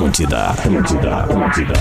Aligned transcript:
Atlântida, 0.00 0.46
Atlântida, 0.46 1.14
Atlântida. 1.14 1.74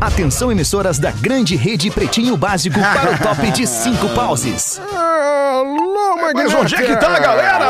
Atenção, 0.00 0.52
emissoras 0.52 1.00
da 1.00 1.10
grande 1.10 1.56
rede 1.56 1.90
Pretinho 1.90 2.36
Básico 2.36 2.78
para 2.94 3.10
o 3.12 3.18
top 3.18 3.50
de 3.50 3.66
cinco 3.66 4.08
pauses. 4.10 4.80
Alô, 4.94 6.14
Mas 6.14 6.34
Magnata! 6.34 6.58
onde 6.60 6.74
é 6.76 6.82
que 6.82 6.96
tá 6.96 7.16
a 7.16 7.18
galera? 7.18 7.66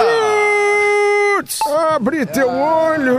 Abre 1.96 2.26
teu 2.26 2.50
olho! 2.50 3.18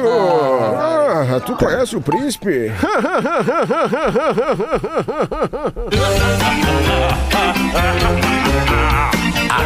Ah, 0.78 1.39
tu 1.43 1.55
conhece 1.55 1.96
o 1.96 2.02
príncipe? 2.02 2.71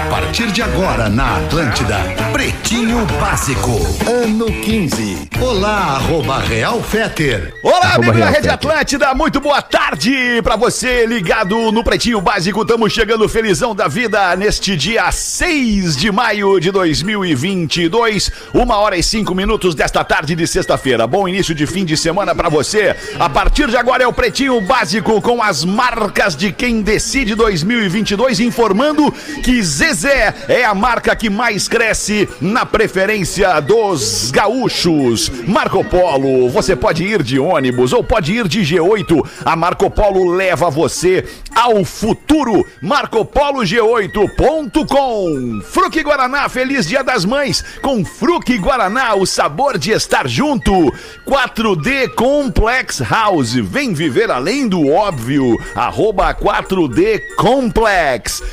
A 0.06 0.08
partir 0.08 0.52
de 0.52 0.62
agora 0.62 1.10
na 1.10 1.38
Atlântida, 1.38 1.98
Pretinho 2.32 3.06
Básico, 3.20 3.72
ano 4.08 4.46
15. 4.46 5.30
Olá, 5.42 5.96
arroba 5.96 6.40
Real 6.40 6.82
Feter. 6.82 7.54
Olá, 7.64 7.96
amigo 7.96 8.14
da 8.14 8.26
Rede 8.28 8.36
Fetter. 8.36 8.54
Atlântida, 8.54 9.14
muito 9.16 9.42
boa 9.42 9.62
tarde 9.62 10.42
pra 10.44 10.56
você 10.56 11.06
ligado 11.06 11.72
no 11.72 11.84
Pretinho 11.84 12.22
Básico. 12.22 12.62
Estamos 12.62 12.94
chegando 12.94 13.28
felizão 13.28 13.76
da 13.76 13.88
vida 13.88 14.36
neste 14.36 14.78
dia 14.78 15.12
6 15.12 15.98
de 15.98 16.12
maio 16.12 16.60
de 16.60 16.72
2022, 16.72 18.32
uma 18.54 18.78
hora 18.78 18.98
e 18.98 19.04
cinco 19.04 19.34
minutos 19.34 19.74
desta 19.74 20.04
tarde 20.04 20.36
de 20.36 20.46
sexta-feira. 20.48 21.08
Bom 21.08 21.28
início 21.28 21.56
de 21.56 21.66
fim 21.66 21.84
de 21.84 21.98
semana 21.98 22.34
pra 22.36 22.48
você. 22.48 22.96
A 23.20 23.30
partir 23.30 23.68
de 23.70 23.78
agora 23.78 24.04
é 24.04 24.08
o 24.08 24.14
Pretinho 24.14 24.62
Básico 24.62 25.20
com 25.22 25.42
as 25.42 25.66
marcas 25.66 26.36
de 26.36 26.52
quem 26.52 26.82
decide 26.82 27.34
2022, 27.36 28.40
informando 28.40 29.12
que 29.44 29.64
Zezé 29.96 30.34
é 30.50 30.66
a 30.66 30.76
marca 30.76 31.16
que 31.16 31.30
mais 31.30 31.70
cresce 31.70 32.28
na 32.42 32.66
preferência 32.66 33.62
dos 33.62 34.30
gaúchos. 34.30 35.32
Marco 35.48 35.86
Polo, 35.86 36.50
você 36.50 36.76
pode 36.76 37.06
ir 37.06 37.24
de 37.24 37.40
ônibus 37.40 37.94
ou 37.94 38.04
pode 38.04 38.34
ir 38.34 38.46
de 38.48 38.60
G8. 38.60 39.26
A 39.46 39.56
Marco 39.56 39.90
Polo 39.90 40.30
leva 40.30 40.70
você 40.70 41.26
ao 41.56 41.84
futuro. 41.86 42.68
MarcoPoloG8.com. 42.84 45.62
Fruque 45.64 46.04
Guaraná, 46.04 46.50
feliz 46.50 46.86
Dia 46.86 47.02
das 47.02 47.24
Mães. 47.24 47.64
Com 47.82 48.04
Fruque 48.04 48.58
Guaraná, 48.58 49.16
o 49.16 49.26
sabor 49.26 49.78
de 49.78 49.92
estar 49.92 50.28
junto. 50.28 50.94
4D 51.26 52.10
Complex 52.16 53.00
House. 53.00 53.54
Vem 53.54 53.94
viver 53.94 54.30
além 54.30 54.68
do 54.68 54.90
óbvio. 54.90 55.58
Arroba 55.74 56.36
4D 56.36 57.22
Complex. 57.38 58.44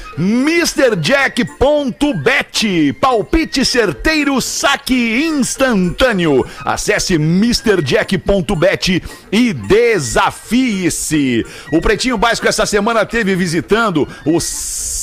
MrJack.bet. 1.33 2.93
Palpite 3.01 3.65
certeiro, 3.65 4.41
saque 4.41 5.25
instantâneo. 5.25 6.47
Acesse 6.65 7.15
MrJack.bet 7.15 9.03
e 9.31 9.53
desafie-se. 9.53 11.45
O 11.73 11.81
Pretinho 11.81 12.19
Básico 12.19 12.47
essa 12.47 12.67
semana 12.67 13.07
teve 13.07 13.35
visitando 13.35 14.07
o 14.27 14.39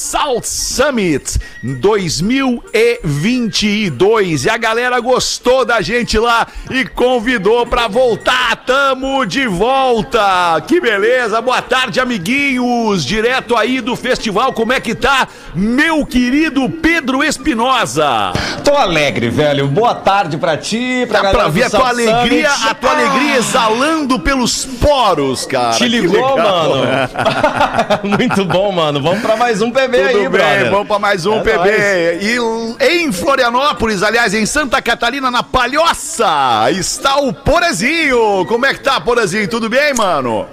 South 0.09 0.41
Summit 0.41 1.37
2022 1.61 4.45
e 4.45 4.49
a 4.49 4.57
galera 4.57 4.99
gostou 4.99 5.63
da 5.63 5.81
gente 5.81 6.17
lá 6.17 6.47
e 6.71 6.83
convidou 6.83 7.67
pra 7.67 7.87
voltar. 7.87 8.55
Tamo 8.65 9.23
de 9.23 9.45
volta. 9.45 10.59
Que 10.67 10.81
beleza. 10.81 11.39
Boa 11.41 11.61
tarde, 11.61 11.99
amiguinhos. 11.99 13.05
Direto 13.05 13.55
aí 13.55 13.81
do 13.81 13.95
festival. 13.95 14.51
Como 14.51 14.73
é 14.73 14.79
que 14.79 14.95
tá, 14.95 15.27
meu 15.53 16.03
querido 16.03 16.67
Pedro 16.67 17.23
Espinosa? 17.23 18.33
Tô 18.63 18.75
alegre, 18.75 19.29
velho. 19.29 19.67
Boa 19.67 19.93
tarde 19.93 20.37
pra 20.37 20.57
ti, 20.57 21.05
pra 21.07 21.21
Dá 21.21 21.29
pra 21.29 21.47
ver 21.49 21.65
a 21.65 21.69
tua 21.69 21.81
South 21.81 21.89
alegria, 21.89 22.49
Summit. 22.49 22.71
a 22.71 22.73
tua 22.73 22.91
alegria 22.91 23.37
exalando 23.37 24.19
pelos 24.19 24.65
poros, 24.65 25.45
cara. 25.45 25.75
Te 25.75 25.87
ligou, 25.87 26.35
mano? 26.35 26.81
Muito 28.17 28.43
bom, 28.45 28.71
mano. 28.71 28.99
Vamos 28.99 29.21
pra 29.21 29.37
mais 29.37 29.61
um 29.61 29.69
PB 29.69 29.98
aí, 30.07 30.13
Tudo 30.13 30.19
bem, 30.21 30.29
brother. 30.29 30.71
vamos 30.71 30.87
pra 30.87 30.99
mais 30.99 31.25
um 31.25 31.37
É 31.37 31.41
PB. 31.41 31.57
nóis. 31.57 32.77
E 32.81 32.95
em 33.03 33.11
Florianópolis, 33.11 34.01
aliás, 34.03 34.33
em 34.33 34.45
Santa 34.45 34.81
Catarina, 34.81 35.29
na 35.31 35.43
Palhoça, 35.43 36.27
está 36.71 37.17
o 37.17 37.33
Porazinho. 37.33 38.45
Como 38.47 38.65
é 38.65 38.73
que 38.73 38.81
tá, 38.81 38.99
Porazinho? 38.99 39.47
Tudo 39.47 39.69
bem, 39.69 39.93
mano? 39.93 40.47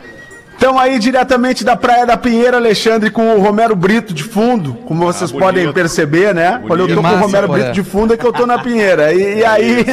Estamos 0.56 0.80
aí 0.82 0.98
diretamente 0.98 1.62
da 1.62 1.76
Praia 1.76 2.06
da 2.06 2.16
Pinheira, 2.16 2.56
Alexandre, 2.56 3.10
com 3.10 3.36
o 3.36 3.40
Romero 3.42 3.76
Brito 3.76 4.14
de 4.14 4.24
fundo, 4.24 4.72
como 4.86 5.04
vocês 5.04 5.30
Ah, 5.30 5.32
bonito. 5.34 5.44
podem 5.44 5.72
perceber, 5.72 6.34
né? 6.34 6.60
Quando 6.66 6.80
eu 6.80 6.88
tô 6.96 7.02
com 7.02 7.08
o 7.08 7.16
Romero. 7.18 7.46
Brito 7.48 7.72
de 7.72 7.82
fundo 7.84 8.14
é 8.14 8.16
que 8.16 8.24
eu 8.26 8.32
tô 8.32 8.46
na 8.46 8.58
Pinheira. 8.58 9.12
E, 9.12 9.38
e 9.40 9.44
aí, 9.44 9.84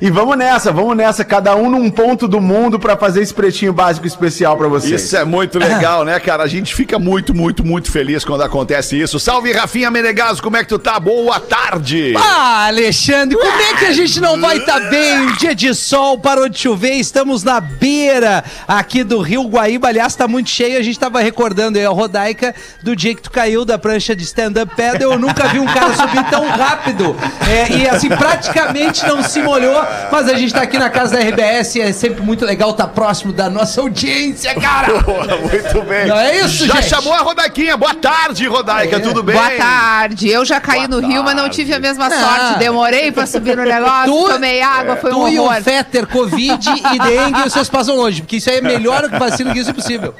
e 0.00 0.10
vamos 0.10 0.36
nessa, 0.36 0.70
vamos 0.70 0.94
nessa, 0.94 1.24
cada 1.24 1.56
um 1.56 1.70
num 1.70 1.90
ponto 1.90 2.28
do 2.28 2.38
mundo 2.40 2.78
pra 2.78 2.96
fazer 2.98 3.22
esse 3.22 3.32
pretinho 3.32 3.72
básico 3.72 4.06
especial 4.06 4.56
pra 4.58 4.68
vocês. 4.68 5.02
Isso 5.02 5.16
é 5.16 5.24
muito 5.24 5.58
legal, 5.58 6.04
né, 6.04 6.20
cara? 6.20 6.42
A 6.42 6.46
gente 6.48 6.74
fica 6.74 6.98
muito, 6.98 7.34
muito, 7.34 7.64
muito 7.64 7.90
feliz 7.90 8.22
quando 8.24 8.42
acontece 8.42 9.00
isso. 9.00 9.18
Salve, 9.18 9.50
Rafinha 9.52 9.90
Menegaso, 9.90 10.42
como 10.42 10.56
é 10.56 10.62
que 10.62 10.68
tu 10.68 10.78
tá? 10.78 11.00
Boa 11.00 11.40
tarde! 11.40 12.14
Ah, 12.16 12.66
Alexandre, 12.66 13.36
como 13.36 13.60
é 13.62 13.74
que 13.74 13.86
a 13.86 13.92
gente 13.92 14.20
não 14.20 14.38
vai 14.40 14.58
estar 14.58 14.78
bem? 14.90 15.18
Um 15.18 15.36
dia 15.38 15.54
de 15.54 15.74
sol, 15.74 16.18
parou 16.18 16.48
de 16.48 16.58
chover, 16.58 16.92
estamos 16.96 17.42
na 17.42 17.58
beira 17.58 18.44
aqui 18.68 19.02
do 19.02 19.20
Rio 19.20 19.44
Guaíba. 19.48 19.88
Aliás, 19.88 20.09
tá 20.16 20.28
muito 20.28 20.50
cheio. 20.50 20.78
A 20.78 20.82
gente 20.82 20.98
tava 20.98 21.20
recordando 21.20 21.78
aí 21.78 21.84
a 21.84 21.90
Rodaica 21.90 22.54
do 22.82 22.94
dia 22.96 23.14
que 23.14 23.22
tu 23.22 23.30
caiu 23.30 23.64
da 23.64 23.78
prancha 23.78 24.14
de 24.14 24.24
stand-up 24.24 24.74
paddle. 24.76 25.12
Eu 25.12 25.18
nunca 25.18 25.48
vi 25.48 25.58
um 25.58 25.66
cara 25.66 25.94
subir 25.94 26.24
tão 26.30 26.46
rápido. 26.48 27.16
É, 27.48 27.72
e 27.76 27.88
assim, 27.88 28.08
praticamente 28.08 29.06
não 29.06 29.22
se 29.22 29.42
molhou. 29.42 29.82
Mas 30.10 30.28
a 30.28 30.34
gente 30.34 30.52
tá 30.52 30.62
aqui 30.62 30.78
na 30.78 30.90
casa 30.90 31.16
da 31.16 31.20
RBS 31.22 31.74
e 31.76 31.80
é 31.80 31.92
sempre 31.92 32.22
muito 32.22 32.44
legal 32.44 32.70
estar 32.70 32.86
próximo 32.88 33.32
da 33.32 33.48
nossa 33.48 33.80
audiência, 33.80 34.54
cara. 34.54 35.00
Boa, 35.02 35.26
muito 35.38 35.82
bem. 35.82 36.06
Não 36.06 36.18
é 36.18 36.38
isso, 36.40 36.66
Já 36.66 36.74
gente? 36.76 36.88
chamou 36.88 37.12
a 37.12 37.18
Rodaiquinha. 37.18 37.76
Boa 37.76 37.94
tarde, 37.94 38.46
Rodaica, 38.46 39.00
tudo 39.00 39.22
bem? 39.22 39.34
Boa 39.36 39.50
tarde. 39.50 40.28
Eu 40.28 40.44
já 40.44 40.60
caí 40.60 40.86
Boa 40.86 41.00
no 41.00 41.06
rio, 41.08 41.22
mas 41.22 41.34
não 41.34 41.42
tarde. 41.44 41.56
tive 41.56 41.74
a 41.74 41.78
mesma 41.78 42.06
Ah. 42.06 42.10
sorte. 42.10 42.58
Demorei 42.58 43.10
pra 43.12 43.26
subir 43.26 43.56
no 43.56 43.64
negócio, 43.64 44.12
Tu- 44.12 44.28
tomei 44.32 44.60
água, 44.62 44.96
foi 44.96 45.12
um 45.12 45.24
tu 45.24 45.28
e 45.28 45.38
horror. 45.38 45.58
o 45.58 45.62
Fetter, 45.62 46.06
Covid 46.06 46.68
e 46.70 46.98
dengue, 46.98 47.42
vocês 47.42 47.68
passam 47.68 47.96
longe, 47.96 48.22
porque 48.22 48.36
isso 48.36 48.50
aí 48.50 48.58
é 48.58 48.60
melhor 48.60 49.08
que 49.08 49.18
vacina 49.18 49.52
que 49.52 49.58
isso 49.60 49.70
é 49.70 49.72
impossível. 50.08 50.14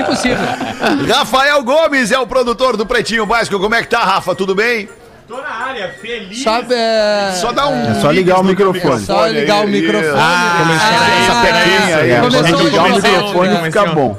Impossível. 0.00 1.14
Rafael 1.14 1.62
Gomes 1.62 2.10
é 2.10 2.18
o 2.18 2.26
produtor 2.26 2.76
do 2.76 2.86
Pretinho 2.86 3.26
Básico. 3.26 3.58
Como 3.58 3.74
é 3.74 3.82
que 3.82 3.88
tá, 3.88 4.00
Rafa? 4.00 4.34
Tudo 4.34 4.54
bem? 4.54 4.88
Tô 5.28 5.36
na 5.40 5.48
área, 5.48 5.94
feliz. 6.00 6.42
Sabe, 6.42 6.74
é... 6.74 7.32
Só 7.40 7.52
dá 7.52 7.68
um. 7.68 7.90
É 7.92 7.94
só 8.00 8.10
ligar 8.10 8.40
o 8.40 8.44
microfone. 8.44 9.04
Só 9.04 9.26
ligar 9.26 9.64
o 9.64 9.68
microfone. 9.68 10.06
isso. 10.08 10.16
Ah, 10.18 11.08
essa 11.22 11.40
pequinha 11.40 11.96
aí. 11.96 12.10
É, 12.10 12.20
Começou 12.20 12.58
o 12.58 12.62
ligar 12.64 12.84
o 12.84 12.94
microfone 12.96 13.56
fica 13.64 13.86
bom. 13.86 14.18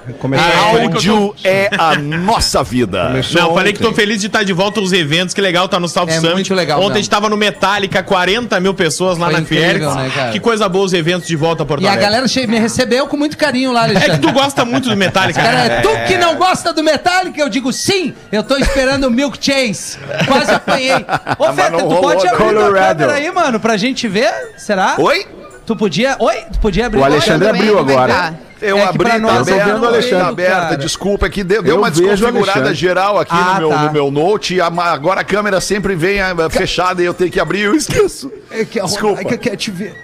Áudio 0.71 1.35
é 1.43 1.69
a 1.77 1.95
nossa 1.95 2.63
vida. 2.63 3.09
Não, 3.33 3.49
eu 3.49 3.53
falei 3.53 3.73
que 3.73 3.79
tô 3.79 3.93
feliz 3.93 4.21
de 4.21 4.27
estar 4.27 4.43
de 4.43 4.53
volta 4.53 4.79
aos 4.79 4.91
eventos, 4.91 5.33
que 5.33 5.41
legal 5.41 5.67
tá 5.67 5.79
no 5.79 5.87
South 5.87 6.07
É 6.07 6.13
Summit. 6.13 6.33
muito 6.33 6.53
legal 6.55 6.77
Ontem 6.79 6.85
mesmo. 6.87 6.95
a 6.95 7.01
gente 7.01 7.09
tava 7.09 7.29
no 7.29 7.37
Metallica, 7.37 8.01
40 8.01 8.59
mil 8.59 8.73
pessoas 8.73 9.17
lá 9.17 9.25
Foi 9.27 9.33
na 9.35 9.39
incrível, 9.41 9.67
Fiergs. 9.91 9.95
né, 9.95 10.11
cara? 10.15 10.31
Que 10.31 10.39
coisa 10.39 10.67
boa 10.69 10.85
os 10.85 10.93
eventos 10.93 11.27
de 11.27 11.35
volta 11.35 11.63
a 11.63 11.65
Porto 11.65 11.83
E 11.83 11.87
a 11.87 11.91
Alegre. 11.91 12.05
galera 12.05 12.25
me 12.47 12.59
recebeu 12.59 13.07
com 13.07 13.17
muito 13.17 13.37
carinho 13.37 13.71
lá, 13.71 13.85
É 13.85 13.89
que 13.91 13.97
Alexandre. 13.97 14.21
tu 14.27 14.31
gosta 14.33 14.65
muito 14.65 14.89
do 14.89 14.95
Metallica. 14.97 15.41
Cara, 15.41 15.57
né? 15.67 15.77
é 15.77 15.81
tu 15.81 15.89
que 16.07 16.17
não 16.17 16.35
gosta 16.35 16.73
do 16.73 16.81
Metallica? 16.83 17.39
Eu 17.39 17.49
digo 17.49 17.71
sim, 17.73 18.13
eu 18.31 18.41
tô 18.43 18.57
esperando 18.57 19.05
o 19.07 19.11
Milk 19.11 19.37
Chase. 19.39 19.97
Quase 20.27 20.51
apanhei. 20.51 20.92
Ô, 21.39 21.45
Mas 21.47 21.55
Feta, 21.55 21.69
não 21.71 21.79
tu 21.79 21.85
rolou, 21.85 22.01
pode 22.01 22.25
não. 22.25 22.33
abrir 22.33 22.37
tua 22.45 22.53
Colorado. 22.63 22.97
câmera 22.99 23.13
aí, 23.17 23.31
mano, 23.31 23.59
pra 23.59 23.77
gente 23.77 24.07
ver? 24.07 24.31
Será? 24.57 24.95
Oi? 24.97 25.25
Tu 25.65 25.75
podia... 25.75 26.15
Oi? 26.19 26.35
Tu 26.51 26.59
podia 26.59 26.85
abrir 26.87 26.99
O 26.99 27.01
tua 27.01 27.09
Alexandre 27.11 27.49
abriu 27.49 27.79
agora. 27.79 28.33
Eu 28.63 28.77
É 28.77 28.81
que 28.81 28.87
abri, 28.87 29.09
tá 29.09 29.15
eu 29.17 29.21
tô 29.21 29.29
aberta, 29.29 29.87
Alexandre. 29.87 30.17
tá 30.19 30.27
aberta. 30.27 30.77
Desculpa, 30.77 31.25
é 31.25 31.29
que 31.29 31.43
deu, 31.43 31.61
deu 31.61 31.75
Eu 31.75 31.81
uma 31.81 31.91
desconfigurada 31.91 32.73
geral 32.73 33.19
aqui 33.19 33.33
Ah, 33.35 33.53
no, 33.55 33.59
meu, 33.59 33.69
tá. 33.69 33.83
no 33.83 33.91
meu 33.93 34.11
note. 34.11 34.59
Agora 34.61 35.21
a 35.21 35.23
câmera 35.23 35.59
sempre 35.61 35.95
vem 35.95 36.21
ah, 36.21 36.33
fechada 36.49 37.01
e 37.01 37.05
eu 37.05 37.13
tenho 37.13 37.29
que 37.31 37.39
abrir 37.39 37.61
eu 37.61 37.75
esqueço. 37.75 38.31
É 38.49 38.63
que 38.63 38.79
a 38.79 38.83
Desculpa. 38.85 39.17
Rodaica 39.21 39.37
quer 39.37 39.55
te 39.55 39.71
ver. 39.71 39.95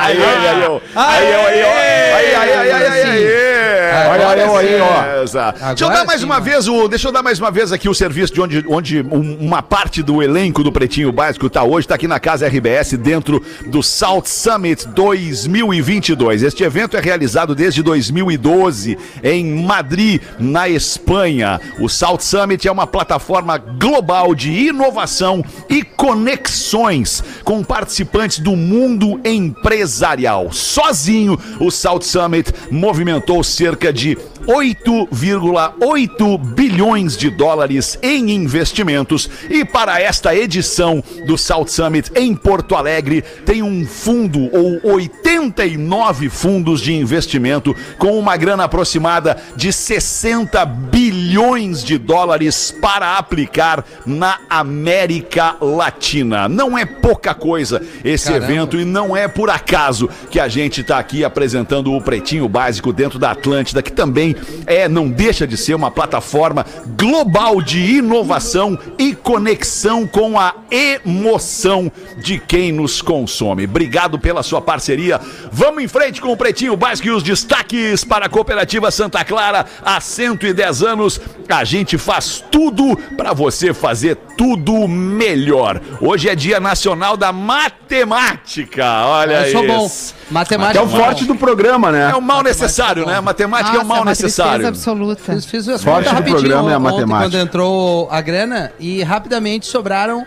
Aí, 0.00 0.16
aí, 0.22 0.48
aí, 0.48 0.62
eu. 0.62 0.82
Aí, 0.94 1.32
eu, 1.32 1.40
aí. 1.40 1.62
Aí, 1.62 2.34
aí, 2.34 2.52
aí, 2.54 2.72
aí, 2.72 2.86
aí, 2.86 3.10
aí. 3.10 4.08
Olha, 4.10 4.28
olha 4.28 4.40
eu 4.42 4.56
aí, 4.56 4.80
ó. 4.80 5.24
Deixa 5.68 5.84
eu 5.84 5.90
dar 5.90 6.04
mais 6.04 6.22
uma 6.22 6.40
vez 6.40 6.68
o, 6.68 6.88
deixa 6.88 7.08
eu 7.08 7.12
dar 7.12 7.22
mais 7.22 7.38
uma 7.38 7.50
vez 7.50 7.72
aqui 7.72 7.88
o 7.88 7.94
serviço 7.94 8.32
de 8.32 8.40
onde, 8.40 8.64
onde 8.68 9.00
um- 9.02 9.36
uma 9.40 9.62
parte 9.62 10.02
do 10.02 10.22
elenco 10.22 10.62
do 10.62 10.70
Pretinho 10.72 11.10
Básico 11.12 11.48
tá 11.50 11.62
hoje, 11.64 11.88
tá 11.88 11.94
aqui 11.96 12.06
na 12.06 12.20
casa 12.20 12.46
RBS 12.46 12.92
dentro 12.96 13.42
do 13.66 13.82
South 13.82 14.24
Summit 14.26 14.86
2022. 14.88 16.42
Este 16.42 16.64
evento 16.70 16.96
é 16.96 17.00
realizado 17.00 17.52
desde 17.52 17.82
2012 17.82 18.96
em 19.24 19.44
Madrid, 19.44 20.22
na 20.38 20.68
Espanha. 20.68 21.60
O 21.80 21.88
South 21.88 22.20
Summit 22.20 22.66
é 22.66 22.70
uma 22.70 22.86
plataforma 22.86 23.58
global 23.58 24.36
de 24.36 24.52
inovação 24.52 25.44
e 25.68 25.82
conexões 25.82 27.24
com 27.42 27.64
participantes 27.64 28.38
do 28.38 28.54
mundo 28.54 29.20
empresarial. 29.24 30.52
Sozinho, 30.52 31.36
o 31.58 31.72
South 31.72 32.02
Summit 32.02 32.52
movimentou 32.70 33.42
cerca 33.42 33.92
de 33.92 34.16
8,8 34.46 36.38
bilhões 36.54 37.16
de 37.16 37.30
dólares 37.30 37.98
em 38.02 38.30
investimentos. 38.30 39.28
E 39.48 39.64
para 39.64 40.00
esta 40.00 40.34
edição 40.34 41.02
do 41.26 41.36
South 41.36 41.66
Summit 41.68 42.10
em 42.14 42.34
Porto 42.34 42.74
Alegre, 42.74 43.22
tem 43.44 43.62
um 43.62 43.84
fundo 43.86 44.48
ou 44.52 44.94
89 44.94 46.28
fundos 46.28 46.59
de 46.62 46.92
investimento 46.92 47.74
com 47.98 48.18
uma 48.18 48.36
grana 48.36 48.64
aproximada 48.64 49.36
de 49.56 49.72
60 49.72 50.64
bilhões 50.64 51.82
de 51.82 51.96
dólares 51.98 52.70
para 52.70 53.16
aplicar 53.16 53.84
na 54.04 54.38
América 54.48 55.56
Latina. 55.60 56.48
Não 56.48 56.76
é 56.76 56.84
pouca 56.84 57.34
coisa 57.34 57.82
esse 58.04 58.26
Caramba. 58.26 58.44
evento 58.44 58.76
e 58.78 58.84
não 58.84 59.16
é 59.16 59.26
por 59.26 59.48
acaso 59.48 60.08
que 60.30 60.38
a 60.38 60.48
gente 60.48 60.82
está 60.82 60.98
aqui 60.98 61.24
apresentando 61.24 61.92
o 61.92 62.00
Pretinho 62.00 62.48
Básico 62.48 62.92
dentro 62.92 63.18
da 63.18 63.30
Atlântida, 63.30 63.82
que 63.82 63.92
também 63.92 64.36
é, 64.66 64.88
não 64.88 65.08
deixa 65.08 65.46
de 65.46 65.56
ser 65.56 65.74
uma 65.74 65.90
plataforma 65.90 66.66
global 66.96 67.62
de 67.62 67.78
inovação 67.78 68.78
e 68.98 69.14
conexão 69.14 70.06
com 70.06 70.38
a 70.38 70.54
emoção 70.70 71.90
de 72.18 72.38
quem 72.38 72.72
nos 72.72 73.00
consome. 73.00 73.64
Obrigado 73.64 74.18
pela 74.18 74.42
sua 74.42 74.60
parceria. 74.60 75.20
Vamos 75.50 75.82
em 75.82 75.88
frente 75.88 76.20
com 76.20 76.32
o 76.32 76.36
Pretinho 76.36 76.49
Básico 76.76 77.06
e 77.08 77.10
os 77.12 77.22
destaques 77.22 78.04
para 78.04 78.26
a 78.26 78.28
Cooperativa 78.28 78.90
Santa 78.90 79.24
Clara. 79.24 79.64
Há 79.84 80.00
110 80.00 80.82
anos, 80.82 81.20
a 81.48 81.62
gente 81.64 81.96
faz 81.96 82.42
tudo 82.50 82.96
para 83.16 83.32
você 83.32 83.72
fazer 83.72 84.16
tudo 84.36 84.88
melhor. 84.88 85.80
Hoje 86.00 86.28
é 86.28 86.34
Dia 86.34 86.58
Nacional 86.58 87.16
da 87.16 87.32
Matemática. 87.32 88.84
Olha 89.06 89.46
Eu 89.46 89.52
sou 89.52 89.66
bom. 89.66 89.86
isso. 89.86 90.14
Que 90.26 90.34
Matemática. 90.34 90.78
é 90.78 90.82
o 90.82 90.88
forte 90.88 91.24
do 91.24 91.34
programa, 91.36 91.92
né? 91.92 92.10
É 92.10 92.16
o 92.16 92.20
mal 92.22 92.42
necessário, 92.42 93.06
né? 93.06 93.20
Matemática 93.20 93.76
é 93.76 93.80
o 93.80 93.86
mal 93.86 94.04
necessário. 94.04 94.66
absoluta. 94.66 95.22
Fiz, 95.22 95.44
fiz 95.44 95.68
as 95.68 95.82
Forte 95.84 96.12
do 96.12 96.22
programa 96.24 96.70
é 96.70 96.74
a 96.74 96.78
ontem, 96.78 96.90
matemática. 96.92 97.18
quando 97.30 97.38
entrou 97.38 98.08
a 98.10 98.20
grana 98.20 98.72
e 98.80 99.02
rapidamente 99.02 99.66
sobraram 99.66 100.26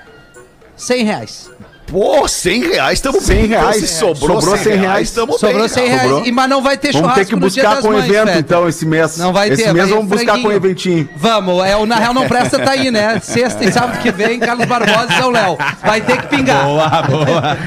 100 0.75 1.03
reais. 1.03 1.51
Pô, 1.87 2.27
100 2.27 2.69
reais, 2.69 2.93
estamos 2.93 3.23
100 3.23 3.45
reais. 3.45 3.75
Se 3.77 3.87
sobrou, 3.87 4.41
Sobrou 4.41 4.55
100 4.57 4.63
100 4.63 4.75
reais, 4.77 5.07
estamos 5.09 5.39
Sobrou 5.39 5.59
bem. 5.59 5.67
100 5.69 5.83
cara. 5.83 5.95
reais. 5.95 6.09
Sobrou. 6.09 6.27
E, 6.27 6.31
mas 6.31 6.49
não 6.49 6.61
vai 6.63 6.77
ter 6.77 6.91
Vamos 6.91 7.01
churrasco 7.01 7.19
ter 7.25 7.29
que 7.29 7.35
buscar 7.39 7.81
com 7.81 7.91
Mães, 7.91 8.05
evento, 8.05 8.39
então, 8.39 8.67
esse 8.67 8.85
mês. 8.85 9.17
Não 9.17 9.31
vai 9.31 9.49
ter. 9.49 9.53
Esse 9.61 9.73
mês 9.73 9.89
vamos 9.89 10.05
buscar 10.07 10.25
com 10.25 10.41
franguinho. 10.41 10.53
eventinho. 10.53 11.09
Vamos, 11.15 11.65
é 11.65 11.75
o 11.75 11.85
Na 11.85 11.97
Real 11.97 12.13
Não 12.13 12.27
Presta 12.27 12.57
tá 12.59 12.71
aí, 12.71 12.89
né? 12.89 13.19
Sexta 13.23 13.63
e 13.63 13.71
sábado 13.71 13.99
que 14.01 14.11
vem, 14.11 14.39
Carlos 14.39 14.65
Barbosa 14.65 15.07
e 15.13 15.17
São 15.17 15.29
Léo. 15.29 15.57
Vai 15.83 16.01
ter 16.01 16.21
que 16.21 16.27
pingar. 16.27 16.65
Boa, 16.65 17.01
boa. 17.03 17.57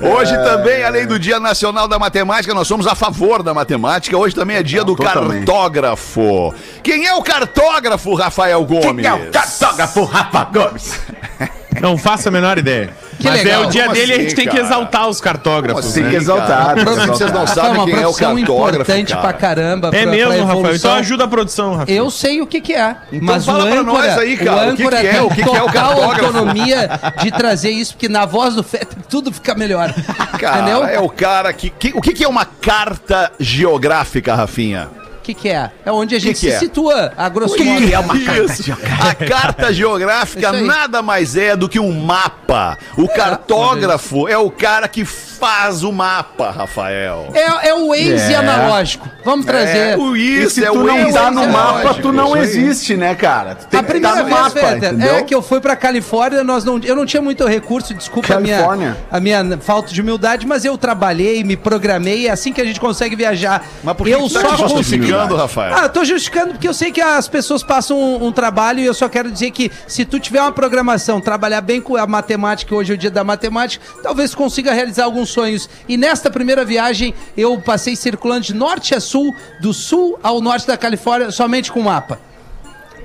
Hoje 0.00 0.34
também, 0.38 0.82
além 0.82 1.06
do 1.06 1.16
Dia 1.16 1.38
Nacional 1.38 1.86
da 1.86 1.96
Matemática, 1.96 2.52
nós 2.52 2.66
somos 2.66 2.88
a 2.88 2.96
favor 2.96 3.44
da 3.44 3.54
matemática. 3.54 4.16
Hoje 4.18 4.34
também 4.34 4.56
é 4.56 4.62
dia 4.62 4.82
do 4.82 4.96
totalmente. 4.96 5.46
cartógrafo. 5.46 6.52
Quem 6.82 7.06
é 7.06 7.14
o 7.14 7.22
cartógrafo, 7.22 8.12
Rafael 8.14 8.64
Gomes? 8.64 9.06
cartógrafo 9.30 10.02
Rafa 10.04 10.44
Gomes? 10.52 10.98
Não 11.80 11.96
faço 11.96 12.28
a 12.28 12.32
menor 12.32 12.58
ideia. 12.58 12.90
Que 13.22 13.28
Mas 13.28 13.44
legal. 13.44 13.62
é 13.62 13.66
o 13.66 13.70
dia 13.70 13.82
Como 13.84 13.94
dele, 13.94 14.12
a 14.12 14.16
assim, 14.16 14.22
gente 14.24 14.34
tem 14.34 14.44
que 14.46 14.50
cara? 14.56 14.64
exaltar 14.66 15.08
os 15.08 15.20
cartógrafos. 15.20 15.82
Como 15.82 15.94
Tem 15.94 16.02
né? 16.02 16.10
que 16.10 16.16
exaltar. 16.16 16.74
Vocês 17.06 17.32
não 17.32 17.46
sabem 17.46 17.84
quem 17.84 17.94
é 18.02 18.06
o 18.06 18.12
cartógrafo, 18.12 18.38
importante 18.40 19.08
cara. 19.10 19.20
pra 19.22 19.32
caramba. 19.32 19.88
É 19.92 20.02
pra- 20.02 20.10
mesmo, 20.10 20.32
pra 20.34 20.44
Rafael. 20.54 20.74
Então 20.76 20.92
ajuda 20.94 21.24
a 21.24 21.28
produção, 21.28 21.76
Rafael. 21.76 21.96
Eu 21.96 22.10
sei 22.10 22.40
o 22.42 22.46
que 22.46 22.60
que 22.60 22.74
é, 22.74 22.96
Então 23.12 23.34
mas 23.34 23.46
fala 23.46 23.64
o 23.64 23.68
pra 23.70 23.80
âncora, 23.80 24.06
nós 24.08 24.18
aí, 24.18 24.36
cara, 24.36 24.50
o 24.70 24.72
o 24.72 24.76
que 24.76 24.82
âncora 24.82 25.00
que 25.00 25.06
é, 25.06 25.22
o 25.22 25.28
que 25.28 25.34
que 25.36 25.42
é 25.42 25.44
o 25.44 25.66
total 25.66 25.68
cartógrafo? 25.68 26.24
autonomia 26.38 26.90
de 27.22 27.30
trazer 27.30 27.70
isso, 27.70 27.94
porque 27.94 28.08
na 28.08 28.26
voz 28.26 28.54
do 28.54 28.62
Fetter 28.62 28.98
tudo 29.08 29.32
fica 29.32 29.54
melhor. 29.54 29.94
Cara, 30.38 30.60
Entendeu? 30.62 30.84
é 30.84 30.98
o 30.98 31.08
cara 31.08 31.52
que, 31.52 31.70
que- 31.70 31.92
O 31.94 32.00
que, 32.00 32.12
que 32.12 32.24
é 32.24 32.28
uma 32.28 32.44
carta 32.44 33.30
geográfica, 33.38 34.34
Rafinha? 34.34 34.88
O 35.22 35.24
que 35.24 35.34
que 35.34 35.48
é? 35.48 35.70
É 35.86 35.92
onde 35.92 36.16
a 36.16 36.18
gente 36.18 36.32
que 36.34 36.40
se 36.40 36.50
é? 36.50 36.58
situa, 36.58 37.12
a 37.16 37.28
grosso 37.28 37.54
Que 37.54 37.62
modo. 37.62 37.92
é 37.92 37.96
uma 37.96 38.18
carta 38.18 39.08
A 39.08 39.14
carta 39.14 39.72
geográfica 39.72 40.50
nada 40.52 41.00
mais 41.00 41.36
é 41.36 41.54
do 41.54 41.68
que 41.68 41.78
um 41.78 41.92
mapa. 41.92 42.76
O 42.96 43.06
cartógrafo 43.06 44.26
é 44.26 44.36
o 44.36 44.50
cara 44.50 44.88
que 44.88 45.04
faz 45.04 45.82
o 45.84 45.92
mapa, 45.92 46.50
Rafael. 46.50 47.28
É, 47.34 47.68
é 47.68 47.74
o 47.74 47.88
Waze 47.88 48.32
É. 48.32 48.36
analógico. 48.36 49.08
Vamos 49.24 49.46
trazer. 49.46 49.78
É, 49.78 49.96
E 49.98 50.42
isso 50.42 50.54
se 50.56 50.64
é 50.64 50.70
tu 50.70 50.78
o 50.78 50.82
não 50.84 51.12
tá 51.12 51.30
no 51.30 51.48
mapa, 51.48 51.94
tu 51.94 52.12
não 52.12 52.36
existe, 52.36 52.96
né, 52.96 53.14
cara? 53.14 53.54
Tu 53.54 53.66
tem 53.66 53.78
A 53.80 53.82
que 53.82 53.88
primeira 53.88 54.22
estar 54.22 54.22
no 54.24 54.28
vez, 54.28 54.40
mapa, 54.54 54.60
Fetter, 54.74 54.88
entendeu? 54.92 55.14
é 55.16 55.22
que 55.22 55.34
eu 55.34 55.42
fui 55.42 55.60
pra 55.60 55.74
Califórnia, 55.76 56.42
nós 56.44 56.64
não, 56.64 56.78
eu 56.82 56.94
não 56.96 57.06
tinha 57.06 57.22
muito 57.22 57.46
recurso, 57.46 57.94
desculpa 57.94 58.34
a 58.34 58.40
minha, 58.40 58.66
a 59.10 59.20
minha 59.20 59.58
falta 59.60 59.92
de 59.92 60.00
humildade, 60.00 60.46
mas 60.46 60.64
eu 60.64 60.76
trabalhei, 60.76 61.42
me 61.44 61.56
programei, 61.56 62.26
é 62.26 62.30
assim 62.30 62.52
que 62.52 62.60
a 62.60 62.64
gente 62.64 62.80
consegue 62.80 63.14
viajar. 63.16 63.64
Mas 63.84 63.96
por 63.96 64.06
que 64.06 64.12
eu 64.12 64.20
tu 64.28 64.34
tá 64.34 64.56
só 64.56 64.68
justificando, 65.12 65.36
Rafael? 65.36 65.74
Ah, 65.74 65.82
eu 65.84 65.88
tô 65.88 66.04
justificando 66.04 66.52
porque 66.52 66.68
eu 66.68 66.74
sei 66.74 66.90
que 66.90 67.00
as 67.00 67.28
pessoas 67.28 67.62
passam 67.62 67.98
um, 67.98 68.26
um 68.26 68.32
trabalho 68.32 68.80
e 68.80 68.86
eu 68.86 68.94
só 68.94 69.08
quero 69.08 69.30
dizer 69.30 69.50
que 69.50 69.70
se 69.86 70.04
tu 70.04 70.18
tiver 70.18 70.40
uma 70.40 70.52
programação, 70.52 71.20
trabalhar 71.20 71.60
bem 71.60 71.80
com 71.80 71.96
a 71.96 72.06
matemática, 72.06 72.74
hoje 72.74 72.92
é 72.92 72.94
o 72.94 72.98
dia 72.98 73.10
da 73.10 73.22
matemática, 73.22 73.84
talvez 74.02 74.34
consiga 74.34 74.72
realizar 74.72 75.04
alguns 75.04 75.30
sonhos. 75.30 75.68
E 75.88 75.96
nesta 75.96 76.30
primeira 76.30 76.64
viagem, 76.64 77.14
eu 77.36 77.60
passei 77.60 77.96
circulando 77.96 78.42
de 78.42 78.54
norte 78.54 78.94
a 78.94 79.00
sul, 79.00 79.34
do 79.60 79.72
sul 79.72 80.18
ao 80.22 80.40
norte 80.40 80.66
da 80.66 80.76
Califórnia, 80.76 81.30
somente 81.30 81.70
com 81.70 81.80
mapa. 81.80 82.31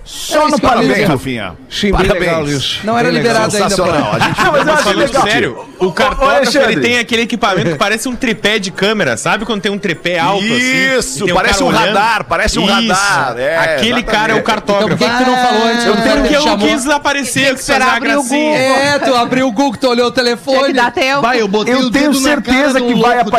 Só 0.08 0.48
no 0.48 0.58
Parabéns. 0.58 1.06
Rafinha. 1.06 1.56
Sim, 1.70 1.92
bem 1.92 2.08
legal 2.08 2.36
Parabéns. 2.36 2.50
isso. 2.50 2.80
Não 2.86 2.98
era 2.98 3.10
liberado 3.12 3.54
ainda. 3.54 3.70
Sensacional. 3.70 4.14
A 4.14 4.20
gente 4.20 4.40
Não, 4.44 4.52
mas 4.54 4.68
eu 4.68 4.74
acho 4.74 4.90
legal. 4.98 5.24
sério, 5.24 5.66
o 5.80 5.92
cartógrafo 5.92 6.58
ele 6.60 6.80
tem 6.80 6.98
aquele 6.98 7.24
equipamento 7.24 7.72
que 7.72 7.76
parece 7.76 8.08
um 8.08 8.16
tripé 8.16 8.58
de 8.58 8.72
câmera, 8.72 9.18
sabe 9.18 9.44
quando 9.46 9.62
tem 9.62 9.72
um 9.72 9.78
tripé 9.78 10.18
alto 10.18 10.46
assim? 10.46 10.98
Isso, 10.98 11.34
parece 11.34 11.62
um 11.62 11.68
radar, 11.68 12.24
parece 12.24 12.58
um 12.58 12.64
Isso. 12.64 12.94
radar, 12.94 13.38
é, 13.38 13.58
Aquele 13.58 14.02
cara 14.02 14.32
é 14.32 14.36
o 14.36 14.40
exatamente. 14.40 14.64
Então 14.64 14.80
por 14.88 14.98
cartógrafo. 14.98 14.98
que, 14.98 15.10
que 15.10 15.24
tu 15.24 15.30
não 15.30 15.38
falou 15.38 15.68
antes? 15.68 15.86
eu 15.86 15.96
tenho 15.98 16.28
que 16.28 16.34
eu 16.34 16.42
chamou? 16.42 16.68
quis 16.68 16.88
aparecer, 16.88 17.56
abrir 17.82 18.16
o 18.16 18.24
gracinha. 18.24 18.58
É, 18.58 19.00
tu 19.00 19.14
abriu 19.14 19.48
o 19.48 19.52
Google, 19.52 19.78
tu 19.78 19.90
olhou 19.90 20.08
o 20.08 20.12
telefone. 20.12 20.74
Vai, 21.22 21.42
eu 21.42 21.48
botei 21.50 21.74
Eu 21.74 21.80
o 21.80 21.92
tenho 21.92 22.14
certeza 22.14 22.80
que 22.80 22.96
vai 22.96 23.16
louco 23.18 23.32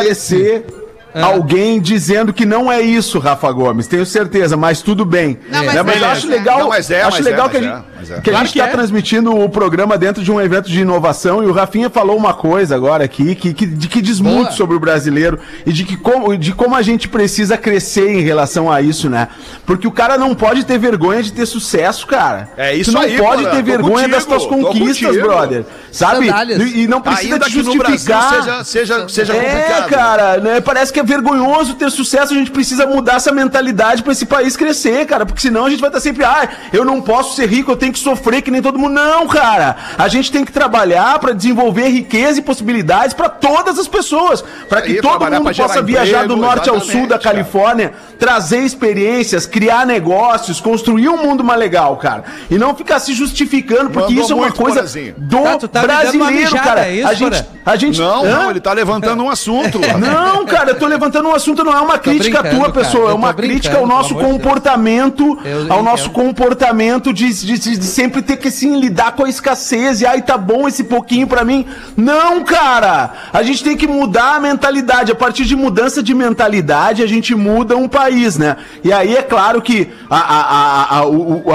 aparecer 1.09 1.33
alguém 1.35 1.79
dizendo 1.79 2.31
que 2.33 2.45
não 2.45 2.71
é 2.71 2.81
isso, 2.81 3.19
Rafa 3.19 3.51
Gomes. 3.51 3.87
Tenho 3.87 4.05
certeza, 4.05 4.55
mas 4.57 4.81
tudo 4.81 5.05
bem. 5.05 5.39
Não, 5.49 5.63
mas 5.63 5.65
Né, 5.65 5.65
mas 5.65 5.75
eu 5.75 5.83
beleza. 5.85 6.07
acho 6.11 6.27
legal, 6.27 6.59
Não, 6.59 6.69
mas 6.69 6.91
é, 6.91 7.01
acho 7.01 7.17
mas 7.17 7.25
é, 7.25 7.29
legal 7.29 7.49
mas 7.51 7.51
que 7.51 7.57
a 7.57 7.59
é, 7.59 7.63
gente, 7.63 8.13
é. 8.13 8.21
que 8.21 8.29
a 8.29 8.33
Claro 8.33 8.45
está 8.45 8.65
é. 8.65 8.67
transmitindo 8.67 9.35
o 9.35 9.49
programa 9.49 9.97
dentro 9.97 10.23
de 10.23 10.31
um 10.31 10.39
evento 10.39 10.69
de 10.69 10.81
inovação 10.81 11.43
e 11.43 11.47
o 11.47 11.51
Rafinha 11.51 11.89
falou 11.89 12.15
uma 12.17 12.33
coisa 12.33 12.75
agora 12.75 13.03
aqui 13.03 13.35
que, 13.35 13.53
que, 13.53 13.65
de 13.65 13.87
que 13.87 14.01
diz 14.01 14.19
Boa. 14.19 14.35
muito 14.35 14.53
sobre 14.53 14.75
o 14.75 14.79
brasileiro 14.79 15.39
e 15.65 15.71
de, 15.73 15.83
que 15.83 15.97
como, 15.97 16.37
de 16.37 16.53
como 16.53 16.75
a 16.75 16.81
gente 16.81 17.07
precisa 17.07 17.57
crescer 17.57 18.09
em 18.09 18.21
relação 18.21 18.71
a 18.71 18.81
isso, 18.81 19.09
né? 19.09 19.27
Porque 19.65 19.87
o 19.87 19.91
cara 19.91 20.17
não 20.17 20.33
pode 20.35 20.63
ter 20.65 20.77
vergonha 20.77 21.21
de 21.23 21.31
ter 21.33 21.45
sucesso, 21.45 22.05
cara. 22.07 22.49
É 22.57 22.73
isso 22.75 22.91
tu 22.91 22.95
não 22.95 23.01
aí, 23.01 23.17
pode 23.17 23.43
Porã. 23.43 23.55
ter 23.55 23.57
Tô 23.57 23.63
vergonha 23.63 24.07
das 24.07 24.25
contigo, 24.25 24.49
tuas 24.49 24.61
tô 24.63 24.67
conquistas, 24.73 25.17
brother. 25.17 25.65
Sabe? 25.91 26.27
Sandálias. 26.27 26.61
E, 26.61 26.81
e 26.83 26.87
não 26.87 27.01
precisa 27.01 27.33
Ainda 27.33 27.45
te 27.45 27.51
que 27.51 27.57
no 27.63 27.75
Brasil 27.75 27.97
justificar. 27.97 28.33
seja, 28.35 28.63
seja, 28.63 29.09
seja 29.09 29.33
É, 29.35 29.41
complicado. 29.41 29.89
cara, 29.89 30.37
né? 30.37 30.61
Parece 30.61 30.93
que 30.93 30.98
é 30.99 31.03
vergonhoso 31.03 31.75
ter 31.75 31.89
sucesso, 31.91 32.33
a 32.33 32.37
gente 32.37 32.51
precisa 32.51 32.85
mudar 32.85 33.15
essa 33.15 33.31
mentalidade 33.31 34.03
pra 34.03 34.11
esse 34.11 34.25
país 34.25 34.55
crescer, 34.55 35.05
cara, 35.05 35.25
porque 35.25 35.41
senão 35.41 35.65
a 35.65 35.69
gente 35.69 35.79
vai 35.79 35.89
estar 35.89 35.99
sempre, 35.99 36.23
ah, 36.23 36.47
eu 36.71 36.85
não 36.85 37.01
posso 37.01 37.35
ser 37.35 37.47
rico, 37.47 37.71
eu 37.71 37.77
tenho 37.77 37.93
que 37.93 37.99
sofrer 37.99 38.41
que 38.41 38.51
nem 38.51 38.61
todo 38.61 38.77
mundo. 38.77 38.93
Não, 38.93 39.27
cara. 39.27 39.75
A 39.97 40.07
gente 40.07 40.31
tem 40.31 40.43
que 40.45 40.51
trabalhar 40.51 41.19
pra 41.19 41.33
desenvolver 41.33 41.87
riqueza 41.89 42.39
e 42.39 42.41
possibilidades 42.41 43.13
pra 43.13 43.29
todas 43.29 43.79
as 43.79 43.87
pessoas, 43.87 44.43
pra 44.67 44.81
que 44.81 44.93
aí, 44.93 45.01
todo 45.01 45.19
mundo 45.31 45.55
possa 45.55 45.81
viajar 45.81 46.27
do 46.27 46.35
emprego, 46.35 46.41
norte 46.41 46.69
ao 46.69 46.79
sul 46.79 47.07
da 47.07 47.17
cara. 47.17 47.29
Califórnia, 47.29 47.93
trazer 48.17 48.59
experiências, 48.59 49.45
criar 49.45 49.85
negócios, 49.85 50.59
construir 50.59 51.09
um 51.09 51.17
mundo 51.17 51.43
mais 51.43 51.59
legal, 51.59 51.95
cara. 51.97 52.23
E 52.49 52.57
não 52.57 52.75
ficar 52.75 52.99
se 52.99 53.13
justificando, 53.13 53.89
porque 53.89 54.13
Mandou 54.13 54.23
isso 54.23 54.33
é 54.33 54.35
uma 54.35 54.51
coisa 54.51 54.77
Porazinho. 54.77 55.13
do 55.17 55.39
Tá, 55.39 55.67
tá 55.67 55.81
brasileiro, 55.81 56.33
mijada, 56.33 56.63
cara. 56.63 56.87
é 56.87 56.95
isso, 56.95 57.07
a 57.07 57.13
gente, 57.13 57.45
a 57.65 57.75
gente 57.75 57.99
Não, 57.99 58.25
não, 58.25 58.49
ele 58.49 58.59
tá 58.59 58.73
levantando 58.73 59.23
um 59.23 59.29
assunto. 59.29 59.79
Não, 59.79 60.45
cara, 60.45 60.71
eu 60.71 60.75
tô 60.79 60.87
levantando 60.89 61.29
um 61.29 61.33
assunto, 61.33 61.63
não 61.63 61.73
é 61.73 61.79
uma 61.79 61.97
crítica 61.97 62.41
brincando, 62.41 62.63
tua, 62.65 62.73
pessoa, 62.73 63.11
é 63.11 63.13
uma 63.13 63.33
crítica 63.33 63.77
ao 63.77 63.87
nosso 63.87 64.15
de 64.15 64.21
comportamento, 64.23 65.37
Eu 65.45 65.71
ao 65.71 65.83
nosso 65.83 66.09
entendo. 66.09 66.13
comportamento 66.25 67.13
de, 67.13 67.31
de, 67.33 67.57
de- 67.57 67.85
sempre 67.85 68.21
ter 68.21 68.37
que 68.37 68.47
assim, 68.49 68.79
lidar 68.79 69.13
com 69.13 69.23
a 69.25 69.29
escassez 69.29 70.01
e 70.01 70.05
ai, 70.05 70.21
tá 70.21 70.37
bom 70.37 70.67
esse 70.67 70.83
pouquinho 70.83 71.27
pra 71.27 71.45
mim. 71.45 71.65
Não, 71.95 72.43
cara! 72.43 73.11
A 73.31 73.43
gente 73.43 73.63
tem 73.63 73.77
que 73.77 73.87
mudar 73.87 74.35
a 74.35 74.39
mentalidade. 74.39 75.11
A 75.11 75.15
partir 75.15 75.45
de 75.45 75.55
mudança 75.55 76.01
de 76.01 76.13
mentalidade, 76.13 77.03
a 77.03 77.07
gente 77.07 77.35
muda 77.35 77.77
um 77.77 77.87
país, 77.87 78.37
né? 78.37 78.57
E 78.83 78.91
aí 78.91 79.15
é 79.15 79.21
claro 79.21 79.61
que 79.61 79.89
a, 80.09 80.17
a, 80.17 80.99
a, 80.99 81.03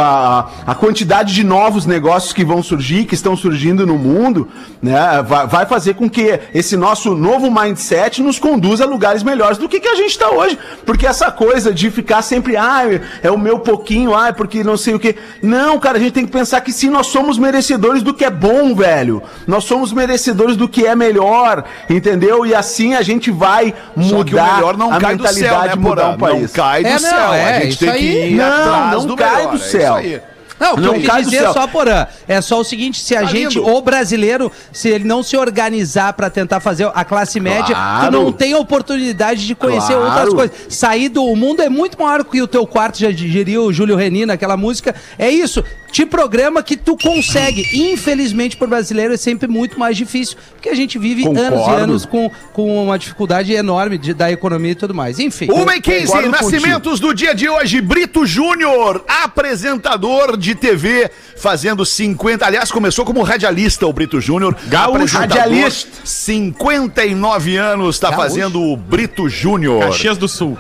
a, 0.01 0.47
a 0.69 0.75
quantidade 0.75 1.35
de 1.35 1.43
novos 1.45 1.87
negócios 1.87 2.33
que 2.33 2.45
vão 2.45 2.63
surgir, 2.63 3.05
que 3.05 3.15
estão 3.15 3.37
surgindo 3.37 3.87
no 3.87 3.99
mundo, 3.99 4.49
né, 4.83 5.23
vai, 5.27 5.47
vai 5.47 5.67
fazer 5.67 5.95
com 5.95 6.09
que 6.09 6.39
esse 6.55 6.77
nosso 6.77 7.15
novo 7.17 7.51
mindset 7.51 8.23
nos 8.23 8.39
conduza 8.39 8.85
a 8.85 8.87
lugares 8.87 9.23
melhores 9.25 9.59
do 9.59 9.69
que, 9.69 9.81
que 9.81 9.89
a 9.89 9.95
gente 9.97 10.19
tá 10.19 10.31
hoje. 10.31 10.59
Porque 10.85 11.07
essa 11.07 11.31
coisa 11.31 11.73
de 11.73 11.91
ficar 11.91 12.23
sempre, 12.23 12.57
ah, 12.57 12.83
é 13.23 13.31
o 13.31 13.39
meu 13.39 13.59
pouquinho, 13.59 14.15
ah, 14.15 14.29
é 14.29 14.33
porque 14.33 14.63
não 14.63 14.77
sei 14.77 14.95
o 14.95 14.99
quê. 14.99 15.17
Não, 15.43 15.79
cara, 15.81 15.97
a 15.99 16.01
gente 16.01 16.13
tem 16.13 16.27
que 16.27 16.33
pensar 16.33 16.61
que 16.61 16.73
sim, 16.73 16.91
nós 16.91 17.07
somos 17.09 17.39
merecedores 17.39 18.03
do 18.03 18.13
que 18.15 18.25
é 18.25 18.31
bom, 18.31 18.75
velho. 18.75 19.23
Nós 19.47 19.65
somos 19.65 19.93
merecedores 19.93 20.57
do 20.57 20.69
que 20.69 20.87
é 20.87 20.95
melhor, 20.95 21.65
entendeu? 21.89 22.45
E 22.47 22.55
assim 22.55 22.95
a 22.95 23.03
gente 23.03 23.31
vai 23.31 23.75
Só 23.97 24.23
que 24.25 24.35
o 24.35 24.39
mudar 24.39 24.55
melhor 24.57 24.77
não 24.77 24.93
a 24.93 24.99
cai 24.99 25.17
do 25.17 25.23
mentalidade 25.23 25.39
céu, 25.55 25.61
né, 25.63 25.69
de 25.69 25.79
mudar 25.79 26.09
um 26.11 26.19
país. 26.19 26.43
Não 26.43 26.49
cai 26.49 26.83
do 26.83 26.89
É, 26.89 26.93
não, 26.93 26.99
céu. 26.99 27.33
é, 27.33 27.57
a 27.57 27.61
gente 27.61 27.79
tem 27.79 27.89
que 27.93 27.95
aí. 27.97 28.33
ir 28.33 28.37
Não, 28.37 28.47
atrás 28.47 28.91
não 28.93 29.07
do 29.07 29.17
cai 29.17 29.37
melhor, 29.37 29.49
do 29.51 29.55
é 29.55 29.59
isso 29.59 29.71
céu. 29.71 29.95
aí. 29.95 30.21
Não, 30.59 30.73
o 30.73 30.75
que 30.77 30.81
Não 30.83 30.95
eu 30.95 31.01
quis 31.01 31.25
dizer 31.25 31.39
céu. 31.41 31.53
só, 31.53 31.67
Porã, 31.67 32.07
é 32.29 32.41
só 32.41 32.61
o 32.61 32.65
seguinte, 32.65 33.01
se 33.03 33.17
a 33.17 33.21
Tá 33.23 33.27
gente, 33.27 33.59
lindo. 33.59 33.69
o 33.69 33.81
brasileiro, 33.83 34.51
se 34.73 34.89
ele 34.89 35.05
não 35.05 35.23
se 35.23 35.37
organizar 35.37 36.13
pra 36.13 36.31
tentar 36.31 36.61
fazer 36.61 36.91
a 36.95 37.05
classe 37.05 37.41
média, 37.41 37.67
tu 37.67 37.73
Claro. 37.75 38.13
não 38.13 38.33
tem 38.33 38.55
oportunidade 38.55 39.47
de 39.47 39.55
conhecer 39.55 39.95
Claro. 39.95 40.05
outras 40.09 40.33
coisas. 40.35 40.57
Sair 40.69 41.09
do 41.09 41.25
mundo 41.35 41.61
é 41.61 41.69
muito 41.69 42.01
maior 42.01 42.25
que 42.25 42.41
o 42.41 42.47
teu 42.47 42.67
quarto, 42.67 42.99
já 42.99 43.11
diria 43.11 43.61
o 43.61 43.73
Júlio 43.73 43.97
Reni 43.97 44.25
naquela 44.27 44.57
música. 44.57 44.95
É 45.19 45.29
isso, 45.29 45.63
te 45.95 46.05
programa 46.05 46.61
que 46.61 46.77
tu 46.77 46.97
consegue. 46.97 47.65
Infelizmente, 47.93 48.57
pro 48.57 48.67
brasileiro 48.67 49.15
é 49.15 49.17
sempre 49.17 49.47
muito 49.47 49.79
mais 49.79 49.97
difícil, 49.97 50.37
porque 50.53 50.69
a 50.69 50.75
gente 50.75 50.99
vive 50.99 51.25
anos 51.25 51.39
e 51.39 51.49
Concordo. 51.51 51.83
anos 51.83 52.05
com, 52.05 52.29
com 52.53 52.85
uma 52.87 52.99
dificuldade 52.99 53.53
enorme 53.53 53.97
de- 53.97 54.13
da 54.13 54.29
economia 54.31 54.73
e 54.73 54.75
tudo 54.75 54.93
mais. 54.93 55.21
Enfim. 55.21 55.47
Uma 55.53 55.77
e 55.77 55.81
15, 55.81 56.07
Concordo 56.09 56.31
nascimentos 56.31 56.99
do 56.99 57.15
dia 57.15 57.33
de 57.33 57.49
hoje. 57.49 57.81
Brito 57.81 58.27
Júnior, 58.27 59.05
apresentador 59.07 60.37
de 60.37 60.57
TV, 60.57 61.09
fazendo 61.37 61.87
50. 61.87 62.45
Aliás, 62.45 62.73
começou 62.73 63.05
como 63.05 63.23
radialista 63.23 63.87
o 63.87 63.93
Brito 63.93 64.21
Júnior. 64.21 64.57
Gaúcho. 64.67 65.17
Radialista. 65.17 65.89
59 66.05 67.57
anos, 67.57 67.95
está 67.95 68.13
fazendo 68.13 68.61
o 68.61 68.77
Brito 68.77 69.29
Júnior. 69.29 69.81
Caxias 69.85 70.19
do 70.19 70.27
Sul. 70.27 70.59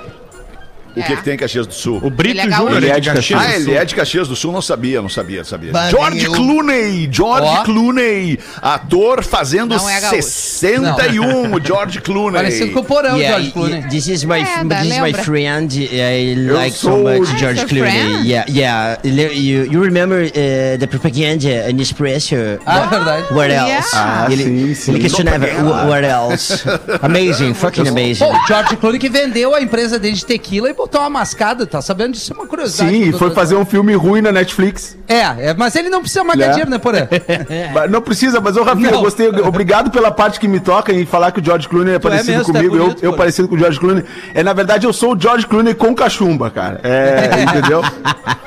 O 0.96 1.02
que, 1.02 1.12
É. 1.12 1.16
que 1.16 1.22
tem 1.24 1.34
em 1.34 1.36
Caxias 1.36 1.66
do 1.66 1.74
Sul? 1.74 1.98
O 2.02 2.08
Brito 2.10 2.40
Ele 2.40 2.52
é. 2.52 2.56
Júnior 2.56 2.76
Ele 2.76 2.86
é 2.86 2.90
é 2.90 2.94
de 2.94 3.00
de 3.00 3.10
Caxias 3.14 3.40
Ah, 3.40 3.46
do 3.46 3.52
ele 3.54 3.64
Sul. 3.64 3.74
é 3.76 3.84
de 3.84 3.94
Caxias 3.94 4.28
do 4.28 4.36
Sul, 4.36 4.52
não 4.52 4.62
sabia, 4.62 5.02
não 5.02 5.08
sabia, 5.08 5.44
sabia. 5.44 5.72
Bah, 5.72 5.88
George. 5.90 6.26
Clooney, 6.26 7.08
George 7.10 7.46
Ó. 7.48 7.62
Clooney, 7.64 8.38
ator 8.62 9.22
fazendo 9.24 9.74
Não 9.76 9.88
é 9.90 10.00
gaúcho. 10.00 10.22
61, 10.22 11.54
o 11.54 11.60
George 11.64 12.00
Clooney. 12.00 12.32
Parecido 12.40 12.72
com 12.72 12.80
o 12.80 12.84
Porão, 12.84 13.16
Yeah, 13.16 13.36
George 13.38 13.52
Clooney. 13.52 13.72
yeah, 13.74 13.88
this 13.90 14.06
is 14.08 14.24
my 14.24 14.38
É, 14.38 14.42
f- 14.42 14.68
this 14.68 14.78
is 14.82 14.88
my 14.98 15.00
lembra? 15.02 15.22
friend. 15.22 15.74
I 15.76 16.34
like 16.52 16.76
so 16.76 16.90
sou- 16.90 17.02
much 17.02 17.28
Ah, 17.32 17.36
George 17.38 17.58
seu 17.60 17.68
Clooney. 17.68 17.90
friend? 17.90 18.26
Yeah, 18.26 18.50
yeah. 18.50 18.98
You, 19.04 19.64
you 19.72 19.82
remember 19.82 20.22
uh, 20.24 20.78
the 20.78 20.86
propaganda 20.86 21.70
in 21.70 21.80
Espresso? 21.80 22.34
Ah, 22.66 22.84
é 22.84 22.88
verdade. 22.88 23.34
What 23.34 23.48
Yeah. 23.50 23.74
else? 23.76 23.90
Ah, 23.94 24.26
ele, 24.30 24.44
sim, 24.44 24.74
sim. 24.74 24.90
ele 24.92 25.00
questionava 25.00 25.46
"Wh- 25.46 25.88
what 25.88 26.04
else? 26.06 26.62
Amazing, 27.02 27.54
fucking 27.54 27.88
amazing. 27.88 28.24
O 28.24 28.46
George 28.46 28.76
Clooney 28.76 28.98
que 28.98 29.08
vendeu 29.08 29.54
a 29.54 29.60
empresa 29.60 29.98
dele 29.98 30.14
de 30.16 30.24
tequila 30.24 30.70
e 30.70 30.74
botou 30.84 31.00
uma 31.00 31.10
mascada, 31.10 31.66
tá 31.66 31.80
sabendo 31.80 32.12
disso? 32.12 32.32
É 32.32 32.36
uma 32.36 32.46
curiosidade. 32.46 32.90
Sim, 32.90 33.12
foi 33.12 33.30
fazer 33.30 33.54
um 33.56 33.64
filme 33.64 33.94
ruim 33.94 34.20
na 34.20 34.30
Netflix. 34.30 34.96
É, 35.08 35.48
é, 35.50 35.54
mas 35.56 35.74
ele 35.76 35.88
não 35.88 36.00
precisa 36.00 36.22
mais 36.24 36.38
ganhar 36.38 36.48
Né? 36.48 36.52
dinheiro, 36.54 36.70
né, 36.70 36.78
Porã? 36.78 37.08
Mas 37.74 37.90
Não 37.90 38.00
precisa, 38.02 38.40
mas 38.40 38.56
ô 38.56 38.62
Rafinha, 38.62 38.90
Não. 38.90 38.98
eu 38.98 39.02
gostei. 39.04 39.28
Obrigado 39.28 39.90
pela 39.90 40.10
parte 40.10 40.38
que 40.40 40.46
me 40.48 40.60
toca 40.60 40.92
em 40.92 41.04
falar 41.06 41.30
que 41.32 41.40
o 41.40 41.44
George 41.44 41.68
Clooney 41.68 41.94
é 41.94 41.98
parecido 41.98 42.38
mesmo, 42.38 42.44
tu 42.52 42.56
é 42.56 42.62
comigo. 42.62 42.76
bonito, 42.84 43.04
eu, 43.04 43.10
eu 43.12 43.16
parecido 43.16 43.48
com 43.48 43.54
o 43.54 43.58
George 43.58 43.78
Clooney. 43.80 44.04
É, 44.34 44.42
na 44.42 44.52
verdade, 44.52 44.86
eu 44.86 44.92
sou 44.92 45.14
o 45.14 45.20
George 45.20 45.46
Clooney 45.46 45.74
com 45.74 45.94
cachumba, 45.94 46.50
cara. 46.50 46.80
É, 46.82 47.42
entendeu? 47.44 47.82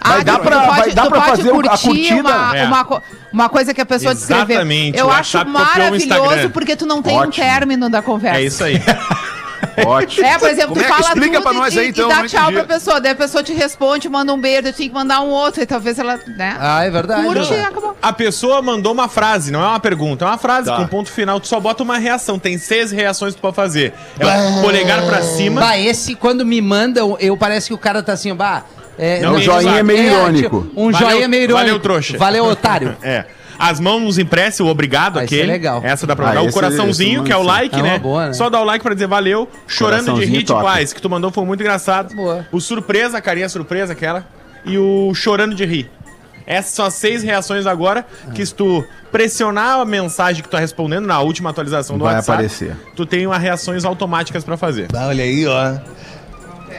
Ah, 0.06 0.20
dar 0.22 0.34
tu- 0.38 0.42
pra- 0.42 0.60
pode, 0.64 0.80
vai 0.80 0.92
dar 0.92 1.08
pra 1.08 1.22
fazer 1.22 1.50
a 1.50 1.78
curtida? 1.78 2.16
Uma, 2.30 2.58
É. 2.58 2.66
uma, 2.66 3.02
uma 3.32 3.50
coisa 3.50 3.74
que 3.74 3.80
a 3.80 3.86
pessoa 3.86 4.14
descreveu. 4.14 4.44
Exatamente, 4.58 4.98
Eu 5.00 5.10
acho 5.10 5.48
maravilhoso 5.48 6.50
porque 6.50 6.76
tu 6.76 6.86
não 6.86 7.02
tem 7.02 7.14
um 7.16 7.20
Ótimo. 7.22 7.46
término 7.46 7.90
da 7.90 8.02
conversa. 8.02 8.38
É 8.40 8.44
isso 8.44 8.64
aí. 8.66 8.82
Ótimo. 9.86 10.26
É, 10.26 10.38
por 10.38 10.50
exemplo, 10.50 10.70
Como 10.70 10.82
tu 10.82 10.86
é 10.86 10.88
que 10.88 10.90
fala 10.94 11.08
explica 11.08 11.38
tudo 11.38 11.44
pra 11.44 11.54
nós 11.54 11.74
e, 11.76 11.80
aí, 11.80 11.86
e 11.86 11.90
então, 11.90 12.08
dá 12.08 12.16
não 12.18 12.28
tchau 12.28 12.52
pra 12.52 12.64
pessoa. 12.64 13.00
Daí 13.02 13.12
a 13.12 13.16
pessoa 13.16 13.44
te 13.44 13.54
responde, 13.54 14.10
manda 14.10 14.34
um 14.34 14.40
beijo, 14.40 14.68
eu 14.68 14.74
tinha 14.74 14.88
que 14.90 14.94
mandar 14.94 15.22
um 15.22 15.30
outro, 15.30 15.62
e 15.62 15.66
talvez 15.66 15.98
ela, 16.00 16.20
né? 16.38 16.56
Ah, 16.60 16.84
é 16.84 16.90
verdade. 16.90 17.24
Curte 17.26 17.54
e 17.54 17.60
acabou. 17.60 17.96
A 18.02 18.14
pessoa 18.14 18.62
mandou 18.62 18.92
uma 18.94 19.08
frase, 19.08 19.52
não 19.52 19.62
é 19.64 19.68
uma 19.68 19.80
pergunta, 19.80 20.26
é 20.26 20.28
uma 20.28 20.38
frase 20.38 20.68
Tá. 20.70 20.78
com 20.78 20.88
ponto 20.88 21.12
final. 21.12 21.40
Tu 21.40 21.48
só 21.48 21.60
bota 21.60 21.84
uma 21.84 21.98
reação. 21.98 22.38
Tem 22.40 22.58
seis 22.58 22.92
reações 22.92 23.34
que 23.34 23.40
tu 23.40 23.42
pode 23.42 23.56
fazer. 23.56 23.94
É 24.20 24.26
o 24.26 24.62
polegar 24.62 25.06
pra 25.06 25.22
cima. 25.22 25.62
Bah, 25.62 25.78
esse, 25.78 26.16
quando 26.16 26.46
me 26.46 26.62
mandam, 26.62 27.18
eu 27.20 27.36
parece 27.38 27.68
que 27.68 27.74
o 27.74 27.78
cara 27.78 28.02
tá 28.04 28.14
assim, 28.14 28.34
bah. 28.34 28.64
É, 28.98 29.22
Não, 29.22 29.34
Um 29.34 29.40
joinha 29.42 29.80
é 29.80 29.84
meio 29.84 30.04
irônico. 30.04 30.62
tipo, 30.62 30.80
um 30.80 30.92
Valeu- 30.92 31.10
joinha 31.10 31.28
meio 31.28 31.44
irônico. 31.44 31.66
valeu, 31.66 31.80
trouxa. 31.80 32.18
Valeu, 32.18 32.46
otário. 32.46 32.96
É. 33.02 33.26
As 33.58 33.80
mãos 33.80 34.18
impressas, 34.18 34.60
o 34.62 34.68
obrigado, 34.68 35.20
Ah, 35.20 35.26
isso 35.26 35.34
é 35.34 35.38
aquele. 35.38 35.52
legal. 35.52 35.82
Essa 35.84 36.06
dá 36.08 36.16
pra 36.16 36.26
Ah, 36.26 36.30
mandar. 36.30 36.42
o 36.42 36.46
esse- 36.46 36.54
coraçãozinho, 36.54 37.24
que 37.24 37.32
é 37.32 37.36
o 37.36 37.40
não 37.40 37.46
like, 37.48 37.80
É 37.80 37.82
né? 37.84 38.00
boa, 38.00 38.28
né? 38.28 38.34
Só 38.34 38.50
dá 38.50 38.60
o 38.60 38.64
like 38.64 38.84
pra 38.84 38.94
dizer 38.94 39.08
valeu. 39.08 39.48
Chorando 39.68 40.14
de 40.16 40.26
rir, 40.26 40.44
toca. 40.44 40.60
tipo, 40.62 40.68
ah, 40.68 40.94
que 40.96 41.02
tu 41.02 41.10
mandou 41.10 41.32
foi 41.32 41.46
muito 41.46 41.62
engraçado. 41.62 42.16
Boa. 42.16 42.46
O 42.52 42.60
surpresa, 42.60 43.18
a 43.18 43.22
carinha 43.22 43.48
surpresa, 43.50 43.94
aquela. 43.94 44.26
E 44.66 44.78
o 44.78 45.14
chorando 45.14 45.54
de 45.56 45.66
rir. 45.66 45.90
Essas 46.46 46.72
são 46.74 46.86
as 46.86 46.94
seis 46.96 47.24
reações 47.24 47.66
agora 47.66 48.06
que 48.36 48.46
se 48.46 48.54
tu 48.54 48.84
pressionar 49.12 49.80
a 49.80 49.86
mensagem 49.86 50.42
que 50.44 50.50
tu 50.50 50.52
tá 50.52 50.60
respondendo 50.60 51.06
na 51.06 51.20
última 51.22 51.50
atualização 51.52 51.98
do 51.98 52.04
Vai 52.04 52.16
WhatsApp, 52.16 52.34
aparecer. 52.34 52.76
tu 52.98 53.06
tem 53.06 53.26
umas 53.26 53.42
reações 53.42 53.86
automáticas 53.86 54.44
pra 54.44 54.58
fazer. 54.58 54.88
Bah, 54.92 55.08
olha 55.08 55.24
aí, 55.24 55.48
ó. 55.48 55.78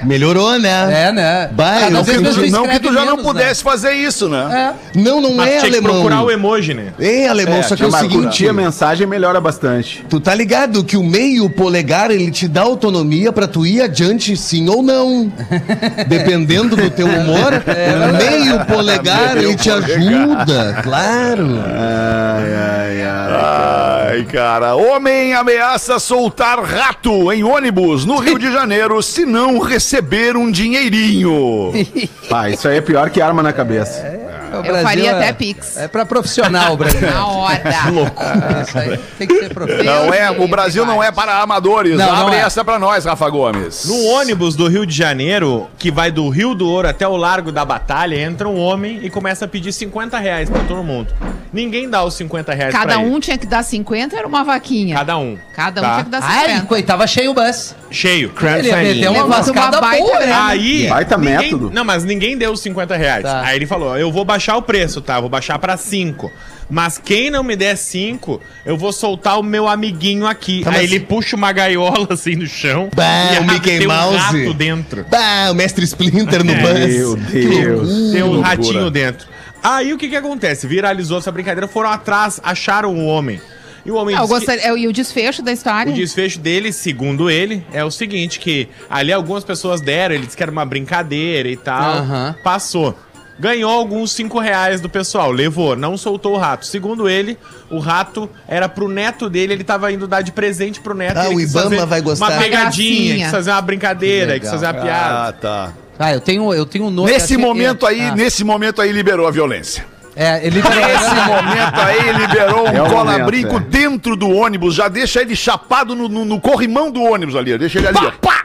Melhorou, 0.05 0.59
né? 0.59 1.09
É, 1.09 1.13
né? 1.13 1.49
Bah, 1.53 1.77
Cada 1.81 1.99
eu 1.99 2.05
vez 2.05 2.19
tu 2.19 2.25
Não 2.25 2.33
que 2.35 2.47
escreve 2.47 2.79
tu 2.81 2.93
já 2.93 3.01
não 3.01 3.17
menos, 3.17 3.17
né? 3.19 3.23
pudesse 3.33 3.63
fazer 3.63 3.93
isso, 3.93 4.29
né? 4.29 4.75
Não, 4.95 5.21
não 5.21 5.35
Mas 5.35 5.47
é 5.49 5.51
tinha 5.59 5.61
que 5.71 5.77
alemão. 5.79 5.93
procurar 5.95 6.23
o 6.23 6.31
emoji, 6.31 6.75
né? 6.75 6.93
É 6.99 7.29
alemão, 7.29 7.59
É, 7.59 7.63
só 7.63 7.75
que 7.77 7.83
é 7.83 7.87
o 7.87 7.91
Mas 7.91 8.01
seguinte. 8.03 8.23
curtir 8.23 8.49
a 8.49 8.53
mensagem 8.53 9.07
melhora 9.07 9.41
bastante. 9.41 10.05
Tu 10.09 10.21
tá 10.21 10.35
ligado 10.35 10.85
que 10.85 10.97
o 10.97 11.03
meio 11.03 11.49
polegar 11.51 12.11
ele 12.11 12.31
te 12.31 12.47
dá 12.49 12.63
autonomia 12.63 13.33
pra 13.33 13.47
tu 13.47 13.65
ir 13.67 13.81
adiante 13.83 14.37
sim 14.37 14.69
ou 14.69 14.83
não. 14.83 15.33
Dependendo 16.09 16.77
do 16.77 16.91
teu 16.91 17.07
humor, 17.07 17.53
o 17.55 18.17
meio 18.17 18.65
polegar 18.67 19.35
Meio 19.37 19.49
ele 19.51 19.57
te 19.57 19.71
polegar. 19.71 19.91
ajuda, 19.97 20.81
claro. 20.83 21.49
Ai, 21.67 22.55
ai, 22.55 23.03
ai. 23.03 23.94
Ai, 24.15 24.23
cara. 24.23 24.77
Homem 24.77 25.35
ameaça 25.35 25.99
soltar 25.99 26.63
rato 26.63 27.33
em 27.33 27.43
ônibus 27.43 28.05
no 28.05 28.17
Rio 28.21 28.39
de 28.39 28.53
Janeiro 28.53 29.03
se 29.03 29.27
não 29.27 29.59
receber 29.59 30.37
um 30.37 30.53
dinheirinho. 30.53 31.73
Pá, 32.31 32.49
isso 32.49 32.69
aí 32.69 32.77
é 32.77 32.81
pior 32.81 33.11
que 33.11 33.21
arma 33.21 33.43
na 33.43 33.53
cabeça. 33.53 34.24
O 34.24 34.24
Eu 34.57 34.63
Brasil 34.63 34.83
faria 34.83 35.11
é- 35.11 35.15
até 35.15 35.33
Pix. 35.33 35.77
É 35.77 35.89
pra 35.89 36.05
profissional, 36.07 36.77
Brasil. 36.77 37.01
Na 37.11 37.27
hora. 37.27 37.63
É 37.65 38.63
isso 38.63 38.79
aí. 38.79 38.99
Tem 39.19 39.27
que 39.27 39.39
ser 39.41 39.53
profissional. 39.55 40.07
Não 40.07 40.15
é, 40.15 40.31
o 40.31 40.49
Brasil 40.49 40.85
não 40.87 41.03
é 41.03 41.11
para 41.13 41.41
amadores. 41.41 41.97
Não, 41.97 42.07
não 42.07 42.23
Abre 42.27 42.37
é. 42.37 42.41
essa 42.41 42.65
pra 42.65 42.79
nós, 42.79 43.05
Rafa 43.05 43.29
Gomes. 43.29 43.85
No 43.87 44.05
ônibus 44.07 44.55
do 44.57 44.69
Rio 44.69 44.87
de 44.87 44.95
Janeiro, 44.95 45.69
que 45.79 45.91
vai 45.91 46.11
do 46.11 46.29
Rio 46.29 46.55
do 46.55 46.69
Ouro 46.69 46.89
até 46.89 47.07
o 47.07 47.17
Largo 47.17 47.51
da 47.53 47.65
Batalha, 47.65 48.17
entra 48.21 48.49
um 48.49 48.59
homem 48.59 49.01
e 49.03 49.11
começa 49.11 49.45
a 49.45 49.49
pedir 49.49 49.73
50 49.73 50.19
reais 50.19 50.49
pra 50.51 50.61
todo 50.65 50.83
mundo. 50.83 51.13
Ninguém 51.53 51.89
dá 51.89 52.03
os 52.05 52.15
50 52.15 52.53
reais 52.53 52.73
Cada 52.73 52.95
pra 52.95 52.99
um 52.99 53.13
ele. 53.13 53.21
tinha 53.21 53.39
que 53.39 53.47
dar 53.47 53.63
50, 53.63 54.17
era 54.17 54.27
uma 54.27 54.43
vaquinha. 54.43 54.97
Cada 54.97 55.17
um. 55.17 55.39
Cada 55.55 55.81
um 55.81 55.85
Tá? 55.85 55.93
tinha 55.95 56.05
que 56.05 56.11
dar 56.11 56.21
Ah, 56.23 56.35
ele 56.45 56.53
50. 56.55 56.67
coi- 56.67 56.83
tava 56.83 57.07
cheio 57.07 57.31
o 57.31 57.35
bus. 57.35 57.75
Cheio. 57.95 58.33
Ele 58.59 58.69
ia 58.69 58.77
meter 58.77 59.09
uma 59.11 59.27
vascada 59.27 59.81
baita 59.81 60.05
boa, 60.05 60.21
né? 60.21 60.33
Aí. 60.33 60.87
Baita 60.89 61.17
ninguém- 61.17 61.37
método. 61.39 61.71
Não, 61.73 61.85
mas 61.85 62.05
ninguém 62.05 62.37
deu 62.37 62.53
os 62.53 62.61
50 62.61 62.97
reais. 62.97 63.23
Tá. 63.23 63.43
Aí 63.45 63.57
ele 63.57 63.67
falou: 63.67 63.97
eu 63.97 64.11
vou 64.13 64.25
baixar 64.25 64.57
o 64.57 64.63
preço, 64.63 65.01
tá? 65.01 65.21
Vou 65.21 65.29
baixar 65.31 65.59
pra 65.59 65.77
5. 65.77 66.31
Mas 66.69 66.97
quem 66.99 67.31
não 67.31 67.45
me 67.45 67.55
der 67.57 67.77
5, 67.77 68.41
eu 68.65 68.77
vou 68.77 68.91
soltar 68.91 69.39
o 69.39 69.43
meu 69.43 69.69
amiguinho 69.69 70.27
aqui. 70.27 70.63
Tá, 70.65 70.71
Aí 70.71 70.85
ele 70.85 70.99
puxa 70.99 71.37
uma 71.37 71.53
gaiola 71.53 72.09
assim 72.11 72.35
no 72.37 72.47
chão. 72.47 72.89
Bah, 72.97 73.35
e 73.35 73.39
o 73.39 73.45
Mickey 73.45 73.79
tem 73.79 73.87
um 73.87 73.91
Mouse. 73.93 74.17
rato 74.17 74.55
dentro. 74.55 75.05
Bah, 75.11 75.51
o 75.51 75.55
mestre 75.55 75.85
Splinter 75.85 76.43
no 76.43 76.53
É. 76.53 76.57
bus. 76.57 76.95
Meu 76.95 77.17
Deus. 77.17 78.13
Tem 78.13 78.23
um 78.23 78.41
ratinho 78.41 78.91
dentro. 78.91 79.29
Aí 79.63 79.93
o 79.93 79.99
que 79.99 80.09
que 80.09 80.17
acontece? 80.17 80.67
Viralizou 80.67 81.19
essa 81.19 81.31
brincadeira, 81.31 81.69
foram 81.69 81.91
atrás, 81.91 82.41
acharam 82.43 82.95
o 82.95 83.07
homem. 83.07 83.41
E 83.85 83.91
o 83.91 83.97
homem 83.97 84.15
eu 84.17 84.23
disse 84.23 84.33
que- 84.33 84.39
gostaria, 84.47 84.63
é, 84.73 84.79
e 84.79 84.87
o 84.89 84.93
desfecho 84.93 85.43
da 85.43 85.53
história? 85.53 85.93
o 85.93 85.95
desfecho 85.95 86.39
dele, 86.41 86.73
segundo 86.73 87.29
ele, 87.29 87.65
é 87.73 87.85
o 87.85 87.91
seguinte, 87.91 88.39
que 88.41 88.69
ali 88.89 89.13
algumas 89.13 89.45
pessoas 89.45 89.81
deram, 89.81 90.15
ele 90.15 90.25
disse 90.25 90.37
que 90.37 90.43
era 90.43 90.51
uma 90.53 90.65
brincadeira 90.65 91.49
e 91.49 91.57
tal. 91.57 92.05
Passou. 92.43 92.97
Ganhou 93.39 93.69
alguns 93.71 94.13
5 94.13 94.39
reais 94.39 94.81
do 94.81 94.89
pessoal, 94.89 95.33
levou, 95.33 95.75
não 95.75 95.97
soltou 95.99 96.35
o 96.35 96.39
rato. 96.39 96.65
Segundo 96.65 97.09
ele, 97.09 97.37
o 97.69 97.81
rato 97.81 98.31
era 98.47 98.69
pro 98.69 98.87
neto 98.89 99.29
dele, 99.29 99.53
ele 99.55 99.65
tava 99.65 99.91
indo 99.91 100.07
dar 100.07 100.23
de 100.23 100.31
presente 100.31 100.81
pro 100.81 100.95
neto. 100.95 101.19
Ah, 101.19 101.27
ele 101.27 101.35
o 101.35 101.41
Ibama 101.41 101.85
vai 101.85 102.01
gostar. 102.01 102.31
Uma 102.31 102.39
pegadinha, 102.41 103.25
quis 103.25 103.31
fazer 103.33 103.51
uma 103.51 103.61
brincadeira, 103.61 104.35
Que 104.35 104.41
quis 104.41 104.51
fazer 104.51 104.67
uma 104.67 104.75
piada. 104.75 105.29
Ah, 105.29 105.33
tá. 105.33 105.73
Ah, 105.99 106.13
eu 106.13 106.21
tenho, 106.21 106.55
eu 106.55 106.65
tenho 106.65 106.85
um 106.87 106.91
nome. 106.91 107.11
Nesse 107.11 107.35
que- 107.35 107.43
momento 107.43 107.85
aí, 107.87 108.03
Ah, 108.03 108.15
nesse 108.15 108.45
momento 108.45 108.81
aí 108.81 108.93
liberou 108.93 109.27
a 109.27 109.31
violência. 109.33 109.85
É, 110.17 110.47
ele 110.47 110.57
liberou. 110.61 110.87
Nesse 110.87 111.15
momento 111.15 111.81
aí, 111.81 112.13
liberou 112.13 112.65
um 112.65 112.69
É 112.87 112.89
cola-brinco 112.91 113.53
momento, 113.55 113.69
dentro 113.69 114.15
do 114.17 114.31
ônibus. 114.31 114.75
Já 114.75 114.89
deixa 114.89 115.21
ele 115.21 115.35
chapado 115.35 115.95
no, 115.97 116.09
no- 116.09 116.25
no 116.25 116.41
corrimão 116.41 116.91
do 116.91 117.03
ônibus 117.03 117.35
ali. 117.35 117.57
Deixa 117.59 117.79
ele 117.79 117.89
ali, 117.89 117.99
ó. 117.99 118.11
Pá! 118.21 118.45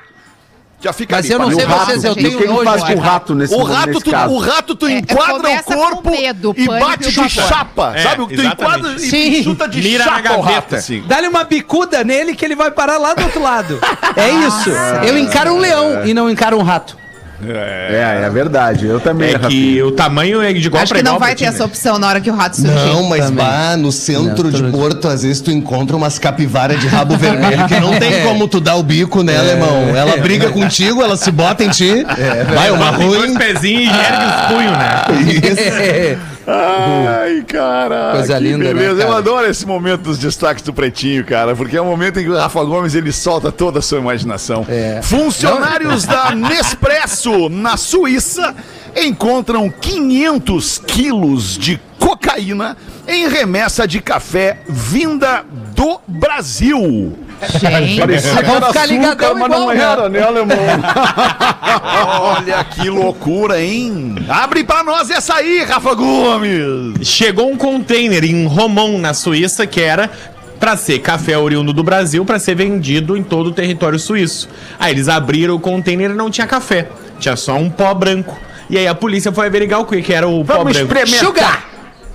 Já 0.81 0.93
fica 0.93 1.17
Mas 1.17 1.25
ali. 1.25 1.33
eu 1.33 1.39
não 1.39 1.49
pá. 1.49 1.55
sei 1.55 1.65
o 1.65 1.67
rato- 1.67 1.85
vocês, 1.87 2.03
eu 2.05 2.11
o 2.13 2.15
que 2.15 2.23
tenho 2.23 2.37
que 2.37 2.47
nojo. 2.47 2.63
faz 2.63 2.83
com 2.83 2.91
o 2.93 2.95
de 2.95 3.01
rato 3.01 3.35
nesse, 3.35 3.53
O 3.53 3.63
rato, 3.63 3.87
nesse 3.87 3.99
tu, 4.01 4.11
caso? 4.11 4.33
o 4.33 4.37
rato, 4.39 4.75
tu 4.75 4.87
É, 4.87 4.91
enquadra 4.93 5.49
o 5.59 5.63
corpo 5.63 6.09
medo, 6.09 6.53
e 6.57 6.65
bate 6.67 7.11
de 7.11 7.29
chapa. 7.29 7.91
É, 7.97 8.01
sabe? 8.01 8.27
Tu 8.33 8.41
enquadra 8.41 8.93
e 8.93 8.99
Sim. 8.99 9.43
chuta 9.43 9.67
de 9.67 9.81
Mira 9.81 10.05
chapa 10.05 10.19
o 10.19 10.21
rato, 10.41 10.43
gaveta. 10.45 10.75
assim. 10.77 11.03
Dá-lhe 11.05 11.27
uma 11.27 11.43
bicuda 11.43 12.01
nele 12.05 12.33
que 12.33 12.45
ele 12.45 12.55
vai 12.55 12.71
parar 12.71 12.97
lá 12.97 13.13
do 13.13 13.23
outro 13.25 13.43
lado. 13.43 13.77
É 14.15 14.29
isso. 14.29 14.69
Eu 15.05 15.17
encaro 15.17 15.53
um 15.53 15.59
leão 15.59 16.05
e 16.05 16.13
não 16.13 16.29
encaro 16.29 16.57
um 16.57 16.63
rato. 16.63 16.97
É, 17.47 18.21
é 18.25 18.29
verdade. 18.29 18.85
Eu 18.85 18.99
também, 18.99 19.33
É 19.33 19.39
que 19.39 19.81
o 19.81 19.91
tamanho 19.91 20.41
é 20.41 20.51
de 20.51 20.67
igual 20.67 20.83
Acho 20.83 20.93
que 20.93 21.01
não 21.01 21.17
vai 21.17 21.35
ter 21.35 21.45
essa 21.45 21.59
né? 21.59 21.65
opção 21.65 21.97
na 21.97 22.07
hora 22.07 22.19
que 22.19 22.29
o 22.29 22.35
rato 22.35 22.57
surgir. 22.57 22.73
Não, 22.87 23.03
mas 23.03 23.25
Também. 23.25 23.45
bah, 23.45 23.77
no 23.77 23.91
centro 23.91 24.51
Não, 24.51 24.51
de 24.51 24.63
Porto, 24.71 25.07
às 25.07 25.23
vezes 25.23 25.39
tu 25.41 25.49
encontra 25.51 25.95
umas 25.95 26.19
capivaras 26.19 26.79
de 26.79 26.87
rabo 26.87 27.15
vermelho 27.17 27.65
que 27.67 27.79
não 27.79 27.97
tem 27.97 28.21
como 28.27 28.47
tu 28.47 28.59
dar 28.59 28.75
o 28.75 28.83
bico 28.83 29.23
nela, 29.23 29.47
irmão. 29.49 29.95
Ela 29.95 30.17
briga 30.17 30.49
contigo, 30.49 31.01
ela 31.01 31.15
se 31.15 31.31
bota 31.31 31.63
em 31.63 31.69
ti. 31.69 32.05
vai 32.53 32.71
uma 32.71 32.93
Tem 32.93 33.07
dois 33.07 33.29
ruim. 33.29 33.37
pezinhos 33.37 33.83
e 33.83 33.99
ergue 33.99 34.25
os 34.25 34.47
punhos, 34.55 34.77
né? 34.77 35.05
Isso. 36.15 36.38
Ai, 36.51 37.43
cara. 37.47 38.13
Coisa 38.13 38.37
que 38.37 38.43
linda, 38.43 38.65
né, 38.65 38.73
beleza. 38.73 39.01
Eu 39.01 39.07
cara? 39.07 39.17
adoro 39.17 39.47
esse 39.47 39.65
momento 39.65 40.01
dos 40.01 40.17
destaques 40.17 40.63
do 40.63 40.73
Pretinho, 40.73 41.23
cara, 41.23 41.55
porque 41.55 41.77
é 41.77 41.81
o 41.81 41.85
momento 41.85 42.19
em 42.19 42.23
que 42.23 42.29
o 42.29 42.35
Rafa 42.35 42.63
Gomes 42.63 42.95
ele 42.95 43.11
solta 43.11 43.51
toda 43.51 43.79
a 43.79 43.81
sua 43.81 43.99
imaginação. 43.99 44.65
É. 44.67 45.01
Funcionários 45.03 46.05
da 46.05 46.33
Nespresso, 46.35 47.49
na 47.49 47.77
Suíça, 47.77 48.55
encontram 48.95 49.69
500 49.69 50.79
quilos 50.79 51.57
de 51.57 51.79
cocaína 51.99 52.75
em 53.07 53.27
remessa 53.27 53.87
de 53.87 54.01
café 54.01 54.61
vinda 54.67 55.43
do 55.75 55.99
Brasil. 56.07 57.17
Gente, 57.47 58.01
Vamos 58.45 58.67
ficar 58.67 58.85
ligadão 58.85 59.37
igual, 59.45 59.67
né? 59.69 60.09
né, 60.09 60.23
alemão? 60.23 60.57
Olha 62.21 62.63
que 62.65 62.89
loucura, 62.89 63.61
hein? 63.61 64.15
Abre 64.27 64.63
pra 64.63 64.83
nós 64.83 65.09
essa 65.09 65.35
aí, 65.35 65.63
Rafa 65.63 65.93
Gomes. 65.93 67.07
Chegou 67.07 67.49
um 67.49 67.55
container 67.57 68.23
em 68.25 68.45
Romão, 68.45 68.97
na 68.97 69.13
Suíça, 69.13 69.65
que 69.65 69.79
era 69.81 70.09
pra 70.59 70.75
ser 70.75 70.99
café 70.99 71.37
oriundo 71.37 71.71
do 71.71 71.83
Brasil, 71.83 72.25
pra 72.25 72.37
ser 72.37 72.55
vendido 72.55 73.15
em 73.15 73.23
todo 73.23 73.47
o 73.47 73.51
território 73.51 73.97
suíço. 73.97 74.49
Aí 74.77 74.91
eles 74.91 75.07
abriram 75.07 75.55
o 75.55 75.59
container 75.59 76.11
e 76.11 76.15
não 76.15 76.29
tinha 76.29 76.45
café, 76.45 76.89
tinha 77.19 77.35
só 77.37 77.55
um 77.55 77.69
pó 77.69 77.93
branco. 77.93 78.37
E 78.69 78.77
aí 78.77 78.87
a 78.87 78.93
polícia 78.93 79.31
foi 79.31 79.47
averiguar 79.47 79.79
o 79.79 79.85
que 79.85 80.01
que 80.01 80.13
era 80.13 80.27
o 80.27 80.43
pó 80.43 80.57
Vamos 80.57 80.73
branco. 80.73 80.93
experimentar. 80.93 81.25
Sugar! 81.25 81.65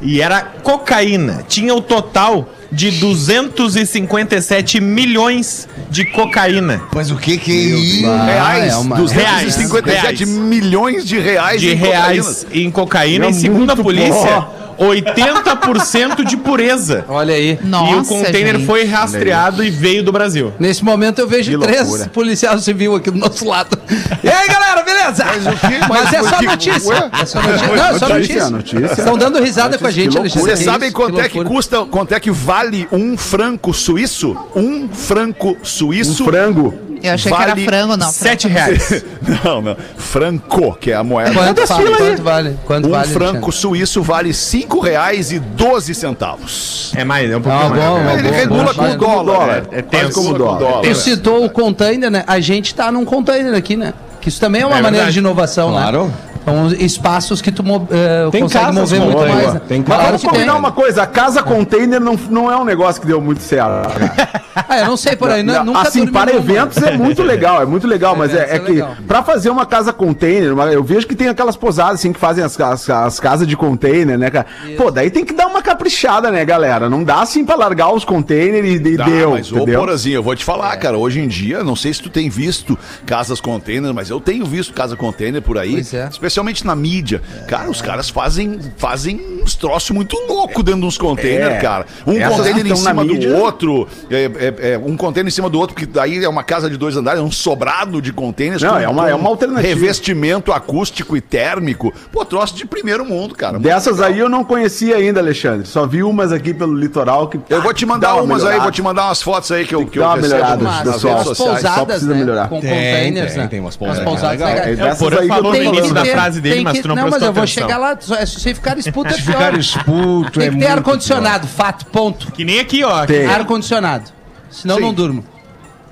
E 0.02 0.20
era 0.20 0.42
cocaína. 0.62 1.42
Tinha 1.48 1.74
o 1.74 1.80
total 1.80 2.46
de 2.72 2.90
257 2.92 4.80
milhões 4.80 5.68
de 5.90 6.04
cocaína. 6.06 6.82
Mas 6.94 7.10
o 7.10 7.16
que 7.16 7.36
que 7.38 7.50
é 7.52 7.54
isso? 7.54 8.02
Reais, 8.24 8.72
é 8.72 8.76
uma- 8.76 8.96
257 8.96 10.24
Reais. 10.24 10.28
milhões 10.28 11.04
de 11.04 11.18
reais 11.18 11.60
De 11.60 11.70
em 11.72 11.74
reais 11.74 12.46
em 12.52 12.70
cocaína. 12.70 13.26
É 13.26 13.30
e 13.30 13.34
segundo 13.34 13.70
a 13.70 13.76
polícia, 13.76 14.46
80% 14.76 16.24
de 16.24 16.36
pureza. 16.36 17.04
Olha 17.08 17.34
aí. 17.34 17.58
Nossa, 17.62 17.92
e 17.92 17.94
o 17.96 18.04
container 18.04 18.54
gente. 18.56 18.66
foi 18.66 18.84
rastreado 18.84 19.62
e 19.62 19.70
veio 19.70 20.02
do 20.02 20.10
Brasil. 20.10 20.52
Nesse 20.58 20.84
momento 20.84 21.20
eu 21.20 21.28
vejo 21.28 21.50
Que 21.52 21.58
três 21.58 21.82
loucura. 21.86 22.10
policiais 22.12 22.62
civil 22.64 22.96
aqui 22.96 23.10
do 23.10 23.18
nosso 23.18 23.46
lado. 23.46 23.78
E 24.22 24.28
aí, 24.28 24.48
galera, 24.48 24.82
beleza? 24.82 25.24
Mas, 25.24 25.88
Mas 25.88 26.12
é 26.12 26.20
o 26.22 26.28
só 26.28 26.36
que- 26.38 26.46
notícia. 26.46 27.10
É 27.20 27.26
só 27.26 27.40
notícia. 27.42 27.66
Não, 27.76 27.84
é 27.86 27.98
só 27.98 28.08
Notícia, 28.08 28.50
notícia. 28.50 28.80
notícia. 28.80 29.00
Estão 29.02 29.16
dando 29.18 29.40
risada 29.42 29.78
com 29.78 29.86
a 29.86 29.90
gente, 29.90 30.12
Que 30.12 30.18
Alexandre. 30.18 30.44
Vocês 30.48 30.58
Que 30.60 30.64
sabem 30.64 30.88
isso, 30.88 30.96
quanto 30.96 31.20
é 31.20 31.28
que 31.28 31.44
custa, 31.44 31.84
quanto 31.84 32.12
é 32.12 32.18
que 32.20 32.30
vale 32.30 32.53
um 32.92 33.16
franco 33.16 33.72
suíço? 33.74 34.36
Um 34.54 34.88
franco 34.88 35.56
suíço. 35.62 36.22
Um 36.22 36.26
frango. 36.26 36.74
eu 37.02 37.12
achei 37.12 37.30
que 37.32 37.42
era 37.42 37.48
Vale 37.54 37.64
frango, 37.64 37.96
não. 37.96 38.10
Sete 38.10 38.48
reais. 38.48 39.04
Não, 39.44 39.62
não. 39.62 39.76
Franco, 39.96 40.74
que 40.78 40.90
é 40.90 40.94
a 40.94 41.02
moeda. 41.02 41.32
Quanto, 41.32 41.66
fala, 41.66 41.96
quanto 41.96 42.22
vale? 42.22 42.58
Quanto 42.66 42.88
Um 42.88 42.90
vale, 42.90 43.08
franco 43.08 43.28
Alexandre? 43.46 43.52
suíço 43.56 44.02
vale 44.02 44.28
R$ 44.28 44.34
5,12 44.34 45.94
centavos. 45.94 46.92
É 46.94 47.04
mais, 47.04 47.30
é 47.30 47.36
um 47.36 47.40
Ah, 47.40 47.42
pouquinho 47.42 47.70
mais. 47.70 47.82
bom, 47.82 48.10
Ele 48.18 48.28
bom, 48.30 48.34
regula 48.36 48.72
bom, 48.74 48.82
com 48.84 48.92
o 48.92 48.96
dólar. 49.24 49.48
É, 49.72 49.78
É 49.78 49.82
tenso. 49.82 50.04
quase 50.04 50.14
como 50.14 50.30
o 50.34 50.38
dólar. 50.38 50.58
dólar. 50.58 50.82
Tu 50.82 50.94
citou 50.94 51.44
o 51.44 51.50
container, 51.50 52.10
né? 52.10 52.22
A 52.26 52.38
gente 52.40 52.74
tá 52.74 52.92
num 52.92 53.04
container 53.04 53.54
aqui, 53.54 53.76
né? 53.76 53.94
Que 54.24 54.28
isso 54.30 54.40
também 54.40 54.62
é 54.62 54.66
uma 54.66 54.72
É 54.78 54.82
maneira 54.82 55.04
verdade. 55.04 55.12
de 55.12 55.18
inovação, 55.20 55.70
Claro. 55.70 56.06
né? 56.06 56.12
São 56.44 56.68
espaços 56.72 57.40
que 57.40 57.50
tu 57.50 57.62
eh, 57.90 58.28
Tem 58.30 58.42
consegue 58.42 58.66
casas 58.66 58.80
mover 58.92 59.00
muito 59.00 59.18
mais. 59.18 59.54
né? 59.54 59.60
Tem 59.66 59.78
Mas 59.78 59.86
claro 59.86 60.02
Vamos 60.04 60.20
que 60.20 60.26
tem. 60.26 60.34
combinar 60.34 60.56
uma 60.56 60.72
coisa, 60.72 61.02
a 61.02 61.06
casa 61.06 61.42
container 61.42 61.98
não, 61.98 62.18
não 62.28 62.52
é 62.52 62.56
um 62.56 62.64
negócio 62.66 63.00
que 63.00 63.06
deu 63.06 63.20
muito 63.20 63.42
certo. 63.42 63.88
Ah, 64.68 64.78
eu 64.78 64.86
não 64.86 64.96
sei 64.96 65.16
por 65.16 65.28
aí, 65.30 65.42
Não, 65.42 65.64
nunca 65.64 65.80
assim, 65.80 66.06
para 66.06 66.32
eventos 66.32 66.78
é 66.82 66.96
muito 66.96 67.22
legal, 67.24 67.60
é 67.60 67.66
muito 67.66 67.88
legal, 67.88 68.14
mas 68.16 68.32
é, 68.32 68.50
é 68.52 68.56
é 68.56 68.58
que 68.60 68.70
legal. 68.72 68.94
pra 69.06 69.20
fazer 69.22 69.50
uma 69.50 69.66
casa 69.66 69.92
container, 69.92 70.52
eu 70.72 70.82
vejo 70.84 71.08
que 71.08 71.14
tem 71.16 71.28
aquelas 71.28 71.56
posadas 71.56 71.94
assim 71.94 72.12
que 72.12 72.20
fazem 72.20 72.42
as, 72.44 72.58
as, 72.60 72.88
as 72.88 73.18
casas 73.18 73.48
de 73.48 73.56
container, 73.56 74.16
né, 74.16 74.30
cara? 74.30 74.46
Pô, 74.76 74.92
daí 74.92 75.10
tem 75.10 75.24
que 75.24 75.34
dar 75.34 75.48
uma 75.48 75.60
caprichada, 75.60 76.30
né, 76.30 76.44
galera? 76.44 76.88
Não 76.88 77.02
dá 77.02 77.20
assim 77.20 77.44
pra 77.44 77.56
largar 77.56 77.92
os 77.92 78.04
containers 78.04 78.64
e, 78.64 78.74
e 78.76 78.96
Tá, 78.96 79.04
deu, 79.04 79.32
mas 79.32 79.50
ô 79.50 79.56
entendeu? 79.56 79.80
Porazinho, 79.80 80.14
eu 80.16 80.22
vou 80.22 80.36
te 80.36 80.44
falar, 80.44 80.76
cara, 80.76 80.96
hoje 80.96 81.18
em 81.20 81.26
dia, 81.26 81.64
não 81.64 81.74
sei 81.74 81.92
se 81.92 82.00
tu 82.00 82.08
tem 82.08 82.28
visto 82.30 82.78
casas 83.04 83.40
container, 83.40 83.92
mas 83.92 84.08
eu 84.08 84.13
tenho 84.20 84.44
visto 84.44 84.72
casa 84.72 84.96
container 84.96 85.40
por 85.42 85.58
aí, 85.58 85.72
Pois 85.74 85.94
é. 85.94 86.08
especialmente 86.10 86.66
na 86.66 86.74
mídia. 86.74 87.20
Cara, 87.48 87.70
os 87.70 87.80
caras 87.82 88.08
fazem, 88.10 88.58
fazem 88.76 89.20
uns 89.42 89.54
troços 89.54 89.90
muito 89.90 90.16
loucos 90.28 90.62
dentro 90.64 90.82
dos 90.82 90.96
containers, 90.98 91.54
É. 91.54 91.58
cara. 91.60 91.86
Um 92.06 92.12
Essas 92.18 92.36
container 92.36 92.66
em 92.66 92.76
cima 92.76 93.04
do 93.04 93.34
outro, 93.36 93.88
é, 94.10 94.24
é- 94.24 94.72
é 94.74 94.78
um 94.78 94.96
container 94.96 95.28
em 95.28 95.34
cima 95.34 95.48
do 95.50 95.58
outro, 95.58 95.74
porque 95.74 95.86
daí 95.86 96.24
é 96.24 96.28
uma 96.28 96.42
casa 96.42 96.68
de 96.70 96.76
dois 96.76 96.96
andares, 96.96 97.20
é 97.20 97.22
um 97.22 97.30
sobrado 97.30 98.00
de 98.00 98.12
containers. 98.12 98.62
Não, 98.62 98.78
é 98.78 98.88
uma- 98.88 99.08
é 99.10 99.14
uma 99.14 99.28
alternativa. 99.28 99.66
Revestimento 99.68 100.52
acústico 100.52 101.16
e 101.16 101.20
térmico. 101.20 101.92
Pô, 102.12 102.24
troço 102.24 102.54
de 102.56 102.66
primeiro 102.66 103.04
mundo, 103.04 103.34
cara. 103.34 103.58
Dessas 103.58 104.00
aí 104.00 104.18
eu 104.18 104.28
não 104.28 104.44
conhecia 104.44 104.96
ainda, 104.96 105.20
Alexandre. 105.20 105.66
Só 105.66 105.86
vi 105.86 106.02
umas 106.02 106.32
aqui 106.32 106.52
pelo 106.54 106.76
litoral 106.76 107.28
que. 107.28 107.38
Eu 107.48 107.62
vou 107.62 107.72
te 107.74 107.84
mandar 107.86 108.14
uma 108.14 108.22
umas 108.22 108.38
aí, 108.40 108.44
melhorada. 108.44 108.62
vou 108.62 108.72
te 108.72 108.82
mandar 108.82 109.04
umas 109.06 109.22
fotos 109.22 109.50
aí 109.52 109.64
que 109.66 109.74
eu, 109.74 109.86
que 109.86 109.98
eu 109.98 110.02
uma 110.04 110.14
recebo 110.14 110.34
melhorada, 110.34 110.62
nas 110.64 110.78
pessoal. 110.82 111.14
redes 111.14 111.28
sociais. 111.28 111.36
só 111.36 111.44
pousadas, 111.44 111.84
precisa 111.86 112.12
né? 112.14 112.18
melhorar. 112.20 112.48
Com 112.48 112.60
Tem, 112.60 112.70
containers, 112.70 113.32
tem, 113.32 113.42
né? 113.42 113.48
tem 113.48 113.60
umas 113.60 113.76
As 114.04 114.10
pousadas 114.10 114.40
legais. 114.40 114.78
É 114.78 114.82
É, 114.88 114.94
Porã 114.94 115.20
aí 115.20 115.28
falou 115.28 115.52
no 115.52 115.58
Tem 115.58 115.68
início 115.68 115.94
da 115.94 116.04
frase 116.04 116.40
dele, 116.40 116.54
tem 116.56 116.64
mas 116.64 116.78
tu 116.80 116.88
não, 116.88 116.94
Não, 116.96 117.10
mas 117.10 117.22
eu 117.22 117.32
vou 117.32 117.46
chegar 117.46 117.78
lá, 117.78 117.96
só- 118.00 118.24
se 118.24 118.40
você 118.40 118.54
ficar 118.54 118.74
disputa 118.76 119.10
é 119.10 119.12
Ficar 119.14 119.50
pior. 119.50 119.58
esputo 119.58 120.38
Tem 120.38 120.48
é 120.48 120.50
que 120.52 120.58
ter 120.58 120.66
ar-condicionado, 120.66 121.46
fato, 121.46 121.86
ponto. 121.86 122.30
Que 122.32 122.44
nem 122.44 122.60
aqui, 122.60 122.84
ó. 122.84 123.04
Tem. 123.06 123.26
Ar-condicionado. 123.26 124.10
Senão 124.50 124.78
não 124.78 124.92
durmo. 124.94 125.24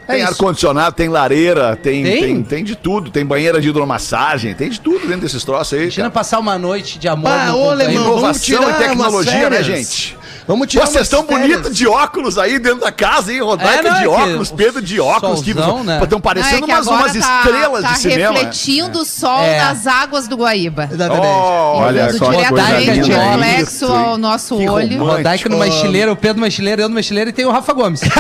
É 0.09 0.15
Tem 0.15 0.23
ar-condicionado, 0.25 0.97
tem 0.97 1.09
lareira, 1.09 1.77
tem, 1.77 2.03
Tem? 2.03 2.21
tem? 2.21 2.43
Tem, 2.43 2.65
de 2.65 2.75
tudo. 2.75 3.09
Tem 3.11 3.25
banheira 3.25 3.61
de 3.61 3.69
hidromassagem, 3.69 4.53
tem 4.53 4.69
de 4.69 4.81
tudo 4.81 5.07
dentro 5.07 5.21
desses 5.23 5.45
troços 5.45 5.75
aí. 5.75 5.83
Imagina 5.85 6.05
Cara. 6.05 6.11
passar 6.11 6.39
uma 6.41 6.59
noite 6.59 6.99
de 6.99 7.07
amor 7.09 7.31
Ah, 7.31 7.55
ô, 7.55 7.71
alemão, 7.71 7.95
Inovação 8.15 8.69
e 8.71 8.75
tecnologia, 8.75 9.49
né, 9.49 9.63
gente? 9.63 10.17
Vamos 10.47 10.67
tirar 10.67 10.87
Vocês 10.87 11.05
estão 11.05 11.25
bonitos 11.25 11.75
de 11.77 11.87
óculos 11.87 12.37
aí 12.37 12.59
dentro 12.59 12.81
da 12.81 12.91
casa, 12.91 13.33
hein? 13.33 13.41
Rodaica 13.41 13.79
É, 13.79 13.83
não, 13.83 13.91
é 13.91 13.95
de 13.95 14.01
que 14.01 14.09
óculos, 14.09 14.51
o 14.51 14.55
Pedro 14.55 14.83
de 14.83 15.01
óculos, 15.01 15.39
solzão, 15.41 15.45
que 15.45 15.55
né? 15.87 16.01
estão 16.03 16.09
Não, 16.11 16.19
é 16.19 16.21
parecendo 16.21 16.67
que 16.67 16.73
umas, 16.73 16.87
umas 16.87 17.13
tá- 17.13 17.19
estrelas 17.45 17.83
tá 17.83 17.93
de 17.93 17.99
cinema. 17.99 18.33
refletindo 18.35 19.01
o 19.01 19.05
sol 19.05 19.41
É. 19.43 19.59
nas 19.65 19.87
águas 19.87 20.27
do 20.27 20.37
Guaíba. 20.37 20.89
Exatamente. 20.93 21.27
Oh, 21.27 21.73
Olha 21.79 22.13
só 22.13 22.31
que 22.31 22.37
diretamente 22.37 23.11
reflexo 23.13 23.85
Isso, 23.85 23.93
ao 23.93 24.19
nosso 24.19 24.57
que 24.57 24.69
olho. 24.69 24.99
romântico. 24.99 25.05
Rodaica 25.05 25.49
numa 25.49 25.67
estileira, 25.69 26.13
o 26.13 26.17
Pedro 26.17 26.39
numa 26.39 26.49
estileira, 26.49 26.83
eu 26.83 26.89
numa 26.89 27.01
estileira 27.01 27.31
e 27.31 27.33
tem 27.33 27.45
o 27.47 27.51
Rafa 27.51 27.73
Gomes. 27.73 28.01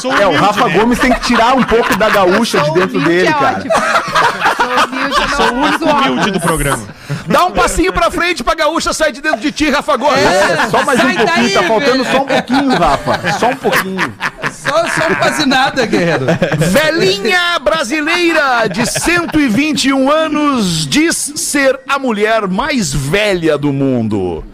Sou 0.00 0.12
É, 0.16 0.26
o 0.26 0.32
Rafa 0.34 0.66
né? 0.66 0.74
Gomes 0.78 0.98
tem 0.98 1.12
que 1.12 1.20
tirar 1.20 1.54
um 1.54 1.62
pouco 1.62 1.96
da 1.96 2.08
gaúcha 2.10 2.60
de 2.60 2.70
dentro 2.72 2.98
humilde, 2.98 3.04
dele, 3.08 3.28
é 3.28 3.32
cara. 3.32 3.62
Sou 5.78 5.88
humilde, 5.88 6.30
do 6.30 6.40
programa. 6.40 6.86
Dá 7.26 7.46
um 7.46 7.52
passinho 7.52 7.92
pra 7.92 8.10
frente 8.10 8.42
pra 8.42 8.54
gaúcha 8.54 8.92
sair 8.92 9.12
de 9.12 9.20
dentro 9.20 9.40
de 9.40 9.52
ti, 9.52 9.70
Rafa 9.70 9.96
Gomes. 9.96 10.18
É, 10.18 10.68
só 10.70 10.84
mais 10.84 11.00
um 11.00 11.02
pouquinho, 11.02 11.26
daí, 11.26 11.50
tá 11.50 11.62
faltando 11.62 12.04
guerreiro. 12.04 12.12
só 12.12 12.22
um 12.22 12.26
pouquinho, 12.26 12.68
Rafa. 12.76 13.38
Só 13.38 13.48
um 13.48 13.56
pouquinho. 13.56 14.14
Só, 14.52 14.88
só 14.88 15.14
quase 15.16 15.46
nada, 15.46 15.86
guerreiro. 15.86 16.26
Velhinha 16.58 17.58
brasileira 17.60 18.68
de 18.68 18.86
121 18.86 20.10
anos 20.10 20.86
diz 20.86 21.32
ser 21.36 21.78
a 21.88 21.98
mulher 21.98 22.46
mais 22.48 22.92
velha 22.92 23.56
do 23.56 23.72
mundo. 23.72 24.44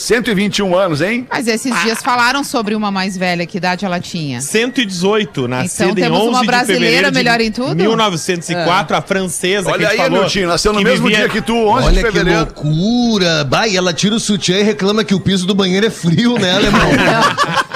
121 0.00 0.74
anos, 0.76 1.00
hein? 1.02 1.26
Mas 1.30 1.46
esses 1.46 1.78
dias 1.82 2.00
falaram 2.02 2.42
sobre 2.42 2.74
uma 2.74 2.90
mais 2.90 3.16
velha, 3.16 3.44
que 3.46 3.58
idade 3.58 3.84
ela 3.84 4.00
tinha? 4.00 4.40
118, 4.40 5.46
nascida 5.46 5.84
Então 5.84 5.94
temos 5.94 6.18
em 6.18 6.22
11 6.22 6.28
uma 6.30 6.40
de 6.40 6.46
brasileira 6.46 6.80
fevereiro 6.80 7.10
de 7.10 7.14
melhor 7.18 7.40
em 7.40 7.52
tudo? 7.52 7.76
1904, 7.76 8.96
a 8.96 9.02
francesa 9.02 9.66
que 9.66 9.72
Olha 9.72 9.86
a 9.88 9.90
gente 9.90 10.00
aí, 10.00 10.06
falou, 10.06 10.20
Miltinho, 10.22 10.48
nasceu 10.48 10.72
no 10.72 10.78
que 10.78 10.84
mesmo 10.84 11.06
vivia- 11.06 11.24
dia 11.24 11.28
que 11.28 11.42
tu, 11.42 11.54
11 11.54 11.80
de 11.82 11.86
Olha 11.86 11.94
que 12.02 12.12
fevereiro. 12.12 12.40
loucura. 12.40 13.44
Bah, 13.44 13.66
e 13.68 13.76
ela 13.76 13.92
tira 13.92 14.14
o 14.14 14.20
sutiã 14.20 14.56
e 14.58 14.62
reclama 14.62 15.04
que 15.04 15.14
o 15.14 15.20
piso 15.20 15.46
do 15.46 15.54
banheiro 15.54 15.86
é 15.86 15.90
frio, 15.90 16.38
né, 16.38 16.54
alemão? 16.54 16.80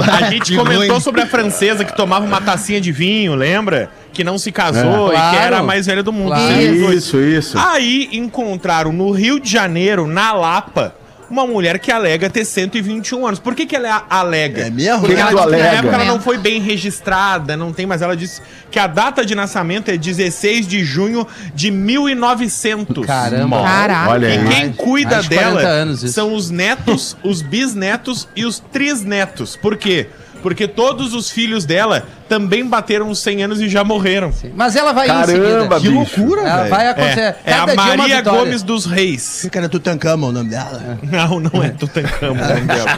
A 0.00 0.30
gente 0.30 0.52
Que 0.52 0.56
comentou 0.58 1.00
sobre 1.00 1.22
a 1.22 1.26
francesa 1.26 1.84
que 1.84 1.96
tomava 1.96 2.24
uma 2.24 2.40
tacinha 2.40 2.80
de 2.80 2.92
vinho, 2.92 3.34
lembra? 3.34 3.90
Que 4.14 4.24
não 4.24 4.38
se 4.38 4.50
casou 4.50 5.12
É. 5.12 5.16
e 5.16 5.18
que 5.30 5.36
era 5.36 5.48
Claro. 5.48 5.56
a 5.56 5.62
mais 5.62 5.84
velha 5.86 6.02
do 6.02 6.12
mundo. 6.12 6.28
Claro. 6.28 6.54
118. 6.54 6.92
Isso, 6.96 7.20
isso. 7.20 7.58
Aí 7.58 8.08
encontraram 8.12 8.92
no 8.92 9.10
Rio 9.10 9.38
de 9.40 9.50
Janeiro, 9.50 10.06
na 10.06 10.32
Lapa, 10.32 10.94
uma 11.28 11.46
mulher 11.46 11.78
que 11.80 11.90
alega 11.90 12.30
ter 12.30 12.44
121 12.44 13.26
anos. 13.26 13.40
Por 13.40 13.54
que, 13.56 13.66
que 13.66 13.74
ela 13.74 13.88
é 13.88 14.02
alega? 14.08 14.66
É 14.66 14.70
mesmo? 14.70 15.00
Porque 15.00 15.14
Que 15.16 15.20
ela 15.20 15.30
que 15.30 15.36
na 15.36 15.42
alega? 15.42 15.64
época 15.78 15.94
ela 15.96 16.04
não 16.04 16.20
foi 16.20 16.38
bem 16.38 16.60
registrada, 16.60 17.56
não 17.56 17.72
tem, 17.72 17.86
mas 17.86 18.02
ela 18.02 18.14
disse 18.16 18.40
que 18.70 18.78
a 18.78 18.86
data 18.86 19.24
de 19.24 19.34
nascimento 19.34 19.88
é 19.90 19.96
16 19.96 20.66
de 20.68 20.84
junho 20.84 21.26
de 21.54 21.70
1900. 21.72 23.04
Caramba. 23.06 23.62
Caraca. 23.62 24.10
Olha 24.10 24.34
E 24.34 24.48
quem 24.48 24.72
cuida 24.72 25.16
mais 25.16 25.28
de 25.28 25.34
40 25.34 25.56
dela 25.58 25.68
anos 25.68 26.00
são 26.12 26.34
os 26.34 26.50
netos, 26.50 27.16
os 27.24 27.42
bisnetos 27.42 28.28
e 28.36 28.44
os 28.44 28.60
trisnetos. 28.60 29.56
Por 29.56 29.76
quê? 29.76 30.06
Porque 30.06 30.23
todos 30.68 31.14
os 31.14 31.30
filhos 31.30 31.64
dela 31.64 32.06
também 32.28 32.66
bateram 32.66 33.08
os 33.08 33.18
100 33.20 33.44
anos 33.44 33.60
e 33.60 33.68
já 33.68 33.84
morreram. 33.84 34.32
Mas 34.54 34.76
ela 34.76 34.92
vai 34.92 35.06
Caramba, 35.06 35.80
seguida. 35.80 36.04
bicho. 36.04 36.34
Ela 36.38 36.56
velho. 36.58 36.70
vai 36.70 36.88
acontecer. 36.88 37.36
É, 37.44 37.52
é 37.52 37.54
a 37.54 37.66
Maria. 37.74 38.20
Gomes 38.20 38.62
dos 38.62 38.84
Reis. 38.84 39.40
Fica 39.42 39.60
na 39.60 39.68
Tutankhamon 39.68 40.28
o 40.28 40.32
nome 40.32 40.50
dela. 40.50 40.98
Não, 41.02 41.40
não 41.40 41.62
é 41.62 41.70
Tutankhamon 41.70 42.42
o 42.42 42.48
nome 42.48 42.60
dela. 42.62 42.96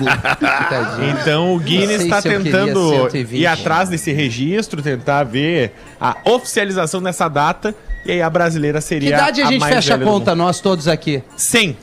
Tadinho. 0.69 1.11
Então 1.21 1.55
o 1.55 1.59
Guinness 1.59 2.03
está 2.03 2.23
tentando 2.23 2.91
120. 3.11 3.41
ir 3.41 3.47
atrás 3.47 3.89
desse 3.89 4.13
registro, 4.13 4.83
tentar 4.83 5.25
ver 5.25 5.75
a 6.01 6.17
oficialização 6.25 7.03
dessa 7.03 7.29
data. 7.29 7.75
E 8.05 8.13
aí 8.13 8.23
a 8.23 8.31
brasileira 8.31 8.79
Que 8.79 8.85
seria 8.85 9.09
idade 9.09 9.43
a 9.43 9.47
gente 9.47 9.61
mais 9.61 9.75
fecha 9.75 9.95
a 9.95 9.99
conta, 9.99 10.35
nós 10.35 10.61
todos 10.61 10.87
aqui? 10.89 11.23
100. 11.37 11.77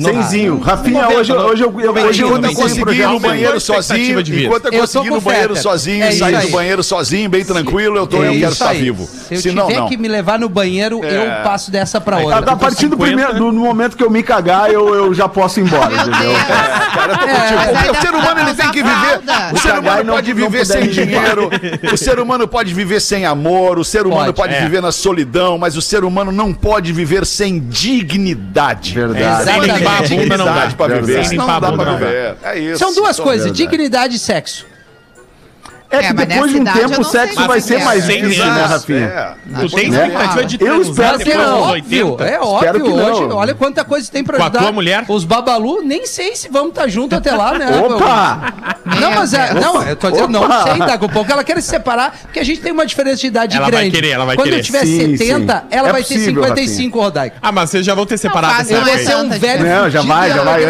Cenzinho. 0.00 0.58
Rafinha, 0.60 1.02
Noventa, 1.02 1.18
hoje, 1.20 1.32
hoje 1.32 1.64
eu, 1.64 1.80
eu, 1.80 1.92
hoje 1.92 2.22
eu 2.22 2.28
Enquanto 2.28 2.44
eu 2.44 2.54
consegui 2.54 3.00
ir 3.00 3.06
no 3.08 3.20
banheiro 3.20 3.60
sozinho, 3.60 3.80
expectativa 3.80 4.22
de 4.22 4.32
vida? 4.32 4.44
enquanto 4.46 4.64
eu 4.66 4.72
Eu 4.72 4.80
consegui 4.80 5.10
no 5.10 5.20
banheiro 5.20 5.56
sozinho, 5.56 6.04
É 6.04 6.12
sair 6.12 6.40
do 6.40 6.48
banheiro 6.50 6.82
sozinho, 6.82 7.28
bem 7.28 7.44
tranquilo, 7.44 7.96
eu, 7.96 8.06
tô, 8.06 8.18
eu 8.18 8.24
É 8.24 8.26
quero 8.38 8.52
isso 8.52 8.52
estar 8.52 8.72
vivo. 8.74 9.06
Se 9.06 9.34
eu 9.34 9.40
tiver 9.42 9.54
não. 9.78 9.88
que 9.88 9.96
me 9.96 10.08
levar 10.08 10.38
no 10.38 10.48
banheiro, 10.48 11.04
É. 11.04 11.40
eu 11.40 11.44
passo 11.44 11.70
dessa 11.70 12.00
pra 12.00 12.18
outra. 12.18 12.38
a 12.52 12.56
partir 12.56 12.86
do, 12.88 12.96
50. 12.96 13.04
primeiro, 13.06 13.34
do 13.34 13.52
momento 13.52 13.96
que 13.96 14.04
eu 14.04 14.10
me 14.10 14.22
cagar, 14.22 14.70
eu, 14.70 14.94
eu 14.94 15.14
já 15.14 15.28
posso 15.28 15.60
ir 15.60 15.64
embora, 15.64 15.92
entendeu? 15.94 16.32
Cara, 16.94 17.12
eu 17.12 17.18
tô 17.18 17.26
É, 17.26 17.34
contigo. 17.34 17.92
o 17.92 18.00
ser 18.00 18.10
humano 18.14 18.40
ele 18.40 18.54
tem 18.54 18.70
que 18.70 18.82
viver. 18.82 19.20
O 19.52 19.58
ser 19.58 19.78
humano 19.78 20.04
não- 20.04 20.14
pode 20.14 20.32
viver 20.32 20.64
sem 20.66 20.82
ir 20.84 20.88
dinheiro. 20.90 21.50
O 21.92 21.96
ser 21.96 22.18
humano 22.18 22.48
pode 22.48 22.72
viver 22.74 23.00
sem 23.00 23.24
amor. 23.26 23.78
O 23.78 23.84
ser 23.84 24.06
humano 24.06 24.32
Pode, 24.32 24.54
é. 24.54 24.60
viver 24.60 24.80
na 24.82 24.92
solidão. 24.92 25.58
Mas 25.58 25.76
o 25.76 25.82
ser 25.82 26.04
humano 26.04 26.30
não 26.32 26.52
pode 26.52 26.92
viver 26.92 27.24
sem 27.26 27.58
dignidade. 27.60 28.94
Verdade. 28.94 29.44
Sem 29.62 29.72
limpar 29.78 29.98
a 29.98 30.08
bunda 30.08 30.36
não 30.36 30.44
dá. 30.44 30.72
Pra 30.76 30.86
viver. 31.00 31.24
Sem 31.26 31.38
não 31.38 31.46
dá 31.46 31.54
limpar 31.54 31.56
a 31.56 31.60
pra 31.60 31.70
bunda 31.70 31.84
não 31.84 31.98
viver. 31.98 32.36
É 32.42 32.58
isso. 32.58 32.78
São 32.78 32.94
duas 32.94 33.18
coisas, 33.18 33.52
dignidade 33.52 34.16
e 34.16 34.18
sexo. 34.18 34.66
É 35.88 35.98
que 35.98 36.06
É, 36.06 36.12
depois 36.12 36.50
de 36.50 36.56
um 36.58 36.66
eu 36.66 36.72
tempo 36.72 36.94
o 36.94 36.96
não 36.96 37.04
sexo 37.04 37.46
vai 37.46 37.58
é 37.58 37.60
ser 37.60 37.78
que 37.78 37.84
mais 37.84 38.08
é. 38.08 38.12
difícil, 38.16 38.44
né, 38.44 38.64
Rafinha? 38.64 38.98
É. 39.06 39.34
Tu 39.60 39.68
tem 39.76 39.88
Né? 39.90 40.06
expectativa 40.06 40.44
de 40.44 40.58
Eu 40.64 40.82
espero 40.82 41.18
que 41.18 41.24
depois 41.24 41.46
é 41.46 41.50
óbvio, 41.52 42.08
80? 42.10 42.24
é 42.24 42.40
óbvio. 42.40 42.72
que 42.72 42.78
não. 42.90 42.96
Hoje, 43.12 43.32
olha 43.34 43.54
quanta 43.54 43.84
coisa 43.84 44.10
tem 44.10 44.24
pra 44.24 44.36
Com 44.36 44.42
a 44.42 44.46
ajudar. 44.46 44.60
tua 44.62 44.72
mulher? 44.72 45.04
Os 45.08 45.24
babalu, 45.24 45.82
nem 45.84 46.04
sei 46.06 46.34
se 46.34 46.48
vamos 46.48 46.70
estar 46.70 46.88
juntos 46.88 47.16
até 47.16 47.32
lá, 47.32 47.56
né? 47.56 47.66
Opa! 47.78 48.52
Não, 49.00 49.10
mas 49.12 49.32
é, 49.32 49.54
não, 49.54 49.82
eu 49.82 49.94
tô 49.96 50.10
dizendo, 50.10 50.38
Opa! 50.38 50.48
não 50.48 50.62
sei, 50.64 50.78
daqui 50.78 51.04
a 51.04 51.08
pouco 51.08 51.30
ela 51.32 51.44
quer 51.44 51.60
se 51.62 51.68
separar, 51.68 52.16
porque 52.22 52.40
a 52.40 52.44
gente 52.44 52.60
tem 52.60 52.72
uma 52.72 52.84
diferença 52.86 53.16
de 53.18 53.26
idade 53.28 53.56
Ela 53.56 53.64
vai 53.66 53.70
grande. 53.82 53.90
querer, 53.92 54.10
ela 54.10 54.24
vai 54.24 54.36
Quando 54.36 54.44
querer. 54.46 54.58
eu 54.58 54.62
tiver 54.64 54.84
Sim, 54.84 55.16
70, 55.16 55.54
sim. 55.54 55.62
ela 55.70 55.88
É 55.88 55.92
vai 55.92 56.02
ter 56.02 56.14
possível, 56.14 56.42
55, 56.44 57.00
Rodaica. 57.00 57.36
Ah, 57.40 57.52
mas 57.52 57.70
vocês 57.70 57.86
já 57.86 57.94
vão 57.94 58.06
ter 58.06 58.18
separado 58.18 58.54
Eu 58.54 58.60
essa 58.60 58.74
vou 58.74 58.84
mais 58.84 59.06
ser 59.06 59.16
um 59.16 59.28
velho 59.28 59.64
Não, 59.64 59.90
já 59.90 60.02
vai, 60.02 60.30
já 60.30 60.36
ela 60.36 60.44
vai. 60.52 60.64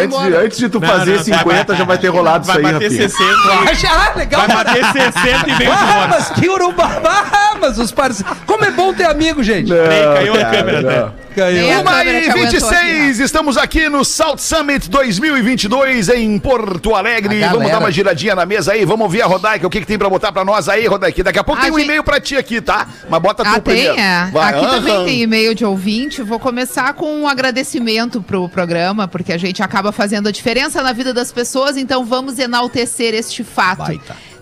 Antes, 0.45 0.57
de 0.59 0.69
tu 0.69 0.79
Não, 0.79 0.87
fazer 0.87 1.15
não, 1.17 1.23
50, 1.23 1.75
já 1.75 1.83
vai 1.83 1.97
ter 1.97 2.07
rolado 2.09 2.43
isso 2.43 2.53
Vai 2.53 2.65
aí, 2.65 2.73
bater 2.73 2.85
Rafinha. 2.91 3.09
60. 3.09 3.87
Ah, 3.97 4.17
legal. 4.17 4.41
Vai 4.47 4.63
bater 4.63 4.85
60 4.85 5.06
e 5.47 5.53
vem 5.53 5.67
Ah, 5.67 5.83
embora. 5.83 6.07
mas 6.09 6.29
que 6.31 6.49
urubabá, 6.49 7.55
mas 7.61 7.77
os 7.79 7.91
parceiros. 7.91 8.35
Como 8.45 8.63
é 8.65 8.71
bom 8.71 8.93
ter 8.93 9.05
amigo, 9.05 9.41
gente. 9.43 9.69
Peraí, 9.71 10.03
caiu 10.15 10.33
a 10.33 10.37
cara, 10.37 10.57
câmera, 10.57 10.81
não. 10.81 10.89
né? 11.07 11.11
Caiu. 11.35 11.71
A 11.77 11.81
Uma 11.81 11.91
câmera 11.91 12.17
e 12.17 12.21
te 12.23 12.29
aguentou 12.31 12.51
26, 12.69 13.19
estamos 13.19 13.57
aqui 13.57 13.87
no 13.89 14.03
South 14.03 14.39
Summit 14.39 14.89
2022 14.89 16.09
em 16.09 16.39
Porto 16.39 16.95
Alegre. 16.95 17.43
A 17.43 17.49
Vamos 17.51 17.69
dar 17.69 17.77
uma 17.79 17.91
giradinha 17.91 18.33
na 18.35 18.45
mesa 18.45 18.71
aí, 18.73 18.83
vamos 18.85 19.03
ouvir 19.03 19.21
a 19.21 19.27
Rodaica, 19.27 19.67
o 19.67 19.69
que, 19.69 19.79
que 19.81 19.85
tem 19.85 19.97
pra 19.99 20.09
botar 20.09 20.31
pra 20.31 20.43
nós 20.43 20.67
aí, 20.67 20.87
Rodaica. 20.87 21.23
Daqui 21.23 21.37
a 21.37 21.43
pouco 21.43 21.61
A 21.61 21.65
tem 21.65 21.71
um 21.71 21.75
gente- 21.77 21.85
e-mail 21.85 22.03
pra 22.03 22.19
ti 22.19 22.35
aqui, 22.35 22.59
tá? 22.59 22.87
Mas 23.07 23.21
bota 23.21 23.43
tu 23.43 23.49
Ah, 23.49 23.53
tem? 23.53 23.61
primeiro. 23.61 23.99
É. 23.99 24.29
Vai, 24.31 24.53
Aqui 24.53 24.65
também 24.67 24.95
aham. 24.95 25.05
tem 25.05 25.21
e-mail 25.21 25.53
de 25.53 25.63
ouvinte. 25.63 26.21
Vou 26.23 26.39
começar 26.39 26.93
com 26.93 27.21
um 27.21 27.27
agradecimento 27.27 28.19
pro 28.21 28.49
programa, 28.49 29.07
porque 29.07 29.31
a 29.31 29.37
gente 29.37 29.61
acaba 29.61 29.91
fazendo 29.91 30.27
a 30.27 30.31
diferença 30.31 30.81
na 30.81 30.91
vida 30.91 31.13
das 31.13 31.31
pessoas, 31.31 31.77
então 31.77 32.03
vamos 32.03 32.39
enaltecer 32.39 33.13
este 33.13 33.43
fato. 33.43 33.91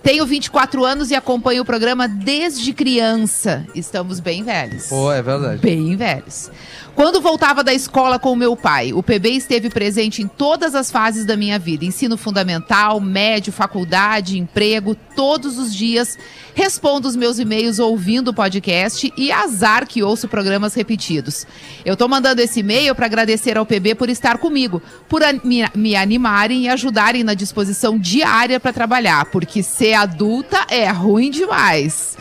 Tenho 0.06 0.24
24 0.24 0.84
anos 0.84 1.10
e 1.10 1.16
acompanho 1.16 1.62
o 1.62 1.64
programa 1.64 2.06
desde 2.06 2.72
criança. 2.72 3.66
Estamos 3.74 4.20
bem 4.20 4.44
velhos. 4.44 4.86
Pô, 4.86 5.10
é 5.10 5.20
verdade. 5.20 5.60
Bem 5.60 5.96
velhos. 5.96 6.48
Quando 6.94 7.20
voltava 7.20 7.64
da 7.64 7.74
escola 7.74 8.16
com 8.16 8.30
o 8.30 8.36
meu 8.36 8.56
pai, 8.56 8.92
o 8.92 9.02
PB 9.02 9.30
esteve 9.30 9.68
presente 9.68 10.22
em 10.22 10.28
todas 10.28 10.76
as 10.76 10.92
fases 10.92 11.26
da 11.26 11.36
minha 11.36 11.58
vida: 11.58 11.84
ensino 11.84 12.16
fundamental, 12.16 13.00
médio, 13.00 13.52
faculdade, 13.52 14.38
emprego, 14.38 14.94
todos 14.94 15.58
os 15.58 15.74
dias. 15.74 16.16
Respondo 16.56 17.06
os 17.06 17.14
meus 17.14 17.38
e-mails 17.38 17.78
ouvindo 17.78 18.28
o 18.28 18.34
podcast 18.34 19.12
e 19.14 19.30
azar 19.30 19.86
que 19.86 20.02
ouço 20.02 20.26
programas 20.26 20.72
repetidos. 20.72 21.46
Eu 21.84 21.98
tô 21.98 22.08
mandando 22.08 22.40
esse 22.40 22.60
e-mail 22.60 22.94
para 22.94 23.04
agradecer 23.04 23.58
ao 23.58 23.66
PB 23.66 23.94
por 23.94 24.08
estar 24.08 24.38
comigo, 24.38 24.80
por 25.06 25.20
me, 25.44 25.68
me 25.74 25.94
animarem 25.94 26.62
e 26.62 26.68
ajudarem 26.70 27.22
na 27.22 27.34
disposição 27.34 27.98
diária 27.98 28.58
para 28.58 28.72
trabalhar, 28.72 29.26
porque 29.26 29.62
ser 29.62 29.92
adulta 29.92 30.64
é 30.70 30.88
ruim 30.88 31.30
demais. 31.30 32.16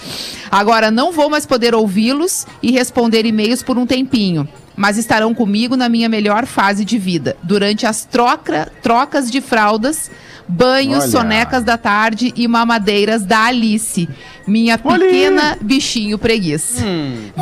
Agora 0.51 0.91
não 0.91 1.13
vou 1.13 1.29
mais 1.29 1.45
poder 1.45 1.73
ouvi-los 1.73 2.45
e 2.61 2.71
responder 2.71 3.25
e-mails 3.25 3.63
por 3.63 3.77
um 3.77 3.85
tempinho. 3.85 4.45
Mas 4.75 4.97
estarão 4.97 5.33
comigo 5.33 5.77
na 5.77 5.87
minha 5.87 6.09
melhor 6.09 6.45
fase 6.45 6.83
de 6.83 6.97
vida, 6.97 7.37
durante 7.41 7.85
as 7.85 8.03
troca, 8.03 8.69
trocas 8.83 9.31
de 9.31 9.39
fraldas, 9.39 10.11
banhos, 10.47 11.03
Olha. 11.03 11.11
sonecas 11.11 11.63
da 11.63 11.77
tarde 11.77 12.33
e 12.35 12.47
mamadeiras 12.47 13.25
da 13.25 13.45
Alice, 13.45 14.07
minha 14.47 14.77
pequena 14.77 15.57
bichinho 15.61 16.17
preguiça. 16.17 16.83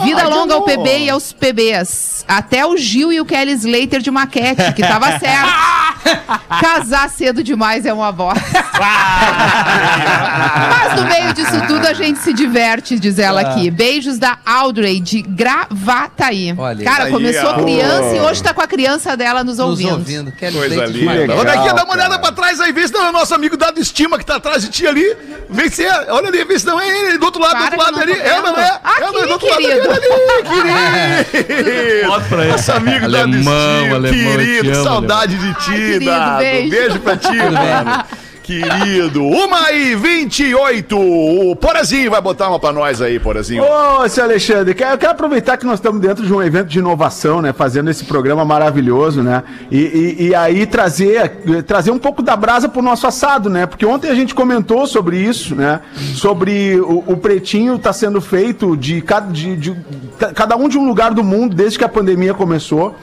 Vida 0.03 0.27
longa 0.27 0.53
ao 0.55 0.63
PB 0.63 0.99
e 1.05 1.09
aos 1.09 1.33
PBs. 1.33 2.23
Até 2.27 2.65
o 2.65 2.77
Gil 2.77 3.11
e 3.11 3.19
o 3.19 3.25
Kelly 3.25 3.51
Slater 3.53 4.01
de 4.01 4.09
maquete, 4.11 4.73
que 4.73 4.81
tava 4.81 5.17
certo. 5.19 5.51
Casar 6.61 7.09
cedo 7.09 7.43
demais 7.43 7.85
é 7.85 7.93
uma 7.93 8.11
bosta. 8.11 8.41
Mas 10.69 10.99
no 11.01 11.07
meio 11.07 11.33
disso 11.33 11.61
tudo 11.67 11.85
a 11.87 11.93
gente 11.93 12.19
se 12.19 12.33
diverte, 12.33 12.97
diz 12.99 13.19
ela 13.19 13.41
aqui. 13.41 13.69
Beijos 13.71 14.17
da 14.17 14.37
Audrey 14.45 14.99
de 14.99 15.21
Gravataí. 15.21 16.53
Olha 16.57 16.83
Cara, 16.83 17.05
aí, 17.05 17.11
começou 17.11 17.49
ó. 17.49 17.63
criança 17.63 18.15
e 18.15 18.19
hoje 18.21 18.43
tá 18.43 18.53
com 18.53 18.61
a 18.61 18.67
criança 18.67 19.15
dela 19.15 19.43
nos 19.43 19.57
Nos 19.57 19.69
ouvindo. 19.69 19.91
ouvindo. 19.93 20.31
Kelly 20.33 20.57
Coisa 20.57 20.85
linda. 20.85 21.11
legal, 21.13 21.37
Olha 21.39 21.53
aqui, 21.53 21.73
dá 21.73 21.83
uma 21.83 21.93
olhada 21.93 22.09
cara. 22.17 22.21
pra 22.21 22.31
trás 22.31 22.59
aí, 22.59 22.71
vê 22.71 22.87
se 22.87 22.93
não 22.93 23.05
é 23.05 23.09
o 23.09 23.13
nosso 23.13 23.33
amigo 23.33 23.55
Dado 23.57 23.79
Estima 23.79 24.17
que 24.17 24.25
tá 24.25 24.35
atrás 24.35 24.63
de 24.63 24.69
ti 24.69 24.85
ali. 24.87 25.15
Vê 25.49 25.69
se 25.69 25.83
é. 25.85 26.11
Olha 26.11 26.27
ali, 26.27 26.43
vê 26.43 26.57
se 26.59 26.65
não 26.65 26.79
é 26.79 26.92
ele. 26.93 27.17
Do 27.17 27.25
outro 27.25 27.41
lado, 27.41 27.51
Para 27.51 27.69
do 27.69 27.79
outro 27.79 27.79
lado 27.79 27.93
que 27.95 28.01
ali. 28.03 28.15
tô 28.15 28.27
É, 28.27 28.41
não 28.41 28.57
é? 28.57 28.79
não 28.99 29.07
Aqui, 29.09 29.21
do 29.27 29.31
outro 29.31 29.47
lado 29.49 29.61
querido. 29.61 29.91
ali, 29.91 30.43
querido. 30.43 32.07
Bota 32.07 32.25
pra 32.29 32.41
ele. 32.43 32.51
Nosso 32.51 32.71
amigo 32.71 32.99
Dado 33.01 33.15
Alemão, 33.15 33.77
Estima, 33.77 33.95
alemão, 33.95 34.37
querido. 34.37 34.83
Saudade 34.83 35.35
de 35.37 35.53
ti, 35.55 35.71
Ai, 35.71 35.77
querido, 35.77 36.05
Dado. 36.05 36.37
beijo. 36.39 36.69
Beijo 36.69 36.99
pra 36.99 37.17
ti, 37.17 37.35
mano. 37.37 38.05
Querido, 38.43 39.23
uma 39.25 39.71
e 39.71 39.95
28. 39.95 40.97
O 40.99 41.55
Porazinho 41.55 42.11
vai 42.11 42.21
botar 42.21 42.49
uma 42.49 42.59
pra 42.59 42.73
nós 42.73 43.01
aí, 43.01 43.17
Porazinho. 43.17 43.63
Ô, 43.63 44.07
seu 44.09 44.25
Alexandre, 44.25 44.71
eu 44.71 44.97
quero 44.97 45.11
aproveitar 45.11 45.55
que 45.55 45.65
nós 45.65 45.75
estamos 45.79 46.01
dentro 46.01 46.25
de 46.25 46.33
um 46.33 46.43
evento 46.43 46.67
de 46.67 46.77
inovação, 46.79 47.41
né? 47.41 47.53
Fazendo 47.53 47.89
esse 47.89 48.03
programa 48.03 48.43
maravilhoso, 48.43 49.23
né? 49.23 49.43
E, 49.71 49.77
e- 50.19 50.27
e 50.27 50.35
aí 50.35 50.65
trazer, 50.65 51.29
trazer 51.65 51.91
um 51.91 51.97
pouco 51.97 52.21
da 52.21 52.35
brasa 52.35 52.67
pro 52.67 52.81
nosso 52.81 53.07
assado, 53.07 53.49
né? 53.49 53.65
Porque 53.65 53.85
ontem 53.85 54.09
a 54.11 54.15
gente 54.15 54.35
comentou 54.35 54.85
sobre 54.87 55.15
isso, 55.17 55.55
né? 55.55 55.79
Sobre 56.15 56.77
o, 56.81 57.01
o 57.07 57.15
pretinho 57.17 57.79
tá 57.79 57.93
sendo 57.93 58.19
feito 58.19 58.75
de, 58.75 59.01
cada- 59.01 59.31
de, 59.31 59.55
de- 59.55 59.75
cada 60.35 60.57
um 60.57 60.67
de 60.67 60.77
um 60.77 60.85
lugar 60.85 61.13
do 61.13 61.23
mundo 61.23 61.55
desde 61.55 61.77
que 61.77 61.85
a 61.85 61.89
pandemia 61.89 62.33
começou. 62.33 62.93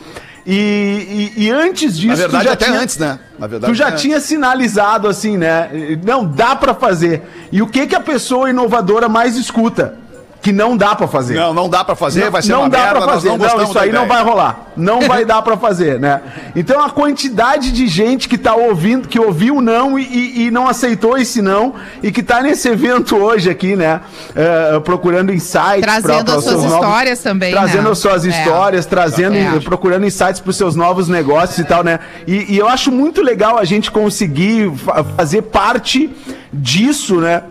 E, 0.46 1.32
e- 1.36 1.44
e 1.44 1.50
antes 1.50 1.96
disso. 1.98 2.08
Na 2.22 2.28
tu 2.28 2.32
verdade, 2.32 2.44
já 2.44 2.52
até 2.52 2.64
tinha- 2.66 2.80
antes, 2.80 2.98
né? 2.98 3.18
Na 3.38 3.46
verdade, 3.46 3.72
Tu 3.72 3.76
já 3.76 3.88
até 3.88 3.96
tinha 3.98 4.20
sinalizado 4.20 5.06
assim, 5.08 5.36
né? 5.36 5.70
Não, 6.04 6.24
dá 6.24 6.56
pra 6.56 6.74
fazer. 6.74 7.22
E 7.52 7.60
o 7.62 7.66
que 7.66 7.86
que 7.86 7.94
a 7.94 8.00
pessoa 8.00 8.48
inovadora 8.50 9.08
mais 9.08 9.36
escuta? 9.36 9.96
Que 10.42 10.52
não 10.52 10.74
dá 10.74 10.94
pra 10.96 11.06
fazer. 11.06 11.34
Não, 11.34 11.52
não 11.52 11.68
dá 11.68 11.84
pra 11.84 11.94
fazer, 11.94 12.24
Não- 12.24 12.30
vai 12.30 12.40
ser 12.40 12.52
não 12.52 12.60
uma 12.60 12.70
dá 12.70 12.78
merda, 12.78 13.00
pra 13.02 13.08
fazer. 13.12 13.28
não 13.28 13.36
Não, 13.36 13.44
gostamos 13.44 13.68
isso 13.68 13.78
aí 13.78 13.92
não 13.92 14.06
vai 14.08 14.22
rolar. 14.22 14.70
Não 14.74 15.00
vai 15.06 15.24
dar 15.26 15.42
pra 15.42 15.54
fazer, 15.58 16.00
né? 16.00 16.20
Então 16.56 16.82
a 16.82 16.88
quantidade 16.88 17.70
de 17.70 17.86
gente 17.86 18.26
que 18.26 18.38
tá 18.38 18.54
ouvindo, 18.54 19.06
que 19.06 19.20
ouviu 19.20 19.60
não 19.60 19.98
e, 19.98 20.02
e- 20.02 20.46
e 20.46 20.50
não 20.50 20.66
aceitou 20.66 21.18
esse 21.18 21.42
não 21.42 21.74
e 22.02 22.10
que 22.10 22.22
tá 22.22 22.40
nesse 22.40 22.68
evento 22.68 23.16
hoje 23.16 23.50
aqui, 23.50 23.76
né? 23.76 24.00
eh, 24.34 24.80
procurando 24.82 25.30
insights. 25.32 25.82
Trazendo 25.82 26.24
pra 26.24 26.34
as 26.36 26.44
suas 26.44 26.62
novos- 26.64 26.72
histórias 26.74 27.18
também, 27.22 27.50
Trazendo 27.52 27.84
né? 27.84 27.90
as 27.90 27.98
suas 27.98 28.24
É. 28.24 28.28
histórias, 28.30 28.86
trazendo, 28.86 29.34
É. 29.36 29.60
procurando 29.60 30.06
insights 30.06 30.40
para 30.40 30.50
os 30.50 30.56
seus 30.56 30.74
novos 30.74 31.06
negócios 31.06 31.58
e 31.58 31.64
tal, 31.64 31.84
né? 31.84 31.98
E, 32.26 32.54
e 32.54 32.58
eu 32.58 32.66
acho 32.66 32.90
muito 32.90 33.20
legal 33.20 33.58
a 33.58 33.64
gente 33.64 33.90
conseguir 33.90 34.72
fa- 34.76 35.04
fazer 35.04 35.42
parte 35.42 36.08
disso, 36.50 37.16
né? 37.20 37.42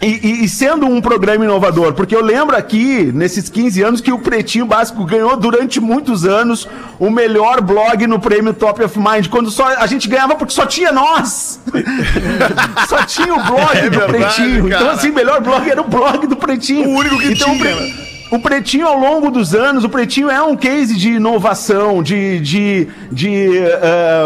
E, 0.00 0.44
e- 0.44 0.48
sendo 0.48 0.86
um 0.86 1.00
programa 1.00 1.44
inovador, 1.44 1.94
porque 1.94 2.14
eu 2.14 2.22
lembro 2.22 2.56
aqui, 2.56 3.10
nesses 3.14 3.48
15 3.48 3.82
anos, 3.82 4.00
que 4.00 4.12
o 4.12 4.18
Pretinho 4.18 4.66
Básico 4.66 5.04
ganhou 5.04 5.36
durante 5.36 5.80
muitos 5.80 6.24
anos 6.24 6.68
o 6.98 7.10
melhor 7.10 7.60
blog 7.60 8.06
no 8.06 8.18
prêmio 8.20 8.52
Top 8.54 8.82
of 8.82 8.98
Mind, 8.98 9.28
quando 9.28 9.50
só 9.50 9.66
a 9.66 9.86
gente 9.86 10.08
ganhava 10.08 10.34
porque 10.36 10.52
só 10.52 10.66
tinha 10.66 10.92
nós! 10.92 11.58
só 12.88 13.02
tinha 13.04 13.32
o 13.34 13.42
blog 13.42 13.76
É 13.76 13.88
do 13.90 13.98
verdade, 13.98 14.12
Pretinho. 14.34 14.66
Então, 14.66 14.78
cara. 14.80 14.92
assim, 14.92 15.10
o 15.10 15.14
melhor 15.14 15.40
blog 15.40 15.68
era 15.68 15.80
o 15.80 15.88
blog 15.88 16.26
do 16.26 16.36
Pretinho. 16.36 16.88
O 16.88 16.92
único 16.98 17.18
que 17.18 17.32
então, 17.32 17.52
o 17.52 17.56
tinha, 17.58 17.74
Pre- 17.74 17.84
né? 17.86 18.13
O 18.30 18.38
Pretinho, 18.38 18.86
ao 18.86 18.98
longo 18.98 19.30
dos 19.30 19.54
anos, 19.54 19.84
o 19.84 19.88
Pretinho 19.88 20.30
é 20.30 20.42
um 20.42 20.56
case 20.56 20.96
de 20.96 21.12
inovação, 21.12 22.02
de, 22.02 22.40
de, 22.40 22.88
de 23.12 23.48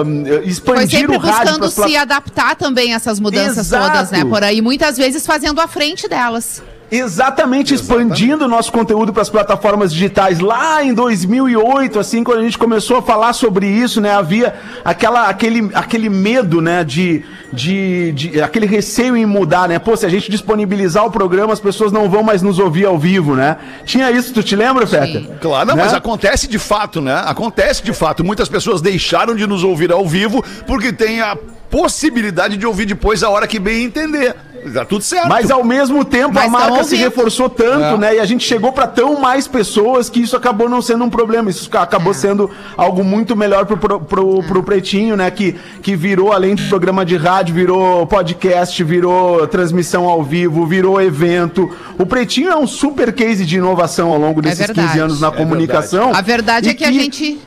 Foi 0.05 0.43
expandir 0.47 1.01
sempre 1.01 1.17
o 1.17 1.19
rádio 1.19 1.59
buscando 1.59 1.69
se 1.71 1.75
plat- 1.77 2.03
adaptar 2.03 2.57
também 2.57 2.93
a 2.93 2.97
essas 2.97 3.21
mudanças 3.21 3.67
Exato. 3.67 3.87
todas, 3.93 4.11
né? 4.11 4.25
Por 4.25 4.43
aí, 4.43 4.63
muitas 4.63 4.97
vezes 4.97 5.27
fazendo 5.27 5.61
à 5.61 5.69
frente 5.69 6.09
delas. 6.09 6.63
Exatamente, 6.91 7.75
expandindo 7.75 8.47
o 8.47 8.49
nosso 8.49 8.73
conteúdo 8.73 9.13
para 9.13 9.23
as 9.23 9.29
plataformas 9.29 9.93
digitais. 9.93 10.41
Lá 10.41 10.83
em 10.83 10.95
2008, 10.95 11.99
assim, 11.99 12.25
quando 12.25 12.39
a 12.41 12.43
gente 12.43 12.57
começou 12.57 12.97
a 12.99 13.03
falar 13.03 13.33
sobre 13.35 13.67
isso, 13.67 14.01
né, 14.01 14.13
havia 14.13 14.55
aquela, 14.85 15.29
aquele, 15.29 15.71
aquele 15.75 16.09
medo, 16.09 16.61
né, 16.63 16.83
de, 16.85 17.23
de, 17.53 18.13
de- 18.13 18.41
aquele 18.41 18.67
receio 18.67 19.17
em 19.17 19.27
mudar, 19.27 19.69
né? 19.69 19.79
Pô, 19.79 19.97
se 19.97 20.07
a 20.07 20.09
gente 20.09 20.31
disponibilizar 20.31 21.05
o 21.05 21.11
programa, 21.11 21.53
as 21.53 21.61
pessoas 21.61 21.93
não 21.93 22.09
vão 22.09 22.23
mais 22.23 22.41
nos 22.43 22.59
ouvir 22.59 22.87
ao 22.87 22.99
vivo, 22.99 23.35
né? 23.37 23.57
Tinha 23.85 24.11
isso, 24.11 24.33
tu 24.33 24.43
te 24.43 24.57
lembra, 24.57 24.87
Feta? 24.87 25.23
Claro, 25.41 25.69
não, 25.69 25.77
Né? 25.77 25.83
mas 25.85 25.93
acontece 25.95 26.49
de 26.49 26.59
fato, 26.59 27.01
né? 27.01 27.23
Acontece 27.27 27.83
de 27.83 27.93
fato. 27.93 28.25
Muitas 28.25 28.49
pessoas 28.49 28.81
deixaram 28.81 29.35
de 29.35 29.47
nos 29.47 29.63
ouvir 29.63 29.93
ao 29.93 30.07
vivo 30.07 30.43
porque 30.67 30.93
tem 30.93 31.21
a 31.21 31.37
possibilidade 31.71 32.57
de 32.57 32.67
ouvir 32.67 32.87
depois 32.87 33.23
a 33.23 33.29
hora 33.29 33.47
que 33.47 33.59
bem 33.59 33.85
entender. 33.85 34.35
Tá 34.73 34.85
tudo 34.85 35.03
certo. 35.03 35.29
Mas 35.29 35.51
ao 35.51 35.65
mesmo 35.65 36.05
tempo 36.05 36.35
Mas 36.35 36.47
a 36.47 36.49
marca 36.49 36.75
tão 36.75 36.85
se 36.85 36.97
reforçou 36.97 37.49
tanto, 37.49 37.99
né? 37.99 38.17
E 38.17 38.21
a 38.21 38.25
gente 38.25 38.45
chegou 38.45 38.73
para 38.73 38.87
tão 38.87 39.21
mais 39.21 39.47
pessoas 39.47 40.11
que 40.11 40.21
isso 40.21 40.37
acabou 40.37 40.69
não 40.69 40.83
sendo 40.83 41.05
um 41.05 41.11
problema. 41.11 41.51
Isso 41.51 41.69
acabou 41.77 42.13
sendo 42.13 42.51
algo 42.77 43.03
muito 43.05 43.37
melhor 43.37 43.67
pro, 43.67 43.77
pro, 43.77 44.01
pro, 44.01 44.43
pro 44.43 44.63
Pretinho, 44.63 45.17
né? 45.17 45.31
Que, 45.31 45.57
que 45.83 45.97
virou, 45.97 46.33
além 46.33 46.55
de 46.55 46.65
programa 46.69 47.05
de 47.05 47.17
rádio, 47.17 47.55
virou 47.55 48.07
podcast, 48.07 48.83
virou 48.85 49.47
transmissão 49.47 50.07
ao 50.07 50.23
vivo, 50.23 50.67
virou 50.67 51.01
evento. 51.01 51.71
O 51.99 52.07
Pretinho 52.07 52.51
é 52.51 52.57
um 52.57 52.67
super 52.67 53.13
case 53.13 53.45
de 53.45 53.57
inovação 53.57 54.11
ao 54.11 54.19
longo 54.19 54.43
desses 54.43 54.67
15 54.67 54.73
verdade. 54.75 54.99
anos 55.01 55.21
na 55.21 55.29
É 55.29 55.33
comunicação. 55.33 56.15
A 56.15 56.21
verdade 56.21 56.71
é 56.71 56.75
que, 56.75 56.85
a 56.85 56.93
gente. 56.93 57.41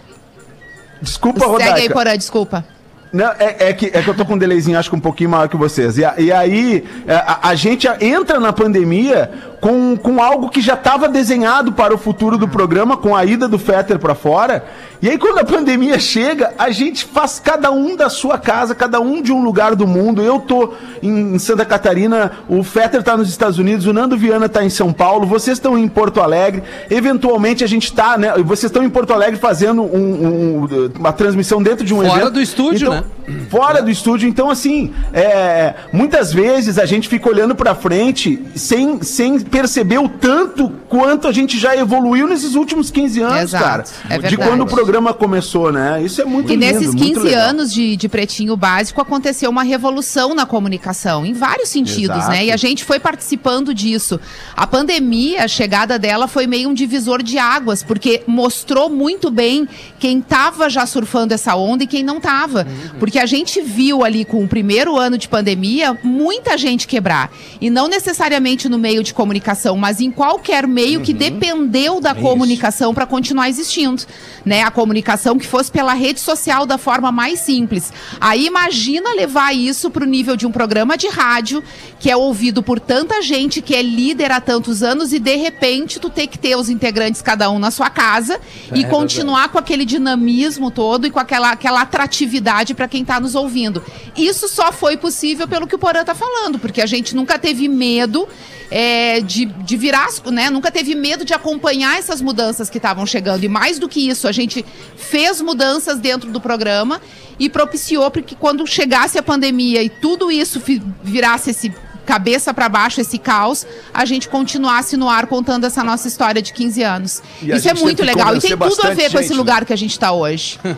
Desculpa, 1.02 1.46
Segue 1.58 1.82
aí. 1.82 1.90
Porã, 1.90 2.18
desculpa. 2.18 2.66
Não, 3.14 3.26
é, 3.38 3.70
é 3.70 3.74
que, 3.74 3.88
é 3.88 4.02
que 4.02 4.10
eu 4.10 4.14
tô 4.14 4.26
com 4.26 4.36
um 4.36 4.38
delayzinho, 4.38 4.78
acho 4.80 4.90
que 4.90 4.96
um 4.96 5.00
pouquinho 5.00 5.30
maior 5.30 5.48
que 5.50 5.58
vocês. 5.58 5.98
E, 5.98 6.06
a- 6.06 6.16
e 6.18 6.32
aí, 6.32 6.86
é, 7.06 7.14
a, 7.16 7.40
a 7.50 7.56
gente 7.56 7.86
entra 8.00 8.40
na 8.40 8.54
pandemia 8.54 9.30
com, 9.62 9.96
com 9.96 10.22
algo 10.22 10.50
que 10.50 10.60
já 10.60 10.74
estava 10.74 11.08
desenhado 11.08 11.72
para 11.72 11.94
o 11.94 11.98
futuro 11.98 12.36
do 12.38 12.48
programa, 12.48 12.98
com 12.98 13.16
a 13.16 13.24
ida 13.24 13.48
do 13.48 13.60
Fetter 13.60 14.00
para 14.00 14.16
fora. 14.16 14.66
E 15.02 15.10
aí, 15.10 15.18
quando 15.18 15.40
a 15.40 15.44
pandemia 15.46 15.98
chega, 16.00 16.54
a 16.60 16.70
gente 16.72 17.06
faz 17.06 17.40
cada 17.44 17.72
um 17.72 17.96
da 17.96 18.10
sua 18.10 18.38
casa, 18.38 18.76
cada 18.76 19.00
um 19.00 19.22
de 19.22 19.32
um 19.32 19.44
lugar 19.44 19.76
do 19.76 19.88
mundo. 19.88 20.22
Eu 20.22 20.40
tô 20.40 20.74
em, 21.02 21.38
Santa 21.40 21.64
Catarina, 21.66 22.32
o 22.50 22.64
Fetter 22.64 23.02
tá 23.02 23.16
nos 23.18 23.30
Estados 23.30 23.58
Unidos, 23.58 23.86
o 23.88 23.94
Nando 23.94 24.18
Viana 24.18 24.48
tá 24.50 24.64
em 24.64 24.70
São 24.70 24.92
Paulo, 24.92 25.26
vocês 25.26 25.58
estão 25.58 25.78
em 25.78 25.88
Porto 25.88 26.22
Alegre. 26.22 26.62
Eventualmente 26.90 27.64
a 27.64 27.68
gente 27.68 27.92
tá, 27.94 28.18
né? 28.18 28.34
Vocês 28.44 28.70
estão 28.70 28.84
em 28.84 28.90
Porto 28.90 29.14
Alegre 29.14 29.40
fazendo 29.40 29.82
um- 29.84 30.66
um- 30.66 30.92
uma 31.00 31.12
transmissão 31.14 31.62
dentro 31.64 31.86
de 31.86 31.94
um 31.94 31.98
Fora 32.04 32.22
evento. 32.22 32.34
do 32.34 32.42
estúdio, 32.42 32.88
Então, 32.90 33.02
né? 33.02 33.04
Fora 33.50 33.82
do 33.82 33.90
estúdio. 33.90 34.28
Então, 34.28 34.50
assim, 34.50 34.94
é, 35.14 35.74
muitas 35.94 36.34
vezes 36.34 36.78
a 36.78 36.86
gente 36.86 37.08
fica 37.08 37.30
olhando 37.30 37.56
pra 37.56 37.74
frente 37.74 38.40
sem, 38.56 39.02
sem 39.02 39.40
perceber 39.52 40.00
o 40.00 40.08
tanto 40.08 40.70
quanto 40.88 41.28
a 41.28 41.32
gente 41.32 41.60
já 41.60 41.76
evoluiu 41.76 42.26
nesses 42.28 42.56
últimos 42.56 42.90
15 42.90 43.22
anos, 43.22 43.42
Exato, 43.44 43.64
cara. 43.64 43.84
é 44.10 44.16
de 44.16 44.22
verdade. 44.22 44.38
quando 44.38 44.62
o 44.62 44.66
programa 44.66 45.14
começou, 45.14 45.72
né? 45.72 46.02
Isso 46.02 46.22
é 46.22 46.26
muito 46.26 46.52
E 46.52 46.56
lindo, 46.56 46.66
nesses 46.66 46.96
muito 46.96 47.16
15 47.16 47.20
legal. 47.20 47.50
anos 47.50 47.74
de, 47.74 47.98
de 47.98 48.08
Pretinho 48.08 48.56
Básico 48.56 49.02
aconteceu 49.02 49.50
uma 49.50 49.64
revolução 49.64 50.34
na 50.34 50.46
comunicação, 50.46 51.26
em 51.26 51.34
vários 51.34 51.68
sentidos, 51.70 52.16
Exato. 52.16 52.32
né? 52.32 52.46
E 52.46 52.52
a 52.52 52.58
gente 52.58 52.86
foi 52.86 52.98
participando 53.00 53.74
disso. 53.74 54.20
A 54.56 54.66
pandemia, 54.66 55.44
a 55.44 55.48
chegada 55.48 56.00
dela 56.00 56.28
foi 56.28 56.48
meio 56.48 56.70
um 56.70 56.74
divisor 56.74 57.22
de 57.22 57.38
águas, 57.38 57.84
porque 57.84 58.24
mostrou 58.26 58.90
muito 58.90 59.30
bem 59.30 59.68
quem 60.00 60.20
estava 60.20 60.70
já 60.70 60.86
surfando 60.86 61.34
essa 61.34 61.56
onda 61.58 61.84
e 61.84 61.88
quem 61.88 62.04
não 62.04 62.18
estava. 62.18 62.66
Porque 63.00 63.20
a 63.20 63.26
gente 63.26 63.62
viu 63.62 64.02
ali 64.04 64.24
com 64.24 64.42
o 64.44 64.48
primeiro 64.48 64.98
ano 64.98 65.18
de 65.18 65.28
pandemia 65.28 65.98
muita 66.02 66.58
gente 66.58 66.88
quebrar. 66.88 67.30
E 67.60 67.70
não 67.70 67.90
necessariamente 67.90 68.70
no 68.70 68.80
meio 68.80 69.04
de 69.04 69.14
comunicação, 69.14 69.41
mas 69.78 70.00
em 70.00 70.12
qualquer 70.12 70.68
meio 70.68 71.02
que 71.02 71.14
dependeu 71.14 72.00
da 72.00 72.14
comunicação 72.14 72.94
para 72.94 73.06
continuar 73.06 73.50
existindo. 73.50 74.04
Né? 74.46 74.64
A 74.64 74.72
comunicação 74.72 75.38
que 75.38 75.48
fosse 75.48 75.72
pela 75.72 75.94
rede 75.94 76.20
social 76.20 76.66
da 76.66 76.78
forma 76.78 77.12
mais 77.12 77.40
simples. 77.40 77.92
Aí 78.20 78.46
imagina 78.46 79.14
levar 79.14 79.54
isso 79.54 79.90
para 79.90 80.04
o 80.04 80.08
nível 80.08 80.36
de 80.36 80.48
um 80.48 80.52
programa 80.52 80.98
de 80.98 81.08
rádio 81.08 81.64
que 82.00 82.10
é 82.10 82.18
ouvido 82.18 82.64
por 82.64 82.80
tanta 82.80 83.22
gente, 83.22 83.62
que 83.62 83.76
é 83.76 83.82
líder 83.82 84.32
há 84.32 84.42
tantos 84.42 84.82
anos, 84.82 85.14
e 85.14 85.20
de 85.20 85.36
repente 85.36 86.00
tu 86.00 86.10
tem 86.10 86.28
que 86.28 86.38
ter 86.38 86.56
os 86.56 86.68
integrantes 86.68 87.22
cada 87.22 87.50
um 87.52 87.60
na 87.60 87.70
sua 87.70 87.92
casa 87.92 88.40
e 88.74 88.84
continuar 88.86 89.50
com 89.50 89.60
aquele 89.60 89.86
dinamismo 89.86 90.72
todo 90.72 91.06
e 91.06 91.12
com 91.12 91.20
aquela, 91.20 91.52
aquela 91.52 91.82
atratividade 91.82 92.74
para 92.74 92.88
quem 92.88 93.04
está 93.04 93.20
nos 93.20 93.36
ouvindo. 93.36 93.84
Isso 94.18 94.48
só 94.48 94.72
foi 94.72 94.98
possível 94.98 95.48
pelo 95.48 95.68
que 95.68 95.76
o 95.76 95.80
Porã 95.80 96.04
tá 96.04 96.16
falando, 96.16 96.58
porque 96.58 96.82
a 96.82 96.88
gente 96.88 97.16
nunca 97.16 97.38
teve 97.38 97.68
medo 97.68 98.28
é, 98.72 99.20
de, 99.32 99.46
de 99.46 99.78
virar, 99.78 100.08
né? 100.32 100.50
Nunca 100.50 100.72
teve 100.72 100.94
medo 100.94 101.24
de 101.24 101.34
acompanhar 101.34 101.98
essas 101.98 102.22
mudanças 102.22 102.70
que 102.70 102.78
estavam 102.78 103.06
chegando. 103.06 103.44
E 103.44 103.48
mais 103.48 103.80
do 103.80 103.88
que 103.88 104.10
isso, 104.10 104.28
a 104.28 104.32
gente 104.32 104.66
fez 104.96 105.42
mudanças 105.42 106.00
dentro 106.00 106.32
do 106.32 106.42
programa 106.42 107.02
e 107.40 107.50
propiciou 107.50 108.10
para 108.12 108.22
que 108.22 108.36
quando 108.36 108.66
chegasse 108.68 109.18
a 109.18 109.24
pandemia 109.24 109.82
e 109.82 109.90
tudo 109.90 110.32
isso 110.32 110.62
virasse 111.04 111.52
esse 111.52 111.74
cabeça 112.12 112.54
para 112.54 112.68
baixo 112.68 113.00
esse 113.00 113.18
caos, 113.18 113.66
a 113.94 114.04
gente 114.04 114.28
continuasse 114.28 114.98
no 114.98 115.08
ar 115.08 115.28
contando 115.28 115.66
essa 115.66 115.82
nossa 115.82 116.10
história 116.10 116.42
de 116.42 116.52
15 116.52 116.84
anos. 116.84 117.24
E 117.42 117.54
a 117.54 117.56
Isso 117.56 117.70
é 117.70 117.74
muito 117.74 118.04
legal 118.04 118.36
e 118.36 118.40
tem 118.42 118.58
tudo 118.58 118.82
a 118.84 118.90
ver 118.90 119.10
com 119.10 119.18
esse 119.18 119.30
gente, 119.30 119.38
lugar 119.38 119.64
que 119.64 119.72
a 119.72 119.78
gente 119.78 119.92
está 119.92 120.12
hoje. 120.12 120.60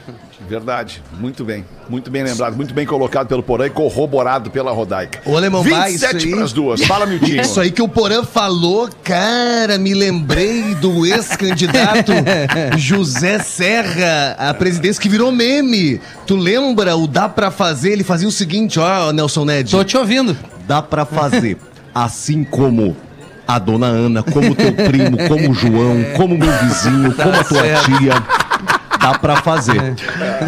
Verdade. 0.47 1.01
Muito 1.19 1.43
bem. 1.43 1.65
Muito 1.89 2.11
bem 2.11 2.21
lembrado. 2.21 2.55
Muito 2.55 2.73
bem 2.73 2.85
colocado 2.85 3.27
pelo 3.27 3.41
Porã 3.41 3.65
e 3.65 3.69
corroborado 3.69 4.51
pela 4.51 4.71
Rodaica. 4.71 5.21
Ô, 5.25 5.35
Alemão, 5.37 5.63
vai, 5.63 5.93
isso 5.93 6.05
27 6.05 6.27
aí- 6.27 6.35
pras 6.35 6.53
duas. 6.53 6.83
Fala, 6.83 7.05
Miltinho. 7.05 7.41
Isso 7.41 7.59
aí 7.59 7.71
que 7.71 7.81
o 7.81 7.87
Porã 7.87 8.23
falou, 8.23 8.89
cara, 9.03 9.77
me 9.77 9.93
lembrei 9.93 10.75
do 10.75 11.05
ex-candidato 11.05 12.11
José 12.77 13.39
Serra 13.39 14.35
à 14.37 14.53
presidência, 14.53 15.01
que 15.01 15.09
virou 15.09 15.31
meme. 15.31 15.99
Tu 16.27 16.35
lembra 16.35 16.95
o 16.95 17.07
Dá 17.07 17.27
Pra 17.27 17.49
Fazer? 17.49 17.91
Ele 17.93 18.03
fazia 18.03 18.27
o 18.27 18.31
seguinte, 18.31 18.79
ó, 18.79 19.11
Nelson 19.11 19.45
Ned. 19.45 19.71
Tô 19.71 19.83
te 19.83 19.97
ouvindo. 19.97 20.37
Dá 20.67 20.81
pra 20.81 21.05
fazer, 21.05 21.57
assim 21.93 22.43
como 22.43 22.95
a 23.47 23.59
dona 23.59 23.87
Ana, 23.87 24.23
como 24.23 24.55
teu 24.55 24.73
primo, 24.73 25.17
como 25.27 25.51
o 25.51 25.53
João, 25.53 26.03
como 26.15 26.37
meu 26.37 26.51
vizinho, 26.59 27.13
como 27.13 27.35
a 27.35 27.43
tua 27.43 27.61
certo. 27.61 27.97
tia. 27.97 28.13
Dá 28.99 29.19
pra 29.19 29.35
fazer. 29.41 29.95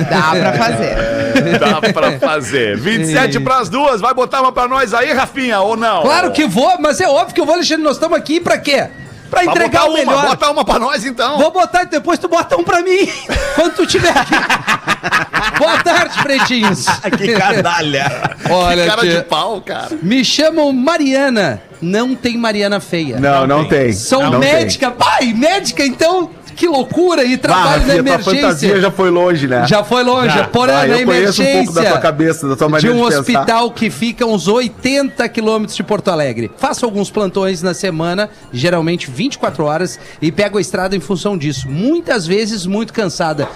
Dá 0.10 0.32
para 0.32 0.54
fazer. 0.54 1.60
Dá 1.60 1.91
pra 1.91 2.19
fazer. 2.19 2.78
27 2.78 3.39
pras 3.43 3.67
duas, 3.67 3.99
vai 3.99 4.13
botar 4.13 4.41
uma 4.41 4.51
pra 4.54 4.65
nós 4.65 4.93
aí, 4.93 5.12
Rafinha, 5.12 5.60
ou 5.60 5.75
não? 5.75 6.04
Claro 6.04 6.32
que 6.32 6.47
vou, 6.47 6.71
mas 6.80 7.01
é 7.01 7.08
óbvio 7.08 7.36
que 7.36 7.41
eu 7.41 7.45
vou, 7.45 7.56
Alexandre. 7.56 7.84
Nós 7.84 7.97
estamos 7.97 8.17
aqui 8.17 8.39
pra 8.39 8.58
quê? 8.58 8.88
Pra 9.30 9.44
entregar 9.44 9.82
botar 9.82 9.86
o 9.86 9.90
uma, 9.90 9.98
melhor. 9.98 10.28
bota 10.28 10.52
uma 10.52 10.66
pra 10.66 10.80
nós 10.80 11.06
então. 11.06 11.38
Vou 11.38 11.52
botar 11.52 11.84
e 11.84 11.86
depois 11.88 12.20
tu 12.20 12.28
bota 12.28 12.56
um 12.58 12.64
pra 12.64 12.82
mim. 12.82 13.10
Quando 13.56 13.76
tu 13.76 13.86
tiver 13.86 14.10
aqui. 14.16 14.36
Boa 15.58 15.78
tarde, 15.84 16.22
pretinhos. 16.22 16.86
Que 17.18 17.34
canalha. 17.34 18.36
Olha, 18.50 18.86
Cara 18.86 19.02
de 19.08 19.22
pau, 19.24 19.62
cara. 19.62 19.90
me 20.02 20.24
chamam 20.24 20.72
Mariana. 20.74 21.62
Não 21.82 22.16
tem 22.16 22.38
Mariana 22.38 22.80
feia. 22.80 23.20
Não, 23.20 23.46
não 23.46 23.66
tem. 23.68 23.94
Sou 23.94 24.24
não 24.30 24.40
médica. 24.40 24.92
Pai, 24.92 25.34
médica, 25.34 25.86
então, 25.86 26.30
que 26.56 26.68
loucura. 26.68 27.24
E 27.24 27.38
trabalho 27.38 27.63
Bah, 27.63 27.70
na 27.72 27.78
Rafinha, 27.78 27.94
tua 27.96 28.00
emergência. 28.13 28.41
fantasia 28.41 28.82
já 28.82 28.91
foi 28.91 29.10
longe, 29.10 29.48
né? 29.48 29.68
Já 29.68 29.84
foi 29.84 30.04
longe, 30.04 30.36
Já. 30.36 30.48
porém, 30.48 30.76
Ah, 30.76 30.88
na 30.88 31.00
emergência. 31.02 31.44
um 31.62 31.65
pouco 31.65 31.74
da 31.74 31.89
tua 31.91 32.00
cabeça, 32.00 32.48
da 32.48 32.56
tua 32.56 32.68
de 32.68 32.72
maneira 32.72 32.96
um 32.96 33.10
de, 33.10 33.15
hospital 33.15 33.72
que 33.72 33.89
fica 33.89 34.26
a 34.26 34.28
uns 34.28 34.48
80 34.48 35.28
quilômetros 35.30 35.76
de 35.76 35.84
Porto 35.84 36.10
Alegre. 36.10 36.50
Faço 36.58 36.86
alguns 36.86 37.10
plantões 37.10 37.62
na 37.62 37.74
semana, 37.74 38.30
geralmente 38.52 39.10
24 39.12 39.65
horas, 39.65 40.00
e 40.22 40.32
pego 40.32 40.58
a 40.58 40.62
estrada 40.62 40.96
em 40.96 41.00
função 41.00 41.38
disso. 41.38 41.68
Muitas 41.70 42.26
vezes 42.26 42.65
muito 42.65 42.94
cansada. 42.94 43.48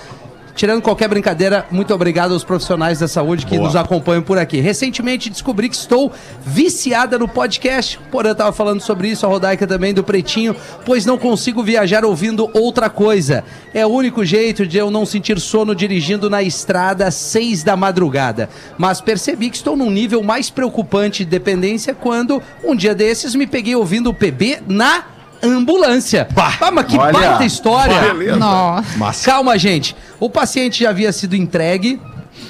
Tirando 0.59 0.81
qualquer 0.81 1.07
brincadeira, 1.07 1.65
muito 1.71 1.93
obrigado 1.93 2.33
aos 2.33 2.43
profissionais 2.43 2.99
da 2.99 3.07
saúde 3.07 3.45
que 3.45 3.57
nos 3.57 3.77
acompanham 3.77 4.21
por 4.21 4.37
aqui. 4.37 4.59
Recentemente 4.59 5.29
descobri 5.29 5.69
que 5.69 5.75
estou 5.77 6.11
viciada 6.45 7.17
no 7.17 7.29
podcast. 7.29 7.97
Porém, 8.11 8.31
eu 8.31 8.33
estava 8.33 8.51
falando 8.51 8.81
sobre 8.81 9.07
isso, 9.07 9.25
a 9.25 9.29
Rodaica 9.29 9.65
também, 9.65 9.93
do 9.93 10.03
Pretinho, 10.03 10.53
pois 10.85 11.05
não 11.05 11.17
consigo 11.17 11.63
viajar 11.63 12.03
ouvindo 12.03 12.49
outra 12.53 12.89
coisa. 12.89 13.41
É 13.73 13.85
o 13.85 13.89
único 13.89 14.25
jeito 14.25 14.67
de 14.67 14.77
eu 14.77 14.91
não 14.91 15.05
sentir 15.05 15.39
sono 15.39 15.73
dirigindo 15.73 16.29
na 16.29 16.43
estrada 16.43 17.07
às 17.07 17.15
seis 17.15 17.63
da 17.63 17.77
madrugada. 17.77 18.49
Mas 18.77 18.99
percebi 18.99 19.49
que 19.49 19.55
estou 19.55 19.77
num 19.77 19.89
nível 19.89 20.21
mais 20.21 20.49
preocupante 20.49 21.23
de 21.23 21.31
dependência 21.31 21.93
quando, 21.93 22.43
um 22.65 22.75
dia 22.75 22.93
desses, 22.93 23.33
me 23.33 23.47
peguei 23.47 23.77
ouvindo 23.77 24.09
o 24.09 24.13
PB 24.13 24.63
na 24.67 25.05
ambulância. 25.43 26.27
Ah, 26.61 26.71
mas 26.71 26.85
que 26.85 26.97
Olha. 26.97 27.11
baita 27.13 27.45
história! 27.45 28.13
Nossa. 28.37 29.25
Calma, 29.25 29.57
gente. 29.57 29.95
O 30.19 30.29
paciente 30.29 30.83
já 30.83 30.89
havia 30.89 31.11
sido 31.11 31.35
entregue 31.35 31.99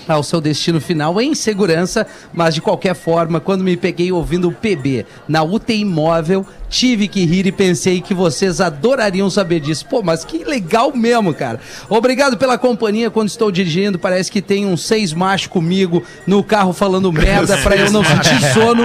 ao 0.07 0.23
seu 0.23 0.41
destino 0.41 0.81
final 0.81 1.19
em 1.21 1.35
segurança, 1.35 2.05
mas 2.33 2.55
de 2.55 2.61
qualquer 2.61 2.95
forma, 2.95 3.39
quando 3.39 3.63
me 3.63 3.77
peguei 3.77 4.11
ouvindo 4.11 4.49
o 4.49 4.51
PB 4.51 5.05
na 5.27 5.43
UTI 5.43 5.85
móvel, 5.85 6.45
tive 6.69 7.07
que 7.07 7.25
rir 7.25 7.47
e 7.47 7.51
pensei 7.51 7.99
que 7.99 8.13
vocês 8.13 8.61
adorariam 8.61 9.29
saber 9.29 9.59
disso. 9.59 9.85
Pô, 9.87 10.01
mas 10.03 10.23
que 10.23 10.43
legal 10.43 10.95
mesmo, 10.95 11.33
cara. 11.33 11.59
Obrigado 11.89 12.37
pela 12.37 12.57
companhia 12.57 13.09
quando 13.09 13.27
estou 13.27 13.51
dirigindo. 13.51 13.97
Parece 13.97 14.31
que 14.31 14.41
tem 14.41 14.65
uns 14.65 14.85
seis 14.85 15.11
machos 15.11 15.47
comigo 15.47 16.03
no 16.27 16.43
carro 16.43 16.71
falando 16.71 17.11
merda 17.13 17.57
pra 17.57 17.75
eu 17.75 17.91
não 17.91 18.03
sentir 18.03 18.53
sono 18.53 18.83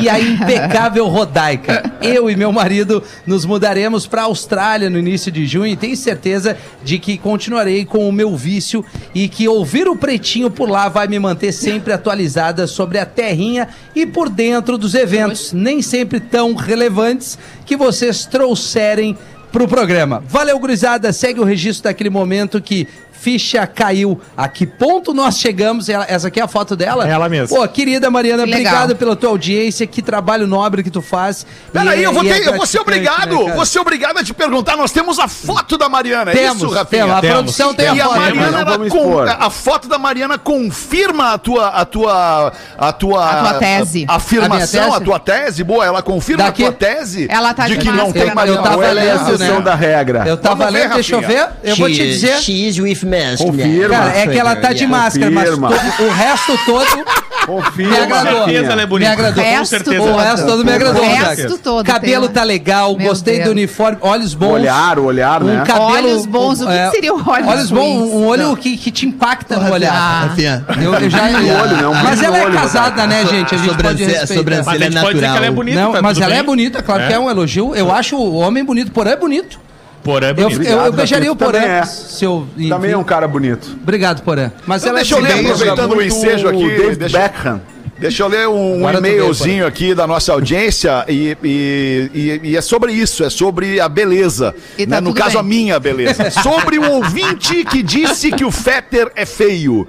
e 0.00 0.08
a 0.08 0.20
impecável 0.20 1.06
Rodaica. 1.08 1.92
Eu 2.00 2.30
e 2.30 2.36
meu 2.36 2.52
marido 2.52 3.02
nos 3.26 3.44
mudaremos 3.44 4.06
pra 4.06 4.22
Austrália 4.22 4.88
no 4.88 4.98
início 4.98 5.32
de 5.32 5.46
junho 5.46 5.72
e 5.72 5.76
tenho 5.76 5.96
certeza 5.96 6.56
de 6.84 6.98
que 6.98 7.18
continuarei 7.18 7.84
com 7.84 8.08
o 8.08 8.12
meu 8.12 8.36
vício 8.36 8.84
e 9.14 9.28
que 9.28 9.48
ouvir 9.48 9.88
o 9.88 9.96
Pretinho 9.96 10.50
por 10.50 10.68
lá 10.68 10.88
vai 10.88 11.08
me 11.08 11.18
manter 11.18 11.52
sempre 11.52 11.92
atualizada 11.92 12.66
sobre 12.66 12.98
a 12.98 13.06
terrinha 13.06 13.68
e 13.94 14.06
por 14.06 14.28
dentro 14.28 14.78
dos 14.78 14.94
eventos, 14.94 15.52
nem 15.52 15.82
sempre 15.82 16.20
tão 16.20 16.54
relevantes 16.54 17.23
que 17.64 17.76
vocês 17.76 18.26
trouxerem 18.26 19.16
pro 19.52 19.68
programa. 19.68 20.22
Valeu, 20.26 20.58
gurizada. 20.58 21.12
Segue 21.12 21.40
o 21.40 21.44
registro 21.44 21.84
daquele 21.84 22.10
momento 22.10 22.60
que 22.60 22.88
ficha 23.18 23.66
caiu. 23.66 24.20
A 24.36 24.48
que 24.48 24.66
ponto 24.66 25.14
nós 25.14 25.38
chegamos? 25.38 25.88
Ela- 25.88 26.06
essa 26.08 26.28
aqui 26.28 26.40
é 26.40 26.42
a 26.42 26.48
foto 26.48 26.76
dela? 26.76 27.06
É 27.08 27.10
ela 27.12 27.28
mesma. 27.28 27.56
Pô, 27.56 27.66
querida 27.68 28.10
Mariana, 28.10 28.44
Que 28.44 28.50
obrigado 28.50 28.96
pela 28.96 29.16
tua 29.16 29.30
audiência. 29.30 29.86
Que 29.86 30.02
trabalho 30.02 30.46
nobre 30.46 30.82
que 30.82 30.90
tu 30.90 31.00
faz. 31.00 31.46
Peraí, 31.72 32.02
eu, 32.02 32.12
vou 32.12 32.24
é 32.24 32.28
ter- 32.40 32.46
eu 32.46 32.54
vou 32.56 32.66
ser 32.66 32.80
obrigado, 32.80 33.44
né, 33.44 33.52
vou 33.54 33.64
ser 33.64 33.78
obrigado 33.78 34.18
a 34.18 34.24
te 34.24 34.34
perguntar. 34.34 34.76
Nós 34.76 34.92
temos 34.92 35.18
a 35.18 35.28
foto 35.28 35.78
da 35.78 35.88
Mariana, 35.88 36.30
é 36.32 36.34
Temos, 36.34 36.56
isso, 36.62 36.68
Rafinha? 36.68 37.02
temos. 37.04 37.14
A 37.16 37.20
Temos. 37.20 37.36
produção 37.36 37.74
tem 37.74 37.88
a 37.88 37.94
E 37.94 38.00
a 38.00 38.04
foto. 38.04 38.20
Mariana, 38.20 38.46
ela 38.60 38.64
vamos 38.64 38.88
com- 38.92 39.18
a 39.20 39.50
foto 39.50 39.88
da 39.88 39.98
Mariana 39.98 40.36
confirma 40.38 41.32
a 41.32 41.38
tua, 41.38 41.68
a 41.68 41.84
tua, 41.84 42.52
a 42.76 42.92
tua, 42.92 43.24
A 43.30 43.40
tua 43.50 43.54
tese. 43.58 44.04
a- 44.08 44.14
afirmação, 44.16 44.52
A 44.52 44.56
minha 44.56 44.64
a, 44.64 44.92
tese? 44.92 45.04
tua 45.04 45.18
tese, 45.20 45.64
boa, 45.64 45.84
ela 45.84 46.02
confirma 46.02 46.44
Daqui- 46.44 46.64
a 46.64 46.72
tua 46.72 46.74
tese 46.74 47.26
Ela 47.30 47.54
tá 47.54 47.66
de 47.68 47.74
de 47.76 47.80
que 47.80 47.90
não 47.90 48.12
tem 48.12 48.22
eu- 48.28 48.34
Mariana. 48.34 48.58
eu 48.58 48.62
tava 48.62 48.84
é 48.86 48.92
lendo, 48.92 49.28
exceção 49.32 49.56
né? 49.56 49.60
da 49.62 49.74
regra? 49.74 50.24
Eu 50.26 50.36
tava 50.36 50.68
lendo, 50.68 50.94
deixa 50.94 51.14
eu 51.14 51.20
ver. 51.20 51.48
Eu 51.62 51.76
vou 51.76 51.88
te 51.88 51.96
dizer. 51.96 52.34
Is 52.54 52.78
with 52.78 53.02
mask. 53.30 53.44
Confirma. 53.44 53.88
Cara, 53.96 54.16
é 54.18 54.26
que 54.26 54.38
ela 54.38 54.56
tá 54.56 54.72
de 54.72 54.86
máscara, 54.86 55.30
mas 55.30 55.44
Confirma. 55.50 55.68
todo- 55.68 56.06
o 56.06 56.10
resto 56.12 56.58
todo 56.66 57.04
Confirma. 57.46 57.90
me 57.90 58.02
agradou. 58.02 58.32
Com 58.40 58.44
certeza 58.46 58.72
ela 58.72 58.82
é 58.82 58.86
bonita. 58.86 59.10
Me 59.10 59.14
agradou. 59.16 59.42
O 59.42 59.46
Com 59.46 59.50
resto 59.52 59.66
certeza. 59.66 59.96
todo. 59.98 60.10
O 60.14 60.16
resto 60.18 60.46
todo 60.46 60.64
me 60.64 60.72
agradou. 60.72 61.02
O 61.02 61.06
resto 61.06 61.58
todo. 61.58 61.84
Cabelo 61.86 62.28
tá 62.28 62.42
legal, 62.42 62.96
Meu 62.96 63.08
gostei 63.08 63.34
Deus. 63.36 63.46
do 63.46 63.50
uniforme, 63.52 63.98
olhos 64.00 64.34
bons. 64.34 64.52
olhar, 64.52 64.98
o 64.98 65.04
olhar, 65.04 65.42
Um 65.42 65.46
né? 65.46 65.64
cabelo, 65.66 65.84
Olhos 65.94 66.26
bons, 66.26 66.60
o 66.60 66.66
que 66.66 66.72
que 66.72 66.90
seria 66.90 67.12
olhos 67.14 67.48
Olhos 67.48 67.70
bons, 67.70 68.12
um 68.12 68.26
olho 68.26 68.56
que, 68.56 68.76
que 68.76 68.90
te 68.90 69.06
impacta 69.06 69.56
no 69.58 69.72
olhar. 69.72 69.92
Ah. 69.94 70.34
Eu, 70.82 70.94
eu 70.94 71.10
já, 71.10 71.22
olho, 71.24 71.76
né? 71.76 71.86
Um 71.88 71.92
mas 71.94 72.18
brilho 72.18 72.24
ela 72.26 72.36
no 72.38 72.42
é 72.42 72.46
olho, 72.46 72.54
casada, 72.58 73.06
né, 73.06 73.26
gente? 73.26 73.54
A 73.54 73.58
gente 73.58 73.68
pode 73.68 73.82
Sobrancelha- 73.82 74.18
respeitar. 74.20 74.34
sobrancelha. 74.34 74.64
Mas 74.64 74.80
a 74.80 74.84
gente 74.84 74.96
é 74.96 75.00
pode 75.00 75.14
dizer 75.14 75.26
que 75.26 75.36
ela 75.36 75.36
é 75.36 75.40
natural. 75.50 75.54
bonita. 75.54 75.80
Não, 75.80 75.92
tá 75.92 76.02
mas 76.02 76.20
ela 76.20 76.34
é 76.34 76.42
bonita, 76.42 76.82
claro 76.82 77.06
que 77.06 77.12
é 77.12 77.18
um 77.18 77.30
elogio. 77.30 77.74
Eu 77.74 77.92
acho 77.92 78.16
o 78.16 78.34
homem 78.36 78.64
bonito, 78.64 78.90
porém 78.90 79.12
é 79.12 79.16
bonito. 79.16 79.60
Porém, 80.04 80.28
é 80.28 80.32
Eu, 80.32 80.34
bonito. 80.34 80.52
eu, 80.52 80.64
eu 80.66 80.72
Obrigado, 80.76 80.92
beijaria 80.96 81.32
o 81.32 81.36
Porã. 81.36 81.52
também 81.60 81.68
é. 81.76 81.84
Se 81.86 82.24
eu, 82.24 82.46
Também 82.68 82.90
é 82.92 82.96
um 82.96 83.02
cara 83.04 83.26
bonito. 83.26 83.76
Obrigado, 83.82 84.22
Porã. 84.22 84.52
Mas 84.66 84.82
Então 84.82 84.90
ela 84.90 84.98
deixa 85.00 85.14
eu 85.14 85.18
é 85.18 85.22
ler, 85.22 85.34
bem- 85.34 85.46
aproveitando 85.50 85.92
o 85.96 86.02
ensejo 86.02 86.46
aqui, 86.48 86.68
David 86.68 86.96
deixa- 86.96 87.18
Beckham. 87.18 87.60
Deixa 87.96 88.22
eu 88.24 88.28
ler 88.28 88.48
um 88.48 88.78
Agora 88.78 88.96
tu 88.98 89.02
vê, 89.02 89.14
e-mailzinho 89.16 89.66
aqui 89.66 89.94
da 89.94 90.04
nossa 90.06 90.32
audiência 90.32 91.04
e, 91.08 91.36
e- 91.42 92.10
e- 92.12 92.40
e 92.50 92.56
é 92.56 92.60
sobre 92.60 92.92
isso, 92.92 93.24
é 93.24 93.30
sobre 93.30 93.80
a 93.80 93.88
beleza. 93.88 94.54
E 94.76 94.84
tá 94.84 94.96
né? 94.96 95.00
No 95.00 95.10
tudo 95.10 95.18
caso, 95.22 95.30
bem. 95.34 95.40
a 95.40 95.42
minha 95.42 95.80
beleza. 95.80 96.28
sobre 96.42 96.78
o 96.78 96.90
ouvinte 96.90 97.64
que 97.64 97.82
disse 97.82 98.30
que 98.32 98.44
o 98.44 98.50
Fetter 98.50 99.10
é 99.14 99.24
feio. 99.24 99.86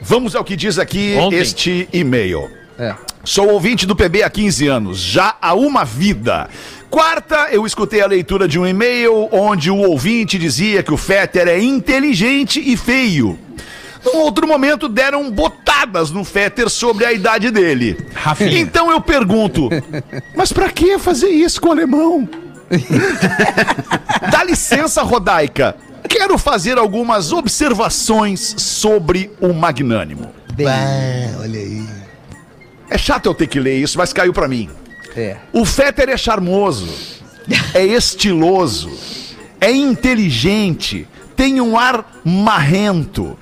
Vamos 0.00 0.34
ao 0.34 0.42
que 0.42 0.56
diz 0.56 0.78
aqui 0.78 1.16
Ontem. 1.18 1.36
este 1.38 1.88
e-mail. 1.92 2.50
É. 2.78 2.94
Sou 3.22 3.48
ouvinte 3.50 3.86
do 3.86 3.94
PB 3.94 4.22
há 4.22 4.30
15 4.30 4.66
anos, 4.66 4.98
já 4.98 5.36
há 5.40 5.54
uma 5.54 5.84
vida. 5.84 6.48
Quarta, 6.94 7.48
eu 7.50 7.66
escutei 7.66 8.00
a 8.02 8.06
leitura 8.06 8.46
de 8.46 8.56
um 8.56 8.64
e-mail 8.64 9.28
onde 9.32 9.68
o 9.68 9.78
ouvinte 9.78 10.38
dizia 10.38 10.80
que 10.80 10.94
o 10.94 10.96
Fetter 10.96 11.48
é 11.48 11.60
inteligente 11.60 12.62
e 12.64 12.76
feio. 12.76 13.36
Num 14.04 14.18
outro 14.18 14.46
momento, 14.46 14.88
deram 14.88 15.28
botadas 15.28 16.12
no 16.12 16.22
Fetter 16.22 16.70
sobre 16.70 17.04
a 17.04 17.12
idade 17.12 17.50
dele. 17.50 17.98
Rafinha. 18.14 18.60
Então 18.60 18.92
eu 18.92 19.00
pergunto, 19.00 19.68
mas 20.36 20.52
pra 20.52 20.70
que 20.70 20.96
fazer 20.96 21.30
isso 21.30 21.60
com 21.60 21.70
o 21.70 21.72
alemão? 21.72 22.28
Dá 24.30 24.44
licença, 24.44 25.02
Rodaica. 25.02 25.74
Quero 26.08 26.38
fazer 26.38 26.78
algumas 26.78 27.32
observações 27.32 28.54
sobre 28.56 29.32
o 29.40 29.52
magnânimo. 29.52 30.30
Bah, 30.56 31.40
olha 31.40 31.58
aí. 31.58 31.84
É 32.88 32.96
chato 32.96 33.26
eu 33.26 33.34
ter 33.34 33.48
que 33.48 33.58
ler 33.58 33.80
isso, 33.80 33.98
mas 33.98 34.12
caiu 34.12 34.32
pra 34.32 34.46
mim. 34.46 34.70
É. 35.16 35.36
O 35.52 35.64
Fetter 35.64 36.08
é 36.08 36.16
charmoso, 36.16 36.88
é 37.72 37.84
estiloso, 37.84 38.90
é 39.60 39.70
inteligente, 39.70 41.06
tem 41.36 41.60
um 41.60 41.78
ar 41.78 42.20
marrento, 42.24 43.38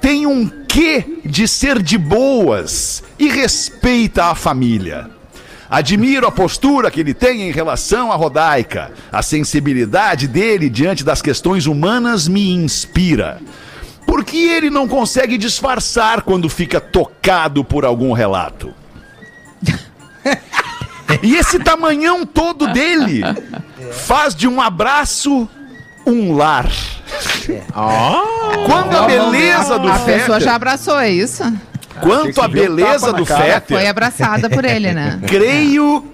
tem 0.00 0.26
um 0.26 0.48
quê 0.48 1.20
de 1.24 1.46
ser 1.46 1.82
de 1.82 1.98
boas 1.98 3.02
e 3.18 3.28
respeita 3.28 4.24
a 4.24 4.34
família. 4.34 5.10
Admiro 5.68 6.26
a 6.26 6.30
postura 6.30 6.90
que 6.90 7.00
ele 7.00 7.14
tem 7.14 7.48
em 7.48 7.50
relação 7.50 8.12
à 8.12 8.14
Rodaica. 8.14 8.92
A 9.10 9.22
sensibilidade 9.22 10.28
dele 10.28 10.68
diante 10.68 11.02
das 11.02 11.22
questões 11.22 11.64
humanas 11.64 12.28
me 12.28 12.50
inspira. 12.50 13.40
Porque 14.06 14.36
ele 14.36 14.68
não 14.68 14.86
consegue 14.86 15.38
disfarçar 15.38 16.22
quando 16.22 16.48
fica 16.50 16.78
tocado 16.78 17.64
por 17.64 17.86
algum 17.86 18.12
relato. 18.12 18.74
E 21.22 21.36
esse 21.36 21.58
tamanhão 21.58 22.26
todo 22.26 22.66
dele 22.72 23.22
faz 23.92 24.34
de 24.34 24.48
um 24.48 24.60
abraço 24.60 25.48
um 26.06 26.34
lar. 26.34 26.70
Quando 28.66 28.96
a 28.96 29.06
beleza 29.06 29.78
do 29.78 29.88
A 29.88 29.98
pessoa 30.00 30.40
já 30.40 30.54
abraçou, 30.54 30.98
é 30.98 31.10
isso? 31.10 31.44
quanto 32.00 32.40
a 32.40 32.48
beleza 32.48 33.12
do. 33.12 33.24
Fetter, 33.24 33.78
Foi 33.78 33.86
abraçada 33.86 34.48
por 34.48 34.64
ele, 34.64 34.92
né? 34.92 35.20
creio 35.26 36.04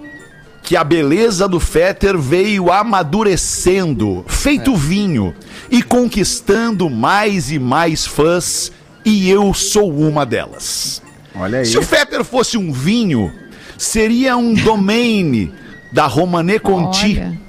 que 0.61 0.75
a 0.75 0.83
beleza 0.83 1.47
do 1.47 1.59
Fetter 1.59 2.17
veio 2.17 2.71
amadurecendo, 2.71 4.23
feito 4.27 4.75
vinho, 4.75 5.33
e 5.71 5.81
conquistando 5.81 6.89
mais 6.89 7.51
e 7.51 7.57
mais 7.57 8.05
fãs, 8.05 8.71
e 9.03 9.29
eu 9.29 9.53
sou 9.53 9.91
uma 9.91 10.25
delas. 10.25 11.01
Olha 11.33 11.59
aí. 11.59 11.65
Se 11.65 11.77
o 11.77 11.81
Fetter 11.81 12.23
fosse 12.23 12.57
um 12.57 12.71
vinho, 12.71 13.33
seria 13.79 14.35
um 14.35 14.53
domaine 14.53 15.51
da 15.91 16.05
Romané 16.05 16.59
Conti. 16.59 17.17
Olha. 17.17 17.39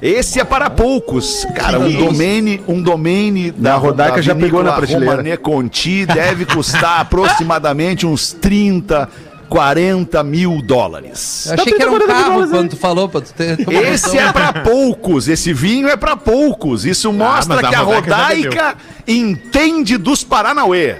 Esse 0.00 0.40
é 0.40 0.44
para 0.44 0.68
poucos. 0.68 1.46
Cara, 1.54 1.78
um 1.78 1.92
domene, 1.92 2.60
um 2.66 2.82
domene 2.82 3.52
da 3.52 3.76
Rodaica 3.76 4.20
já 4.20 4.34
pegou 4.34 4.64
na 4.64 4.72
prateleira. 4.72 5.12
Romané 5.12 5.36
Conti 5.36 6.04
deve 6.06 6.44
custar 6.44 6.98
aproximadamente 7.02 8.04
uns 8.04 8.32
30, 8.32 9.08
40 9.48 10.24
mil 10.24 10.60
dólares. 10.60 11.46
Eu 11.46 11.54
achei 11.54 11.72
que 11.74 11.82
era 11.82 11.92
um 11.92 11.98
carro 12.00 12.48
quando 12.48 12.70
tu 12.70 12.76
falou, 12.76 13.08
pra 13.08 13.20
tu 13.20 13.32
ter. 13.32 13.60
Esse 13.70 14.18
é 14.18 14.32
pra 14.32 14.52
poucos, 14.54 15.28
esse 15.28 15.52
vinho 15.52 15.86
é 15.86 15.96
pra 15.96 16.16
poucos. 16.16 16.84
Isso 16.84 17.12
mostra 17.12 17.56
mas 17.56 17.64
a 17.66 17.68
que 17.68 17.74
a 17.76 17.80
Rodaica 17.80 18.76
entende 19.06 19.96
dos 19.96 20.24
Paranauê. 20.24 20.96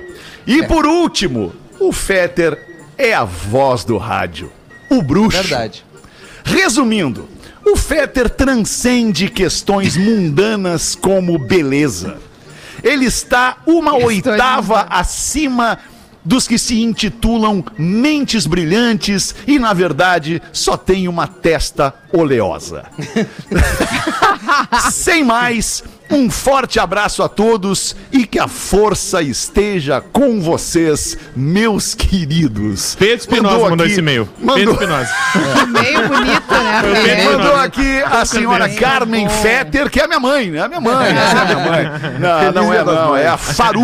E 0.47 0.63
por 0.65 0.87
último, 0.87 1.53
o 1.81 1.91
Fetter 1.91 2.72
é 2.97 3.13
a 3.15 3.25
voz 3.25 3.85
do 3.85 3.97
rádio. 3.97 4.53
O 4.91 5.03
bruxo. 5.03 5.43
Verdade. 5.43 5.85
Resumindo, 6.45 7.29
o 7.65 7.77
Fetter 7.77 8.29
transcende 8.29 9.29
questões 9.29 9.97
mundanas 9.97 10.95
como 10.95 11.39
beleza. 11.39 12.19
Ele 12.83 13.05
está 13.05 13.59
uma 13.67 13.95
oitava 13.95 14.87
acima 14.91 15.79
dos 16.25 16.47
que 16.47 16.59
se 16.59 16.81
intitulam 16.81 17.65
mentes 17.77 18.47
brilhantes 18.47 19.35
e, 19.47 19.59
na 19.59 19.73
verdade, 19.73 20.41
só 20.53 20.77
tem 20.77 21.09
uma 21.09 21.27
testa 21.27 21.95
oleosa. 22.13 22.85
Sem 24.91 25.25
mais, 25.25 25.83
um 26.11 26.31
forte 26.31 26.79
abraço 26.79 27.23
a 27.23 27.29
todos 27.29 27.97
e 28.11 28.27
que 28.27 28.39
a 28.39 28.49
força 28.49 29.23
esteja 29.23 30.01
com 30.01 30.41
vocês, 30.41 31.17
meus 31.35 31.95
queridos. 31.95 32.95
Pedro 32.99 33.17
Espinosa 33.17 33.71
mandou, 33.71 33.87
esse 33.87 34.01
e-mail. 34.01 34.29
Pedro 34.55 34.75
Mandou, 34.75 34.75
Espinosa. 34.75 35.13
Meio 35.69 36.09
bonito, 36.09 36.55
né? 36.55 36.83
Pedro 36.83 37.03
Pedro? 37.03 37.39
mandou 37.39 37.57
aqui 37.57 38.03
a 38.03 38.25
senhora 38.25 38.69
Carmen 38.69 39.29
Fetter, 39.29 39.91
que 39.91 40.01
é 40.01 40.07
minha 40.07 40.21
mãe, 40.21 40.51
né? 40.51 40.63
A 40.63 40.69
minha 40.69 40.81
mãe, 40.81 41.13
essa 41.13 41.37
é 41.37 41.41
a 41.41 41.45
minha 41.45 41.59
mãe. 41.59 41.83
Não, 42.23 42.53
não 42.53 42.73
é 42.73 42.85
não, 42.85 43.17
é 43.17 43.27
a 43.27 43.37
Faru. 43.37 43.83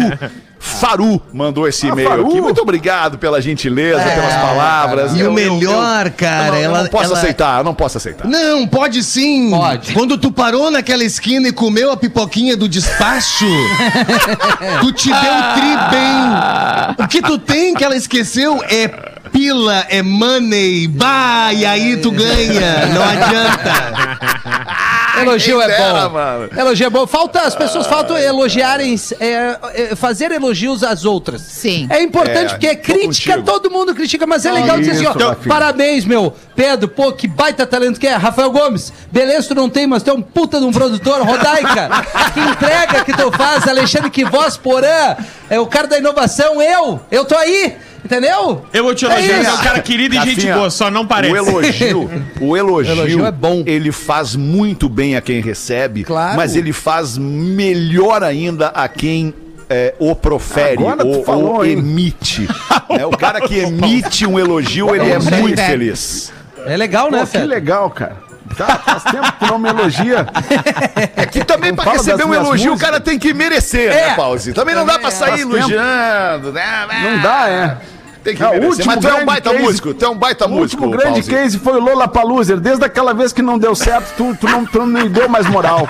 Faru 0.61 1.23
mandou 1.33 1.69
esse 1.69 1.87
e-mail 1.87 2.09
Faru? 2.09 2.27
aqui. 2.27 2.41
Muito 2.41 2.61
obrigado 2.61 3.17
pela 3.19 3.41
gentileza, 3.41 4.03
pelas 4.03 4.35
palavras. 4.35 5.15
E 5.15 5.21
Eu- 5.21 5.31
o 5.31 5.33
melhor, 5.35 6.07
eu- 6.07 6.13
cara, 6.13 6.47
eu 6.47 6.53
não, 6.53 6.59
eu 6.59 6.65
ela- 6.65 6.83
não 6.83 6.91
posso 6.91 7.05
ela- 7.05 7.19
aceitar, 7.19 7.59
eu 7.59 7.65
não 7.65 7.75
posso 7.75 7.97
aceitar. 7.99 8.27
Não, 8.27 8.67
pode 8.67 9.03
sim. 9.03 9.51
Pode. 9.51 9.93
Quando 9.93 10.19
tu 10.19 10.31
parou 10.33 10.71
naquela 10.71 11.05
esquina 11.05 11.49
e 11.49 11.53
comeu 11.53 11.93
a 11.93 11.97
pipoquinha 11.97 12.57
do 12.57 12.69
despacho, 12.69 13.47
tu 14.81 14.93
te 14.93 15.09
deu 15.09 15.19
tri 15.55 15.77
bem. 15.91 17.05
O 17.05 17.09
que 17.09 17.23
tu 17.23 17.39
tem 17.39 17.75
que 17.75 17.85
ela 17.85 17.97
esqueceu 17.97 18.63
é 18.69 18.89
pila, 19.33 19.87
é 19.89 20.03
money. 20.03 20.89
Bah, 20.89 21.53
e 21.53 21.65
aí 21.65 21.97
tu 21.99 22.11
ganha. 22.11 22.87
Não 22.87 23.03
adianta. 23.05 24.19
Elogio 25.23 25.61
é 25.61 25.67
dera, 25.67 26.09
bom. 26.09 26.15
mano. 26.15 26.49
Elogio 26.57 26.87
é 26.87 26.91
bom. 26.91 27.07
Falta, 27.07 27.41
as 27.41 27.55
pessoas 27.55 27.87
faltam 27.87 28.17
elogiarem, 28.17 28.95
é, 29.21 29.59
é, 29.75 29.97
fazer 29.97 30.31
elogios 30.33 30.83
às 30.83 31.05
outras. 31.05 31.41
Sim. 31.43 31.87
É 31.91 32.03
importante 32.03 32.47
É, 32.47 32.49
porque 32.49 32.77
tô 32.77 32.83
crítica, 32.83 33.33
contigo. 33.37 33.43
todo 33.53 33.71
mundo 33.71 33.95
critica, 33.95 34.27
mas 34.27 34.45
é 34.47 34.53
legal 34.53 34.79
dizer 34.79 34.93
assim, 34.93 35.07
ó, 35.07 35.35
parabéns, 35.49 36.05
meu. 36.05 36.35
Pedro, 36.55 36.89
pô, 36.89 37.13
que 37.13 37.29
baita 37.29 37.67
talento 37.67 37.99
que 38.01 38.07
é. 38.07 38.15
Rafael 38.15 38.51
Gomes, 38.51 38.93
beleza, 39.13 39.49
tu 39.49 39.55
não 39.55 39.69
tem, 39.69 39.87
mas 39.87 40.03
tu 40.03 40.11
é 40.11 40.13
um 40.15 40.23
puta 40.23 40.59
de 40.59 40.65
um 40.65 40.73
produtor. 40.73 41.23
Rodaica, 41.23 41.89
que 42.35 42.41
entrega 42.41 43.05
que 43.05 43.13
tu 43.13 43.31
faz. 43.33 43.67
Alexandre 43.69 44.11
Quivós, 44.11 44.57
Porã, 44.57 45.17
é 45.49 45.59
o 45.61 45.67
cara 45.67 45.87
da 45.87 45.99
inovação. 45.99 46.61
Eu, 46.61 47.01
eu 47.11 47.25
tô 47.25 47.37
aí, 47.37 47.77
entendeu? 48.09 48.65
Eu 48.73 48.85
vou 48.85 48.95
te 48.95 49.05
É 49.05 49.11
elogiar, 49.11 49.41
isso. 49.43 49.51
é 49.51 49.53
um 49.55 49.57
cara 49.59 49.81
querido 49.81 50.15
e 50.15 50.19
gente 50.21 50.35
Rafinha, 50.37 50.55
boa, 50.55 50.71
só 50.71 50.91
não 50.91 51.07
parece. 51.07 51.33
O 51.35 51.37
elogio, 51.37 52.11
o 52.41 52.57
elogio, 52.57 52.93
Elogio 52.93 53.27
é 53.27 53.31
bom. 53.31 53.63
ele 53.67 53.93
faz 53.93 54.35
muito 54.35 54.89
bem 54.89 55.17
a 55.17 55.21
quem 55.21 55.41
recebe, 55.41 56.05
Claro. 56.05 56.37
mas 56.37 56.57
ele 56.57 56.73
faz 56.73 57.19
melhor 57.19 58.23
ainda 58.23 58.69
a 58.69 58.89
quem 58.89 59.35
é, 59.71 59.95
o 59.99 60.15
profere 60.17 60.73
Agora 60.79 60.97
tu 61.05 61.09
ou, 61.09 61.25
falou, 61.25 61.55
ou 61.57 61.65
hein? 61.65 61.73
emite. 61.73 62.49
É, 62.91 63.05
o 63.05 63.11
cara 63.11 63.43
que 63.43 63.55
emite 63.59 64.27
um 64.27 64.39
elogio, 64.39 64.95
ele 64.97 65.11
é 65.11 65.19
muito 65.19 65.61
feliz. 65.61 66.33
É 66.67 66.75
legal, 66.75 67.11
né, 67.11 67.21
Pô, 67.21 67.27
que 67.39 67.45
legal, 67.45 67.91
cara. 67.91 68.17
Tá, 68.57 68.79
faz 68.79 69.03
tempo 69.05 69.31
que 69.39 69.45
não 69.47 69.59
me 69.59 69.69
elogia. 69.69 70.27
É 71.15 71.27
que 71.27 71.45
também 71.45 71.71
Não 71.71 71.77
pra 71.77 71.85
fala 71.85 71.97
receber 71.99 72.25
um 72.25 72.33
elogio 72.35 72.69
o 72.71 72.73
músicas. 72.73 72.81
cara 72.81 72.99
tem 72.99 73.19
que 73.19 73.35
merecer, 73.35 73.93
É. 73.93 74.07
né, 74.09 74.15
Pause? 74.17 74.55
Também 74.55 74.75
não 74.75 74.87
dá 74.87 74.99
pra 74.99 75.11
sair 75.11 75.29
Faz 75.31 75.41
tempo. 75.43 75.55
elogiando, 75.59 76.51
né? 76.53 76.87
Não 77.03 77.21
dá, 77.23 77.49
é. 77.49 77.77
Tem 78.25 78.35
que 78.35 78.43
o 78.43 78.49
merecer. 78.51 78.69
último 78.71 78.87
Mas 78.87 78.99
tu 79.01 79.09
é 79.09 79.15
um 79.15 79.25
baita 79.27 79.51
case- 79.51 79.63
músico, 79.63 79.95
tu 79.95 80.05
é 80.05 80.09
um 80.09 80.17
baita 80.17 80.47
O 80.47 80.49
músico, 80.51 80.85
último 80.85 80.91
grande 81.03 81.23
case 81.23 81.59
foi 81.59 81.75
o 81.75 81.81
Lola 81.85 82.07
Paluser. 82.09 82.59
Desde 82.61 82.85
aquela 82.85 83.15
vez 83.15 83.33
que 83.33 83.41
não 83.41 83.59
deu 83.59 83.75
certo, 83.75 84.15
tu, 84.17 84.37
tu, 84.39 84.47
não, 84.49 84.67
tu 84.67 84.79
não 84.81 84.87
me 84.87 85.09
deu 85.09 85.29
mais 85.29 85.47
moral. 85.49 85.87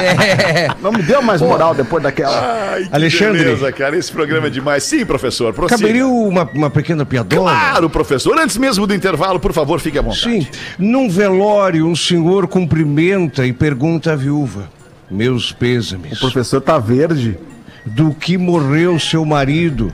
É. 0.00 0.68
Não 0.80 0.92
me 0.92 1.02
deu 1.02 1.20
mais 1.22 1.40
moral 1.40 1.74
depois 1.74 2.02
daquela. 2.02 2.70
Ai, 2.72 2.84
que 2.84 2.94
Alexandre. 2.94 3.44
beleza, 3.44 3.72
cara. 3.72 3.96
Esse 3.96 4.10
programa 4.12 4.46
é 4.46 4.50
demais. 4.50 4.84
Sim, 4.84 5.04
professor, 5.04 5.52
prossiga. 5.52 5.78
Caberia 5.80 6.06
uma, 6.06 6.48
uma 6.54 6.70
pequena 6.70 7.04
piadona? 7.04 7.50
Claro, 7.50 7.90
professor. 7.90 8.38
Antes 8.38 8.56
mesmo 8.56 8.86
do 8.86 8.94
intervalo, 8.94 9.38
por 9.40 9.52
favor, 9.52 9.80
fique 9.80 9.98
à 9.98 10.02
vontade. 10.02 10.22
Sim. 10.22 10.46
Num 10.78 11.08
velório, 11.10 11.86
um 11.86 11.96
senhor 11.96 12.46
cumprimenta 12.46 13.44
e 13.46 13.52
pergunta 13.52 14.12
à 14.12 14.16
viúva: 14.16 14.70
Meus 15.10 15.52
pêsames. 15.52 16.16
O 16.18 16.20
professor 16.20 16.60
tá 16.60 16.78
verde. 16.78 17.36
Do 17.84 18.12
que 18.14 18.36
morreu 18.36 18.98
seu 18.98 19.24
marido? 19.24 19.90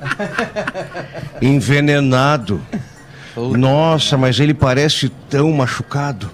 Envenenado. 1.40 2.60
Nossa, 3.36 4.16
mas 4.16 4.40
ele 4.40 4.54
parece 4.54 5.08
tão 5.30 5.52
machucado. 5.52 6.30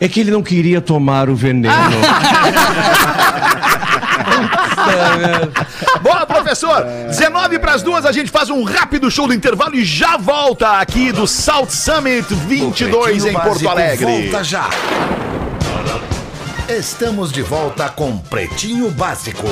É 0.00 0.08
que 0.08 0.20
ele 0.20 0.30
não 0.30 0.42
queria 0.42 0.80
tomar 0.80 1.28
o 1.28 1.34
veneno. 1.34 1.74
Boa, 6.02 6.26
professor. 6.26 6.84
19 7.08 7.58
para 7.58 7.74
as 7.74 7.82
duas, 7.82 8.06
a 8.06 8.12
gente 8.12 8.30
faz 8.30 8.48
um 8.48 8.62
rápido 8.62 9.10
show 9.10 9.26
do 9.26 9.34
intervalo 9.34 9.74
e 9.74 9.84
já 9.84 10.16
volta 10.16 10.78
aqui 10.78 11.10
do 11.10 11.26
South 11.26 11.70
Summit 11.70 12.32
22 12.32 13.26
em 13.26 13.32
Porto 13.32 13.48
Básico 13.48 13.70
Alegre. 13.70 14.22
Volta 14.22 14.44
já. 14.44 14.70
Estamos 16.68 17.32
de 17.32 17.42
volta 17.42 17.88
com 17.88 18.18
Pretinho 18.18 18.90
Básico. 18.90 19.48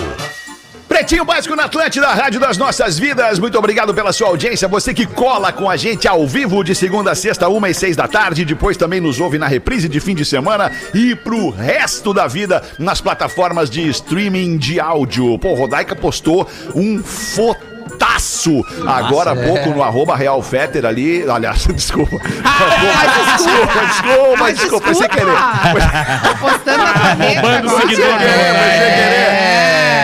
Pretinho 0.96 1.26
Básico 1.26 1.54
na 1.54 1.64
Atlântida, 1.64 2.06
Rádio 2.08 2.40
das 2.40 2.56
Nossas 2.56 2.98
Vidas. 2.98 3.38
Muito 3.38 3.58
obrigado 3.58 3.92
pela 3.92 4.14
sua 4.14 4.28
audiência. 4.28 4.66
Você 4.66 4.94
que 4.94 5.04
cola 5.04 5.52
com 5.52 5.68
a 5.68 5.76
gente 5.76 6.08
ao 6.08 6.26
vivo 6.26 6.64
de 6.64 6.74
segunda 6.74 7.10
a 7.10 7.14
sexta, 7.14 7.50
uma 7.50 7.68
e 7.68 7.74
seis 7.74 7.94
da 7.94 8.08
tarde. 8.08 8.46
Depois 8.46 8.78
também 8.78 8.98
nos 8.98 9.20
ouve 9.20 9.36
na 9.36 9.46
reprise 9.46 9.90
de 9.90 10.00
fim 10.00 10.14
de 10.14 10.24
semana 10.24 10.72
e 10.94 11.14
pro 11.14 11.50
resto 11.50 12.14
da 12.14 12.26
vida 12.26 12.62
nas 12.78 12.98
plataformas 12.98 13.68
de 13.68 13.86
streaming 13.90 14.56
de 14.56 14.80
áudio. 14.80 15.38
Pô, 15.38 15.52
Rodaica 15.52 15.94
postou 15.94 16.48
um 16.74 17.04
fotaço 17.04 18.64
agora 18.86 19.32
há 19.32 19.36
pouco 19.36 19.68
no 19.68 19.82
arroba 19.82 20.16
Real 20.16 20.42
Fetter 20.42 20.86
ali. 20.86 21.28
Aliás, 21.28 21.66
desculpa. 21.76 22.16
Ah, 22.42 23.36
desculpa, 23.36 23.84
desculpa, 23.84 24.36
Mas 24.38 24.58
desculpa, 24.58 24.94
sem 24.94 25.08
querer. 25.10 25.26
Tô 25.26 26.36
postando 26.38 26.78
na 26.84 26.92
tua 26.94 27.12
rede 27.12 27.40
Roubando 27.42 27.80
seguidor. 27.82 28.22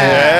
É, 0.04 0.31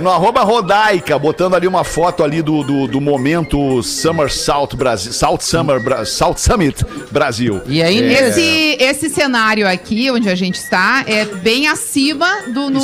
no 0.00 0.10
arroba 0.10 0.42
Rodaica, 0.42 1.18
botando 1.18 1.54
ali 1.54 1.66
uma 1.66 1.84
foto 1.84 2.22
ali 2.22 2.42
do, 2.42 2.62
do, 2.62 2.86
do 2.86 3.00
momento 3.00 3.82
Summer 3.82 4.32
South 4.32 4.70
Brasil, 4.76 5.12
South 5.12 5.38
Summer, 5.40 5.82
Bra- 5.82 6.04
South 6.04 6.36
Summit 6.38 6.84
Brasil. 7.10 7.60
E 7.66 7.82
aí, 7.82 8.02
É. 8.02 8.28
Esse, 8.28 8.76
esse 8.80 9.08
cenário 9.10 9.68
aqui, 9.68 10.10
onde 10.10 10.28
a 10.28 10.34
gente 10.34 10.56
está, 10.56 11.04
é 11.06 11.24
bem 11.24 11.66
acima 11.68 12.26
do 12.48 12.70
no, 12.70 12.80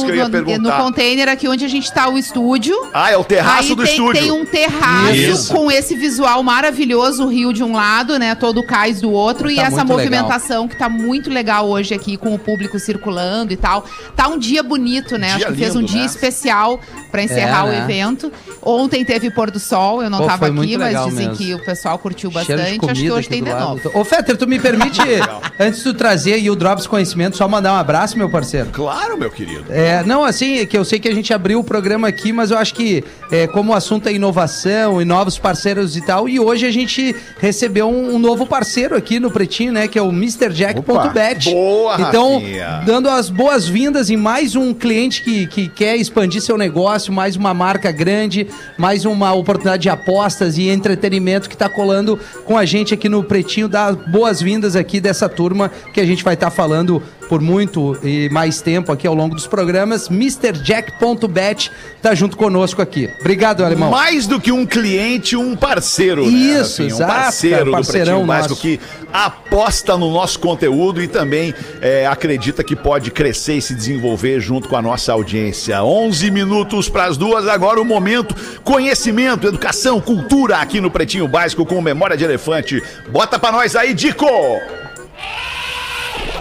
no- 0.59 0.72
container 0.72 1.28
aqui 1.28 1.48
onde 1.48 1.64
a 1.64 1.68
gente 1.68 1.84
está 1.84 2.09
o 2.09 2.18
estúdio. 2.18 2.74
Ah, 2.92 3.11
é 3.11 3.16
o 3.16 3.24
terraço 3.24 3.70
Aí 3.70 3.74
do 3.76 3.82
tem, 3.84 3.92
estúdio. 3.92 4.20
tem 4.22 4.30
um 4.30 4.44
terraço 4.44 5.14
Isso. 5.14 5.52
com 5.54 5.70
esse 5.70 5.94
visual 5.94 6.42
maravilhoso, 6.42 7.24
o 7.24 7.28
rio 7.28 7.52
de 7.52 7.62
um 7.62 7.72
lado, 7.74 8.18
né? 8.18 8.34
Todo 8.34 8.61
o 8.61 8.66
cais 8.66 9.00
do 9.00 9.11
outro. 9.11 9.50
e 9.50 9.56
Tá 9.56 9.62
essa 9.62 9.76
muito 9.84 9.88
movimentação 9.92 10.66
que 10.68 10.76
tá 10.76 10.88
muito 10.88 11.30
legal 11.30 11.68
hoje 11.68 11.94
aqui, 11.94 12.16
com 12.16 12.34
o 12.34 12.38
público 12.38 12.78
circulando 12.78 13.52
e 13.52 13.56
tal. 13.56 13.84
Tá 14.16 14.28
um 14.28 14.38
dia 14.38 14.62
bonito, 14.62 15.16
né? 15.18 15.28
Dia 15.28 15.36
Acho 15.36 15.46
que 15.46 15.59
fez 15.61 15.74
um 15.76 15.80
lindo, 15.80 15.92
dia 15.92 16.00
né? 16.00 16.06
especial 16.06 16.80
pra 17.11 17.22
encerrar 17.22 17.61
É, 17.66 17.68
o 17.68 17.72
né? 17.72 17.78
evento. 17.84 18.32
Ontem 18.62 19.04
teve 19.04 19.30
pôr 19.30 19.50
do 19.50 19.59
sol, 19.59 20.02
eu 20.02 20.11
não 20.11 20.18
Pô, 20.18 20.26
tava 20.26 20.46
foi 20.46 20.56
aqui, 20.64 20.76
mas 20.76 21.04
dizem 21.04 21.28
mesmo. 21.28 21.36
que 21.36 21.54
o 21.54 21.64
pessoal 21.64 21.98
curtiu 21.98 22.30
bastante. 22.30 22.78
Acho 22.88 23.00
que 23.00 23.11
hoje 23.11 23.28
tem 23.28 23.42
de 23.42 23.52
novo. 23.52 23.90
Ô, 23.94 24.04
Fetter, 24.04 24.36
tu 24.36 24.46
me 24.46 24.59
permite, 24.59 25.00
antes 25.59 25.78
de 25.78 25.84
tu 25.84 25.94
trazer 25.94 26.34
aí 26.34 26.50
o 26.50 26.56
Drops 26.56 26.86
Conhecimento, 26.86 27.36
só 27.36 27.46
mandar 27.48 27.72
um 27.72 27.76
abraço, 27.76 28.16
meu 28.18 28.28
parceiro? 28.30 28.68
Claro, 28.72 29.16
meu 29.18 29.30
querido. 29.30 29.64
É, 29.70 30.02
não, 30.04 30.24
assim, 30.24 30.59
é 30.59 30.66
que 30.66 30.76
eu 30.76 30.84
sei 30.84 30.98
que 30.98 31.09
a 31.09 31.14
gente 31.14 31.32
abriu 31.32 31.61
o 31.61 31.64
programa 31.64 32.09
aqui, 32.09 32.32
mas 32.32 32.50
eu 32.50 32.59
acho 32.59 32.74
que, 32.74 33.04
é, 33.30 33.46
como 33.46 33.72
o 33.72 33.74
assunto 33.74 34.09
é 34.09 34.12
inovação 34.12 35.00
e 35.00 35.04
novos 35.04 35.38
parceiros 35.38 35.96
e 35.96 36.04
tal, 36.04 36.28
e 36.28 36.38
hoje 36.38 36.66
a 36.66 36.70
gente 36.70 37.14
recebeu 37.38 37.88
um, 37.88 38.14
um 38.14 38.18
novo 38.18 38.46
parceiro 38.46 38.96
aqui 38.96 39.18
no 39.20 39.30
Pretinho, 39.30 39.72
né, 39.72 39.86
que 39.88 39.98
é 39.98 40.02
o 40.02 40.11
MrJack.bet. 40.12 41.50
Boa, 41.50 41.96
Então, 42.00 42.34
Rafinha. 42.34 42.82
dando 42.84 43.09
as 43.09 43.30
boas-vindas 43.30 44.11
em 44.11 44.16
mais 44.16 44.54
um 44.56 44.74
cliente 44.74 45.22
que, 45.22 45.46
que 45.46 45.68
quer 45.68 45.96
expandir 45.96 46.40
seu 46.42 46.56
negócio, 46.59 46.97
mais 47.07 47.36
uma 47.36 47.55
marca 47.55 47.92
grande, 47.92 48.46
mais 48.76 49.05
uma 49.05 49.32
oportunidade 49.32 49.82
de 49.82 49.88
apostas 49.88 50.59
e 50.59 50.68
entretenimento 50.68 51.49
que 51.49 51.55
está 51.55 51.68
colando 51.68 52.18
com 52.44 52.57
a 52.57 52.64
gente 52.64 52.94
aqui 52.94 53.09
no 53.09 53.22
Pretinho. 53.22 53.68
Dá 53.68 53.92
boas-vindas 53.92 54.74
aqui 54.74 55.01
dessa 55.01 55.28
turma 55.28 55.70
que 55.92 56.01
a 56.01 56.07
gente 56.07 56.24
vai 56.24 56.34
estar 56.34 56.51
falando 56.51 57.03
por 57.28 57.40
muito 57.42 57.99
e 58.03 58.28
mais 58.30 58.62
tempo 58.62 58.90
aqui 58.90 59.07
ao 59.07 59.14
longo 59.14 59.34
dos 59.34 59.46
programas. 59.46 60.09
MrJack.bet 60.09 61.70
tá 62.01 62.14
junto 62.14 62.36
conosco 62.36 62.80
aqui. 62.80 63.11
Obrigado, 63.20 63.64
Alemão. 63.64 63.90
Mais 63.90 64.26
do 64.26 64.40
que 64.40 64.51
um 64.51 64.64
cliente, 64.64 65.36
um 65.36 65.55
parceiro. 65.55 66.24
né, 66.24 66.30
Isso, 66.30 66.82
exato, 66.82 67.03
Um 67.03 67.07
parceiro 67.07 67.57
cara, 67.57 67.64
do 67.66 67.70
parceirão 67.72 68.26
Básico 68.26 68.51
nosso. 68.51 68.62
que 68.62 68.80
aposta 69.12 69.96
no 69.96 70.11
nosso 70.11 70.38
conteúdo 70.38 71.03
e 71.03 71.09
também 71.09 71.55
é, 71.80 72.07
acredita 72.07 72.64
que 72.64 72.74
pode 72.74 73.11
crescer 73.11 73.55
e 73.55 73.62
se 73.62 73.74
desenvolver 73.74 74.40
junto 74.40 74.68
com 74.68 74.76
a 74.76 74.82
nossa 74.82 75.12
audiência. 75.12 75.82
11 75.82 76.30
minutos 76.30 76.88
para 76.89 77.05
as 77.05 77.16
duas, 77.16 77.47
agora 77.47 77.80
o 77.80 77.84
momento 77.84 78.34
conhecimento, 78.62 79.47
educação, 79.47 80.01
cultura 80.01 80.59
aqui 80.59 80.80
no 80.80 80.91
Pretinho 80.91 81.28
Básico 81.28 81.64
com 81.64 81.80
memória 81.80 82.16
de 82.16 82.24
elefante. 82.24 82.82
Bota 83.09 83.39
pra 83.39 83.53
nós 83.53 83.74
aí, 83.74 83.95
Dico! 83.95 84.26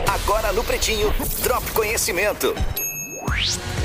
Agora 0.07 0.51
no 0.51 0.63
Pretinho, 0.63 1.13
Drop 1.41 1.71
Conhecimento. 1.71 2.53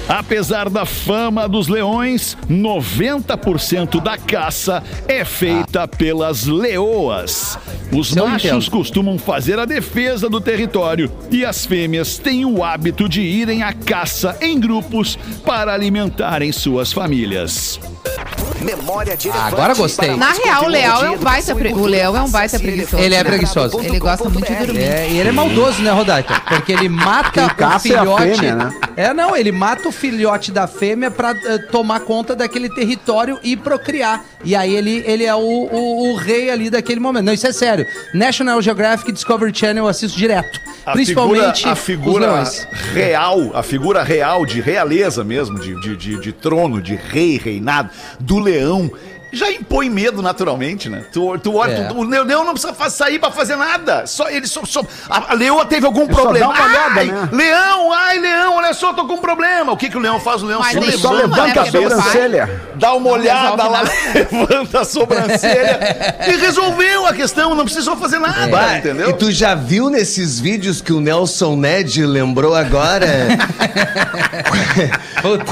Apesar 0.09 0.69
da 0.69 0.85
fama 0.85 1.49
dos 1.49 1.69
leões, 1.69 2.37
90% 2.51 4.01
da 4.03 4.19
caça 4.19 4.83
é 5.09 5.25
feita 5.25 5.87
pelas 5.89 6.45
leoas. 6.47 7.59
Os 7.93 8.15
eu 8.17 8.27
machos 8.27 8.45
entendo. 8.51 8.71
costumam 8.71 9.19
fazer 9.19 9.59
a 9.59 9.65
defesa 9.65 10.29
do 10.29 10.41
território 10.41 11.11
e 11.31 11.45
as 11.45 11.65
fêmeas 11.65 12.19
têm 12.19 12.45
o 12.45 12.63
hábito 12.65 13.09
de 13.09 13.21
irem 13.23 13.63
à 13.63 13.73
caça 13.73 14.37
em 14.41 14.59
grupos 14.59 15.19
para 15.45 15.73
alimentarem 15.73 16.53
suas 16.53 16.93
famílias. 16.93 17.79
Memória 18.61 19.17
de 19.17 19.29
Ah, 19.29 19.47
agora 19.47 19.75
gostei. 19.75 20.15
Na 20.15 20.31
real, 20.33 20.63
o 20.63 20.65
conteúdo 20.67 20.69
leão 20.71 20.99
de 21.01 21.05
é 21.07 21.11
um 21.11 21.19
baita 21.19 21.55
pre- 21.55 21.73
o 21.73 21.85
leão 21.85 22.17
é 22.17 22.23
um 22.23 22.31
baita 22.31 22.59
preguiçoso. 22.61 23.03
Ele 23.03 23.15
é 23.17 23.25
preguiçoso. 23.25 23.81
Ele 23.81 23.99
gosta 23.99 24.29
muito 24.29 24.47
de 24.47 24.67
dormir. 24.67 24.83
É, 24.83 25.09
e 25.11 25.19
ele 25.19 25.31
é 25.31 25.33
maldoso, 25.33 25.83
né, 25.83 25.91
Rodaica? 25.91 26.41
Porque 26.49 26.71
ele 26.73 26.89
mata 26.89 27.31
Quem 27.33 27.45
o 27.45 27.55
caça 27.57 27.89
é 27.89 27.97
a 27.97 28.01
filhote. 28.01 28.23
fêmea, 28.37 28.55
né? 28.55 28.71
É, 28.97 29.13
não, 29.15 29.37
ele 29.37 29.53
mata 29.53 29.89
o 29.89 29.93
filhote 29.93 30.53
da 30.53 30.67
fêmea 30.67 31.11
pra 31.11 31.31
eh, 31.31 31.59
tomar 31.71 32.01
conta 32.01 32.37
daquele 32.37 32.69
território 32.69 33.39
e 33.43 33.57
procriar. 33.57 34.25
E 34.45 34.55
aí 34.55 34.75
ele, 34.75 35.03
ele 35.07 35.25
é 35.25 35.35
o, 35.35 35.39
o, 35.39 36.13
o 36.13 36.17
rei 36.17 36.51
ali 36.51 36.69
daquele 36.69 37.01
momento. 37.01 37.25
Não, 37.25 37.33
isso 37.33 37.47
é 37.47 37.53
sério. 37.53 37.87
National 38.15 38.61
Geographic 38.61 39.13
Discovery 39.13 39.57
Channel 39.57 39.85
eu 39.85 39.89
assisto 39.89 40.19
direto. 40.19 40.61
A 40.85 40.93
principalmente 40.93 41.61
figura, 41.61 41.73
a 41.73 41.77
figura 41.77 42.45
real, 42.93 43.51
a 43.55 43.63
figura 43.63 44.03
real 44.03 44.45
de 44.45 44.61
realeza 44.61 45.23
mesmo, 45.23 45.59
de, 45.59 45.81
de, 45.81 45.97
de, 45.97 46.21
de 46.21 46.33
trono, 46.33 46.83
de 46.83 46.95
rei, 46.95 47.39
reinado, 47.39 47.91
do 48.19 48.39
leão. 48.39 48.91
Já 49.33 49.51
impõe 49.51 49.89
medo 49.89 50.21
naturalmente, 50.21 50.89
né? 50.91 51.05
Tu, 51.11 51.39
tu 51.39 51.57
olha, 51.57 51.73
É. 51.73 51.85
tu- 51.85 51.97
o 51.97 52.03
leão 52.03 52.45
não 52.45 52.53
precisa 52.53 52.75
sair 52.91 53.19
pra 53.19 53.31
fazer 53.31 53.57
nada. 53.57 54.07
Só 54.07 54.29
ele 54.29 54.47
só, 54.47 54.63
só- 54.65 54.83
a, 55.09 55.33
leoa 55.35 55.65
teve 55.65 55.87
algum 55.87 56.07
só 56.07 56.13
problema. 56.23 56.53
dá 56.53 56.61
uma 56.61 56.69
olhada, 56.71 57.01
ai, 57.01 57.07
né? 57.07 57.29
leão, 57.33 57.93
ai, 57.93 58.19
leão, 58.19 58.57
olha 58.57 58.75
só, 58.75 58.93
tô 58.93 59.07
com 59.07 59.15
um 59.15 59.19
problema. 59.19 59.73
O 59.73 59.77
que 59.77 59.89
que 59.89 59.97
o 59.97 60.01
leão 60.01 60.21
faz? 60.21 60.43
O 60.43 60.47
leão 60.47 60.61
Mas 60.61 60.73
se 60.73 60.77
ele 60.79 60.93
Só 60.99 61.13
Levanta, 61.13 61.43
levanta 61.45 61.63
né, 61.63 61.69
a 61.69 61.73
sobrancelha. 61.73 62.61
dá 62.75 62.93
uma 62.95 63.11
olhada 63.11 63.65
lá, 63.69 63.83
levanta 64.15 64.81
a 64.81 64.85
sobrancelha 64.85 65.79
e 66.29 66.37
resolveu 66.37 67.07
a 67.07 67.15
questão, 67.15 67.55
não 67.55 67.65
precisou 67.65 67.97
fazer 67.97 68.19
nada, 68.19 68.49
Bah, 68.49 68.79
entendeu? 68.79 69.11
E 69.11 69.13
tu 69.15 69.31
já 69.33 69.55
viu 69.55 69.89
nesses 69.89 70.39
vídeos 70.39 70.81
que 70.83 70.93
o 70.93 71.01
Nelson 71.01 71.57
Ned 71.57 72.05
lembrou 72.05 72.55
agora? 72.55 73.07
Puta 75.23 75.45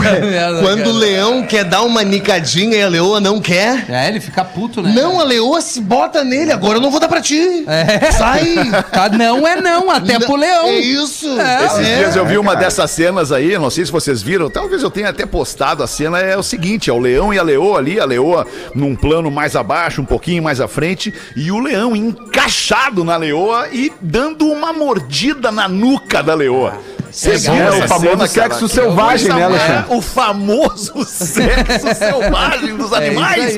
Quando 0.63 0.89
o 0.89 0.93
leão 0.93 1.43
quer 1.47 1.65
dar 1.65 1.83
uma 1.83 2.03
nicadinha 2.03 2.77
e 2.79 2.83
a 2.83 2.89
leoa 2.89 3.21
não 3.21 3.41
quer. 3.41 3.70
É, 3.89 4.09
ele 4.09 4.21
fica 4.21 4.45
puto, 4.45 4.83
né? 4.83 4.93
Não, 4.95 5.21
a 5.21 5.25
leoa 5.25 5.61
se 5.61 5.81
bota 5.81 6.23
nele. 6.25 6.53
Agora 6.53 6.79
eu 6.79 6.81
não 6.81 6.91
vou 6.91 7.01
dar 7.01 7.09
pra 7.09 7.21
ti. 7.21 7.65
É. 7.67 8.11
Sai. 8.13 8.55
Tá, 8.91 9.09
não 9.09 9.47
é 9.47 9.61
não, 9.61 9.91
até 9.91 10.19
pro 10.19 10.35
leão. 10.37 10.67
É 10.67 10.79
isso. 10.79 11.27
Esses 11.65 11.79
É. 11.87 11.97
dias 11.99 12.17
eu 12.17 12.27
vi 12.27 12.37
uma 12.39 12.57
dessas 12.57 12.91
cenas 12.91 13.31
aí, 13.31 13.57
não 13.59 13.71
sei 13.71 13.85
se 13.87 13.93
vocês 13.93 14.21
viram, 14.23 14.51
talvez 14.51 14.83
eu 14.83 14.91
tenha 14.91 15.09
até 15.11 15.25
postado 15.25 15.83
a 15.83 15.87
cena, 15.87 16.19
é 16.19 16.37
o 16.37 16.43
seguinte, 16.43 16.91
é 16.91 16.93
o 16.93 16.99
leão 16.99 17.33
e 17.33 17.39
a 17.39 17.43
leoa 17.43 17.79
ali, 17.79 18.01
a 18.01 18.05
leoa 18.05 18.47
num 18.75 18.97
plano 18.97 19.31
mais 19.31 19.55
abaixo, 19.55 20.01
um 20.03 20.05
pouquinho 20.05 20.43
mais 20.43 20.61
à 20.61 20.67
frente, 20.69 21.13
e 21.37 21.51
o 21.53 21.59
leão 21.61 21.95
encaixado 21.95 23.05
na 23.05 23.17
leoa 23.17 23.69
e 23.71 23.93
dando 24.01 24.47
uma 24.51 24.73
mordida 24.73 25.51
na 25.51 25.69
nuca 25.69 26.23
da 26.23 26.35
leoa. 26.35 26.75
Vocês 27.11 27.43
Legal. 27.45 27.57
viram 27.73 27.83
É, 27.83 27.85
o 27.85 27.89
famoso 27.89 28.27
sexo 28.29 28.69
selvagem, 28.69 29.29
né, 29.33 29.43
Alexandre? 29.45 29.85
O 29.89 30.01
famoso 30.01 30.93
sexo 31.05 31.95
selvagem 31.99 32.77
dos 32.77 32.93
animais, 32.93 33.57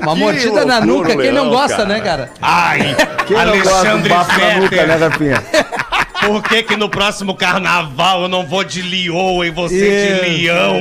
Uma 0.00 0.12
Que 0.14 0.18
mordida 0.20 0.64
na 0.64 0.80
nuca, 0.80 1.16
quem 1.16 1.32
não 1.32 1.48
gosta, 1.50 1.76
cara. 1.78 1.88
né, 1.88 2.00
cara? 2.00 2.30
Ai, 2.42 2.96
Quem 3.26 3.36
não 3.36 3.44
gosta 3.58 3.62
do 3.62 3.70
Alexandre 3.70 4.08
bafo 4.10 4.40
na 4.40 4.54
nuca, 4.58 4.86
né, 4.86 4.96
Rafinha? 4.96 5.42
por 6.26 6.42
que 6.42 6.62
que 6.62 6.76
no 6.76 6.88
próximo 6.88 7.34
carnaval 7.34 8.22
eu 8.22 8.28
não 8.28 8.46
vou 8.46 8.64
de 8.64 8.82
lioa 8.82 9.46
e 9.46 9.50
você 9.50 10.22
de 10.24 10.30
leão? 10.42 10.80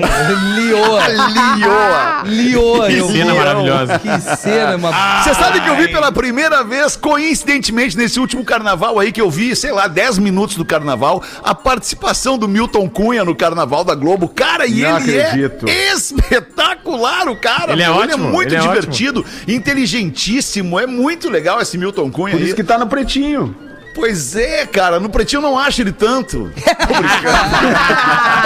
Lioa. 0.56 1.08
Lioa. 1.56 2.24
Lioa. 2.26 2.88
Que 2.88 2.98
eu 2.98 3.08
cena 3.10 3.32
vi. 3.34 3.38
maravilhosa. 3.38 4.00
Que 4.00 4.22
cena, 4.38 4.76
uma... 4.76 5.24
Você 5.24 5.34
sabe 5.34 5.62
que 5.62 5.70
eu 5.70 5.76
vi 5.76 5.88
pela 5.88 6.12
primeira 6.12 6.64
vez, 6.64 6.96
coincidentemente, 6.96 7.98
nesse 7.98 8.20
último 8.20 8.44
carnaval 8.44 9.00
aí, 9.00 9.12
que 9.12 9.22
eu 9.22 9.30
vi, 9.30 9.56
sei 9.56 9.72
lá, 9.72 9.88
10 9.88 10.20
minutos 10.20 10.56
do 10.56 10.66
carnaval, 10.66 11.24
a 11.44 11.54
participação 11.54 12.38
do 12.38 12.48
Milton 12.48 12.90
Cunha 12.90 13.24
no 13.24 13.36
carnaval 13.36 13.84
da 13.84 13.96
Globo. 13.96 14.28
Cara, 14.28 14.66
e 14.66 14.82
Não 14.82 14.98
ele 15.00 15.22
acredito. 15.22 15.68
é 15.70 15.94
espetacular, 15.94 17.28
o 17.28 17.36
cara. 17.36 17.74
Ele 17.74 17.84
é 17.84 17.90
ótimo, 17.90 18.30
muito 18.30 18.54
ele 18.54 18.58
é 18.64 18.68
divertido, 18.68 19.26
inteligentíssimo. 19.48 20.80
É 20.80 20.88
muito 20.88 21.30
legal 21.30 21.62
esse 21.62 21.78
Milton 21.78 22.12
Cunha 22.12 22.32
Por 22.32 22.40
aí. 22.42 22.46
isso 22.48 22.56
que 22.56 22.64
tá 22.64 22.78
no 22.78 22.88
pretinho. 22.88 23.56
Pois 23.94 24.36
é, 24.36 24.66
cara, 24.66 25.00
no 25.00 25.08
pretinho 25.10 25.40
eu 25.40 25.44
não 25.44 25.58
acho 25.58 25.82
ele 25.82 25.92
tanto. 25.92 26.52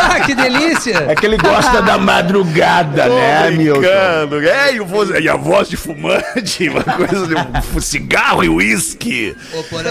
Ah, 0.09 0.19
que 0.25 0.33
delícia. 0.33 1.05
É 1.09 1.15
que 1.15 1.25
ele 1.25 1.37
gosta 1.37 1.81
da 1.81 1.97
madrugada, 1.97 3.03
Tô 3.07 3.15
né, 3.15 3.51
Milton? 3.51 3.79
brincando. 3.81 4.47
É, 4.47 4.73
e, 4.75 4.79
o 4.79 4.85
voz- 4.85 5.09
e 5.19 5.27
a 5.29 5.35
voz 5.35 5.67
de 5.69 5.75
fumante, 5.77 6.67
uma 6.69 6.83
coisa 6.83 7.27
de 7.27 7.35
um 7.75 7.81
cigarro 7.81 8.43
e 8.43 8.49
uísque. 8.49 9.35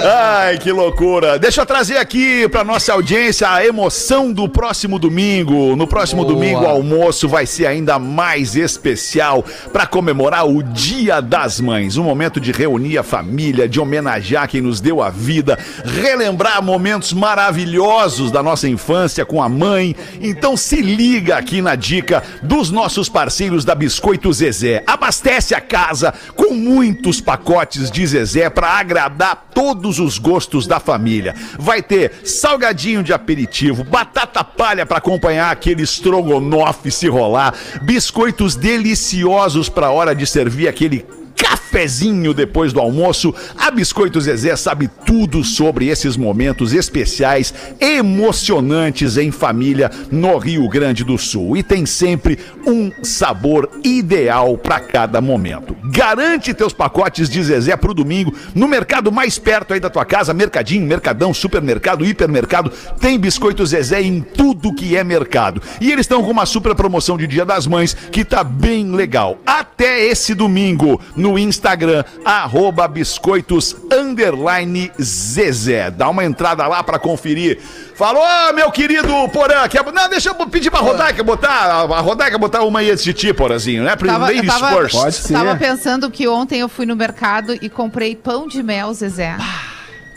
Ai, 0.04 0.58
que 0.58 0.72
loucura. 0.72 1.38
Deixa 1.38 1.60
eu 1.60 1.66
trazer 1.66 1.98
aqui 1.98 2.48
pra 2.48 2.64
nossa 2.64 2.92
audiência 2.92 3.48
a 3.50 3.64
emoção 3.64 4.32
do 4.32 4.48
próximo 4.48 4.98
domingo. 4.98 5.76
No 5.76 5.86
próximo 5.86 6.22
Boa. 6.24 6.34
domingo, 6.34 6.60
o 6.62 6.66
almoço 6.66 7.28
vai 7.28 7.46
ser 7.46 7.66
ainda 7.66 7.98
mais 7.98 8.56
especial 8.56 9.44
pra 9.72 9.86
comemorar 9.86 10.46
o 10.48 10.62
Dia 10.62 11.20
das 11.20 11.60
Mães. 11.60 11.96
Um 11.96 12.04
momento 12.04 12.40
de 12.40 12.52
reunir 12.52 12.98
a 12.98 13.02
família, 13.02 13.68
de 13.68 13.78
homenagear 13.80 14.48
quem 14.48 14.60
nos 14.60 14.80
deu 14.80 15.02
a 15.02 15.10
vida, 15.10 15.45
relembrar 15.84 16.62
momentos 16.62 17.12
maravilhosos 17.12 18.30
da 18.30 18.42
nossa 18.42 18.68
infância 18.68 19.24
com 19.24 19.42
a 19.42 19.48
mãe. 19.48 19.94
Então 20.20 20.56
se 20.56 20.80
liga 20.80 21.36
aqui 21.36 21.60
na 21.62 21.74
dica 21.74 22.22
dos 22.42 22.70
nossos 22.70 23.08
parceiros 23.08 23.64
da 23.64 23.74
Biscoito 23.74 24.32
Zezé. 24.32 24.82
Abastece 24.86 25.54
a 25.54 25.60
casa 25.60 26.12
com 26.34 26.54
muitos 26.54 27.20
pacotes 27.20 27.90
de 27.90 28.06
Zezé 28.06 28.50
para 28.50 28.68
agradar 28.68 29.50
todos 29.54 29.98
os 29.98 30.18
gostos 30.18 30.66
da 30.66 30.80
família. 30.80 31.34
Vai 31.58 31.82
ter 31.82 32.12
salgadinho 32.24 33.02
de 33.02 33.12
aperitivo, 33.12 33.84
batata 33.84 34.42
palha 34.42 34.84
para 34.84 34.98
acompanhar 34.98 35.50
aquele 35.50 35.82
estrogonofe 35.82 36.90
se 36.90 37.08
rolar, 37.08 37.54
biscoitos 37.82 38.56
deliciosos 38.56 39.68
para 39.68 39.90
hora 39.90 40.14
de 40.14 40.26
servir 40.26 40.68
aquele 40.68 41.04
cafezinho 41.36 42.32
depois 42.32 42.72
do 42.72 42.80
almoço. 42.80 43.34
A 43.56 43.70
Biscoito 43.70 44.20
Zezé 44.20 44.56
sabe 44.56 44.88
tudo 45.04 45.44
sobre 45.44 45.88
esses 45.88 46.16
momentos 46.16 46.72
especiais, 46.72 47.52
emocionantes 47.78 49.18
em 49.18 49.30
família 49.30 49.90
no 50.10 50.38
Rio 50.38 50.66
Grande 50.68 51.04
do 51.04 51.18
Sul. 51.18 51.56
E 51.56 51.62
tem 51.62 51.84
sempre 51.84 52.38
um 52.66 52.90
sabor 53.02 53.68
ideal 53.84 54.56
para 54.56 54.80
cada 54.80 55.20
momento. 55.20 55.76
Garante 55.84 56.54
teus 56.54 56.72
pacotes 56.72 57.28
de 57.28 57.42
Zezé 57.42 57.76
pro 57.76 57.94
domingo 57.94 58.34
no 58.54 58.66
mercado 58.66 59.12
mais 59.12 59.38
perto 59.38 59.74
aí 59.74 59.80
da 59.80 59.90
tua 59.90 60.04
casa, 60.04 60.32
Mercadinho, 60.32 60.86
Mercadão, 60.86 61.34
Supermercado, 61.34 62.04
Hipermercado. 62.04 62.72
Tem 62.98 63.18
Biscoito 63.18 63.66
Zezé 63.66 64.00
em 64.00 64.20
tudo 64.20 64.74
que 64.74 64.96
é 64.96 65.04
mercado. 65.04 65.60
E 65.80 65.92
eles 65.92 66.04
estão 66.04 66.22
com 66.22 66.30
uma 66.30 66.46
super 66.46 66.74
promoção 66.74 67.18
de 67.18 67.26
Dia 67.26 67.44
das 67.44 67.66
Mães 67.66 67.94
que 67.94 68.24
tá 68.24 68.42
bem 68.42 68.92
legal. 68.92 69.38
Até 69.46 70.06
esse 70.06 70.34
domingo 70.34 71.00
no 71.14 71.25
Instagram, 71.38 72.04
arroba 72.24 72.86
biscoitos 72.86 73.74
underline 73.92 74.90
Zezé. 75.00 75.90
Dá 75.90 76.08
uma 76.08 76.24
entrada 76.24 76.66
lá 76.66 76.82
pra 76.82 76.98
conferir. 76.98 77.58
Falou, 77.94 78.22
meu 78.54 78.70
querido 78.70 79.08
Porã. 79.30 79.66
Quer... 79.68 79.82
Não, 79.92 80.08
deixa 80.08 80.28
eu 80.28 80.34
pedir 80.46 80.70
pra 80.70 80.80
Rodaica 80.80 81.22
botar. 81.24 81.50
A 81.50 82.00
Rodaica 82.00 82.36
botar 82.36 82.62
uma 82.62 82.80
aí 82.80 82.94
de 82.94 83.12
ti, 83.14 83.32
Porazinho, 83.32 83.82
né? 83.84 83.96
Pra 83.96 84.12
Tava, 84.12 84.32
eu 84.32 84.36
Ladies 84.36 84.54
tava, 84.54 84.76
first. 84.76 84.94
Pode 84.94 85.14
ser. 85.14 85.32
tava 85.32 85.56
pensando 85.56 86.10
que 86.10 86.28
ontem 86.28 86.60
eu 86.60 86.68
fui 86.68 86.84
no 86.84 86.94
mercado 86.94 87.54
e 87.54 87.68
comprei 87.68 88.14
pão 88.14 88.46
de 88.46 88.62
mel, 88.62 88.92
Zezé. 88.92 89.36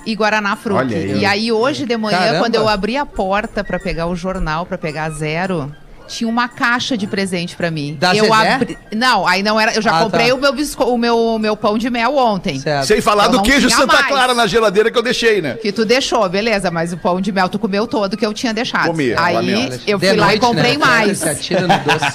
E 0.05 0.15
Guaraná 0.15 0.57
aí. 0.77 1.19
E 1.19 1.25
aí 1.25 1.51
hoje 1.51 1.85
de 1.85 1.95
manhã, 1.95 2.17
Caramba. 2.17 2.39
quando 2.39 2.55
eu 2.55 2.67
abri 2.67 2.97
a 2.97 3.05
porta 3.05 3.63
pra 3.63 3.79
pegar 3.79 4.07
o 4.07 4.15
jornal, 4.15 4.65
pra 4.65 4.77
pegar 4.77 5.09
zero, 5.11 5.73
tinha 6.09 6.27
uma 6.29 6.47
caixa 6.49 6.97
de 6.97 7.05
presente 7.07 7.55
pra 7.55 7.69
mim. 7.71 7.95
Da 7.99 8.15
eu 8.15 8.25
Zezé? 8.25 8.53
abri... 8.53 8.77
Não, 8.95 9.25
aí 9.27 9.41
não 9.43 9.59
era. 9.59 9.73
Eu 9.73 9.81
já 9.81 9.97
Ah, 9.99 10.03
comprei 10.03 10.29
tá. 10.29 10.35
o, 10.35 10.37
meu 10.37 10.51
bisco... 10.53 10.83
o, 10.83 10.97
meu, 10.97 11.17
o 11.17 11.39
meu 11.39 11.55
pão 11.55 11.77
de 11.77 11.89
mel 11.89 12.17
ontem. 12.17 12.59
Certo. 12.59 12.87
Sem 12.87 12.99
falar 13.01 13.25
Eu 13.25 13.31
do 13.31 13.41
queijo 13.41 13.69
Santa 13.69 13.93
mais. 13.93 14.07
Clara 14.07 14.33
na 14.33 14.47
geladeira 14.47 14.91
que 14.91 14.97
eu 14.97 15.03
deixei, 15.03 15.41
né? 15.41 15.53
Que 15.53 15.71
tu 15.71 15.85
deixou, 15.85 16.27
beleza, 16.27 16.69
mas 16.71 16.91
o 16.91 16.97
pão 16.97 17.21
de 17.21 17.31
mel 17.31 17.47
tu 17.47 17.59
comeu 17.59 17.85
todo 17.87 18.17
que 18.17 18.25
eu 18.25 18.33
tinha 18.33 18.53
deixado. 18.53 18.87
Comi, 18.87 19.13
aí 19.15 19.81
eu 19.87 19.97
De 19.99 20.07
fui 20.07 20.17
lá 20.17 20.33
e 20.35 20.39
noite, 20.39 20.45
comprei 20.45 20.77
né? 20.77 20.85
mais. 20.85 21.21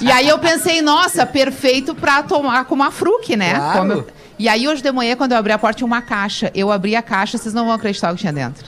E 0.01 0.11
aí 0.11 0.27
eu 0.27 0.37
pensei, 0.39 0.81
nossa, 0.81 1.25
perfeito 1.25 1.95
pra 1.95 2.21
tomar 2.23 2.65
com 2.65 2.75
uma 2.75 2.91
fruque, 2.91 3.35
né? 3.35 3.53
Claro. 3.55 3.79
Como 3.79 3.91
eu- 3.93 4.07
E 4.37 4.49
aí 4.49 4.67
hoje 4.67 4.81
de 4.81 4.91
manhã, 4.91 5.15
quando 5.15 5.31
eu 5.31 5.37
abri 5.37 5.53
a 5.53 5.57
porta, 5.57 5.77
tinha 5.77 5.87
uma 5.87 6.01
caixa. 6.01 6.51
Eu 6.53 6.69
abri 6.71 6.93
a 6.95 7.01
caixa, 7.01 7.37
vocês 7.37 7.53
não 7.53 7.65
vão 7.65 7.73
acreditar 7.73 8.11
o 8.11 8.15
que 8.15 8.21
tinha 8.21 8.33
dentro. 8.33 8.65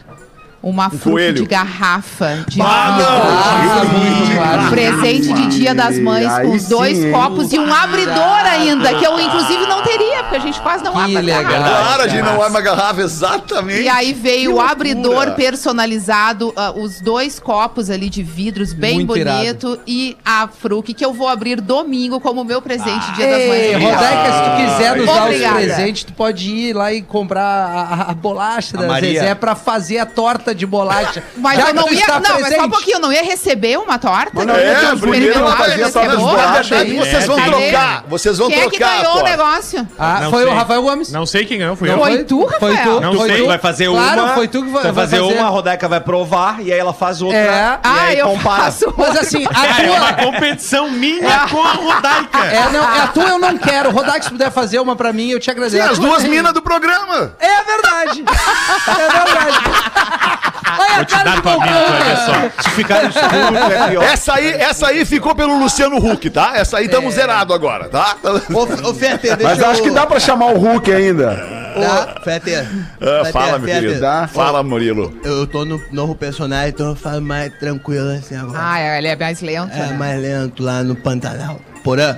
Uma 0.61 0.89
fruque 0.89 1.09
coelho. 1.11 1.41
de 1.41 1.45
garrafa 1.45 2.43
de 2.47 2.59
Ah, 2.61 2.97
vidro. 2.97 3.13
Ah, 3.13 3.85
muito 3.85 4.35
claro. 4.35 4.69
Presente 4.71 5.33
de 5.33 5.47
Dia 5.59 5.73
das 5.75 5.99
Mães, 5.99 6.27
Aí 6.27 6.47
com 6.47 6.53
os 6.55 6.65
dois 6.67 6.97
sim, 6.97 7.11
copos 7.11 7.53
e 7.53 7.59
um 7.59 7.71
abridor 7.73 8.39
ainda, 8.45 8.93
que 8.95 9.05
eu 9.05 9.19
inclusive 9.19 9.65
não 9.67 9.83
teria, 9.83 10.23
porque 10.23 10.35
a 10.35 10.39
gente 10.39 10.59
quase 10.59 10.83
não 10.83 10.93
Que 10.93 10.99
abre 10.99 11.17
a 11.17 11.21
legal. 11.21 11.43
garrafa. 11.43 11.69
Claro, 11.83 12.01
a 12.01 12.07
gente 12.07 12.21
não 12.23 12.43
é 12.43 12.47
uma 12.47 12.61
garrafa, 12.61 13.01
exatamente. 13.01 13.81
E 13.83 13.87
aí 13.89 14.13
veio 14.13 14.55
o 14.55 14.59
abridor 14.59 15.31
personalizado, 15.35 16.51
ah, 16.55 16.71
os 16.75 16.99
dois 17.01 17.39
copos 17.39 17.89
ali 17.89 18.09
de 18.09 18.23
vidros 18.23 18.73
bem 18.73 18.95
Muito 19.05 19.13
bonito 19.13 19.79
e 19.85 20.17
a 20.25 20.47
fruque 20.47 20.93
que 20.93 21.05
eu 21.05 21.13
vou 21.13 21.27
abrir 21.27 21.61
domingo 21.61 22.19
como 22.19 22.43
meu 22.43 22.61
presente 22.61 23.11
Dia 23.13 23.27
das 23.27 23.47
Mães. 23.47 23.73
Rodaica, 23.83 24.33
se 24.33 24.43
tu 24.43 24.57
quiser 24.73 24.95
nos 24.97 25.05
dar 25.05 25.13
os 25.13 25.21
Obrigada. 25.27 25.55
presentes, 25.55 26.03
tu 26.03 26.13
pode 26.13 26.49
ir 26.49 26.73
lá 26.73 26.91
e 26.91 27.01
comprar 27.01 27.41
a, 27.43 27.81
a- 28.07 28.11
a 28.11 28.13
bolacha 28.13 28.75
da 28.75 28.87
Maria. 28.87 29.19
Zezé 29.21 29.35
pra 29.35 29.55
fazer 29.55 29.99
a 29.99 30.05
torta 30.05 30.46
de 30.53 30.65
bolacha. 30.65 31.23
Mas 31.37 31.57
Já 31.59 31.69
eu 31.69 31.73
não 31.73 31.89
ia. 31.91 32.07
Não, 32.07 32.19
mas 32.19 32.27
só 32.27 32.33
um 32.35 32.41
presente. 32.43 32.69
pouquinho, 32.69 32.95
eu 32.97 32.99
não 33.01 33.13
ia 33.13 33.23
receber 33.23 33.77
uma 33.77 33.97
torta. 33.99 34.31
Mas 34.33 34.45
não 34.45 34.55
ia 34.55 34.93
um 34.93 34.99
primeiro 34.99 35.33
ela 35.39 35.55
fazia. 35.55 35.77
Na 35.77 35.89
verdade, 35.89 36.73
aí. 36.73 36.97
vocês 36.97 37.25
vão 37.25 37.35
trocar. 37.41 38.03
Vocês 38.07 38.37
vão 38.37 38.47
Quem 38.49 38.59
é 38.61 38.69
que 38.69 38.77
trocar. 38.77 38.97
ganhou 39.01 39.19
o 39.19 39.23
negócio? 39.23 39.87
Ah, 39.97 40.27
foi 40.29 40.43
sei. 40.43 40.51
o 40.51 40.55
Rafael 40.55 40.81
Gomes. 40.81 41.11
Não 41.11 41.25
sei 41.25 41.45
quem 41.45 41.57
ganhou, 41.59 41.75
fui 41.75 41.87
Não 41.89 41.95
eu. 41.97 42.03
Foi 42.03 42.23
tu, 42.23 42.47
Foi 42.59 42.73
Rafael? 42.73 42.95
tu. 42.95 43.01
Não 43.01 43.13
foi 43.13 43.27
sei, 43.29 43.37
tu. 43.41 43.47
vai 43.47 43.57
fazer 43.57 43.87
claro, 43.89 44.23
uma. 44.23 44.33
foi 44.33 44.47
tu 44.47 44.63
que 44.63 44.69
vai, 44.69 44.83
vai 44.83 44.93
fazer, 44.93 45.17
fazer 45.19 45.33
uma, 45.33 45.45
a 45.47 45.49
Rodaica 45.49 45.87
vai 45.87 45.99
provar 45.99 46.61
e 46.61 46.71
aí 46.73 46.79
ela 46.79 46.93
faz 46.93 47.21
outra. 47.21 47.37
É. 47.37 47.43
E 47.47 47.79
Ah, 47.83 48.01
aí 48.03 48.19
eu 48.19 48.27
compara. 48.29 48.63
faço. 48.63 48.93
Mas 48.97 49.17
assim, 49.17 49.45
a 49.53 49.81
é 49.83 49.89
uma 49.89 50.13
tua... 50.13 50.25
competição 50.25 50.89
minha 50.89 51.47
com 51.49 51.61
a 51.61 51.71
Rodaica. 51.73 52.39
É, 52.45 52.69
não, 52.71 52.83
a 52.83 53.07
tua 53.07 53.23
eu 53.29 53.39
não 53.39 53.57
quero. 53.57 53.91
Rodaica, 53.91 54.23
se 54.23 54.29
puder 54.31 54.51
fazer 54.51 54.79
uma 54.79 54.95
pra 54.95 55.11
mim, 55.13 55.29
eu 55.31 55.39
te 55.39 55.49
agradeço. 55.51 55.83
Sim, 55.83 55.91
as 55.91 55.99
duas 55.99 56.23
minas 56.23 56.53
do 56.53 56.61
programa. 56.61 57.35
É 57.39 57.63
verdade. 57.63 58.23
É 58.87 59.09
verdade. 59.09 60.36
Olha 60.79 61.01
a 61.01 61.05
cara. 61.05 62.51
Se 62.61 62.69
ficar 62.71 63.03
no 63.03 63.09
escuro, 63.09 63.57
é 63.73 63.89
pior. 63.89 64.03
Essa 64.03 64.33
aí, 64.33 64.51
essa 64.51 64.87
aí 64.87 65.05
ficou 65.05 65.35
pelo 65.35 65.57
Luciano 65.57 65.97
Huck, 65.97 66.29
tá? 66.29 66.53
Essa 66.55 66.77
aí 66.77 66.83
É. 66.83 66.85
estamos 66.87 67.13
zerado 67.13 67.53
agora, 67.53 67.89
tá? 67.89 68.17
Ô, 68.23 68.65
deixa 68.93 69.37
Mas 69.43 69.59
eu... 69.59 69.69
acho 69.69 69.81
que 69.81 69.91
dá 69.91 70.05
pra 70.05 70.19
chamar 70.19 70.47
o 70.47 70.57
Hulk 70.57 70.91
ainda. 70.91 71.57
Ah, 71.79 73.25
fala, 73.31 73.59
meu 73.59 73.67
Fetter. 73.67 73.81
querido. 73.81 74.01
Dá? 74.01 74.27
Fala, 74.27 74.63
Murilo. 74.63 75.15
Eu 75.23 75.45
tô 75.45 75.63
no 75.63 75.79
novo 75.91 76.15
personagem, 76.15 76.69
então 76.69 76.89
eu 76.89 76.95
falo 76.95 77.21
mais 77.21 77.53
tranquilo 77.59 78.09
assim 78.09 78.35
agora. 78.35 78.57
Ah, 78.59 78.97
ele 78.97 79.07
é 79.07 79.15
mais 79.15 79.41
lento. 79.41 79.73
é 79.73 79.79
né? 79.87 79.93
mais 79.93 80.21
lento 80.21 80.63
lá 80.63 80.83
no 80.83 80.95
Pantanal. 80.95 81.59
Porã? 81.83 82.17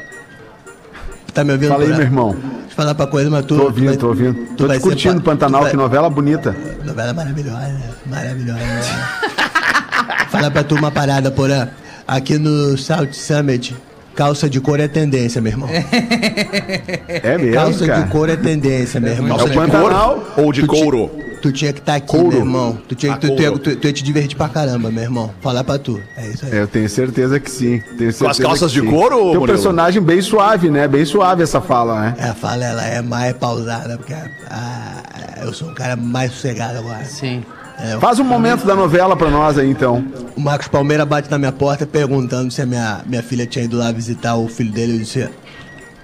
Tá 1.33 1.43
me 1.43 1.51
ouvindo, 1.51 1.69
Fala 1.69 1.83
aí, 1.83 1.89
meu 1.89 2.01
irmão. 2.01 2.35
Falar 2.79 2.95
pra 2.95 3.07
coisa, 3.07 3.29
mas 3.29 3.43
tu... 3.43 3.55
Tô 3.55 3.55
tu 3.57 3.63
ouvindo, 3.65 3.87
vai- 3.87 3.97
tô 3.97 4.07
ouvindo. 4.07 4.33
tu 4.55 4.65
Tô 4.65 4.73
te 4.73 4.79
curtindo 4.79 5.19
pa- 5.19 5.31
Pantanal, 5.31 5.63
vai- 5.63 5.71
que 5.71 5.75
novela 5.75 6.09
bonita. 6.09 6.55
Novela 6.85 7.11
maravilhosa, 7.11 7.75
maravilhosa. 8.05 8.59
Fala 10.31 10.49
pra 10.49 10.63
tu 10.63 10.75
uma 10.75 10.89
parada, 10.89 11.29
Porã. 11.29 11.67
Aqui 12.07 12.37
no 12.37 12.77
South 12.77 13.11
Summit, 13.11 13.75
calça 14.15 14.49
de 14.49 14.61
couro 14.61 14.81
é 14.81 14.87
tendência, 14.87 15.41
meu 15.41 15.51
irmão. 15.51 15.67
É 15.69 17.37
mesmo, 17.37 17.53
calça 17.53 17.85
cara. 17.85 18.01
de 18.03 18.09
couro 18.11 18.31
é 18.31 18.37
tendência, 18.37 18.97
meu 19.01 19.11
irmão. 19.11 19.37
É 19.37 19.43
o 19.43 19.49
Pantanal. 19.53 20.23
Ou 20.37 20.53
de 20.53 20.65
couro? 20.65 21.11
Tu 21.41 21.51
tinha 21.53 21.71
que 21.71 21.79
estar 21.79 21.95
aqui, 21.95 22.07
Couro. 22.07 22.27
meu 22.29 22.37
irmão. 22.39 22.77
Tu, 22.87 22.95
tinha, 22.95 23.13
Ah, 23.13 23.17
tu, 23.17 23.35
tu, 23.35 23.59
tu- 23.59 23.75
tu 23.77 23.87
ia 23.87 23.93
te 23.93 24.03
divertir 24.03 24.35
pra 24.37 24.49
caramba, 24.49 24.91
meu 24.91 25.03
irmão. 25.03 25.31
Falar 25.41 25.63
pra 25.63 25.77
tu. 25.79 26.01
É 26.17 26.27
isso 26.27 26.45
aí. 26.45 26.55
Eu 26.57 26.67
tenho 26.67 26.89
certeza 26.89 27.39
que 27.39 27.49
sim. 27.49 27.79
Tenho 27.97 28.11
certeza 28.11 28.31
as 28.31 28.39
calças 28.39 28.71
de 28.71 28.81
sim. 28.81 28.87
couro, 28.89 29.15
Tem 29.15 29.21
um 29.23 29.25
Murilo? 29.39 29.47
personagem 29.47 30.01
bem 30.01 30.21
suave, 30.21 30.69
né? 30.69 30.87
Bem 30.87 31.05
suave 31.05 31.43
essa 31.43 31.61
fala, 31.61 32.01
né? 32.01 32.15
É, 32.17 32.29
a 32.29 32.33
fala 32.35 32.65
ela 32.65 32.83
é 32.85 33.01
mais 33.01 33.33
pausada, 33.37 33.97
porque 33.97 34.13
ah, 34.13 35.03
eu 35.43 35.53
sou 35.53 35.69
um 35.69 35.73
cara 35.73 35.95
mais 35.95 36.31
sossegado 36.33 36.77
agora. 36.79 37.05
Sim. 37.05 37.43
É, 37.81 37.97
Faz 37.97 38.19
um 38.19 38.25
momento 38.25 38.65
da 38.65 38.75
novela 38.75 39.15
pra 39.15 39.29
nós 39.29 39.57
aí, 39.57 39.69
então. 39.69 40.03
o 40.35 40.41
Marcos 40.41 40.67
Palmeira 40.67 41.05
bate 41.05 41.31
na 41.31 41.37
minha 41.37 41.51
porta 41.53 41.85
perguntando 41.87 42.51
se 42.51 42.61
a 42.61 42.65
minha, 42.65 43.01
minha 43.05 43.23
filha 43.23 43.45
tinha 43.45 43.63
ido 43.63 43.77
lá 43.77 43.89
visitar 43.93 44.35
o 44.35 44.49
filho 44.49 44.71
dele. 44.71 44.95
Eu 44.95 44.99
disse: 44.99 45.29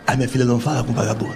A 0.08 0.16
minha 0.16 0.30
filha 0.30 0.46
não 0.46 0.58
fala 0.60 0.84
com 0.86 0.94
vagabundo. 0.94 1.36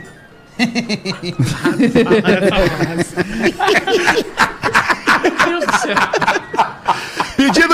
Pedido 5.21 5.59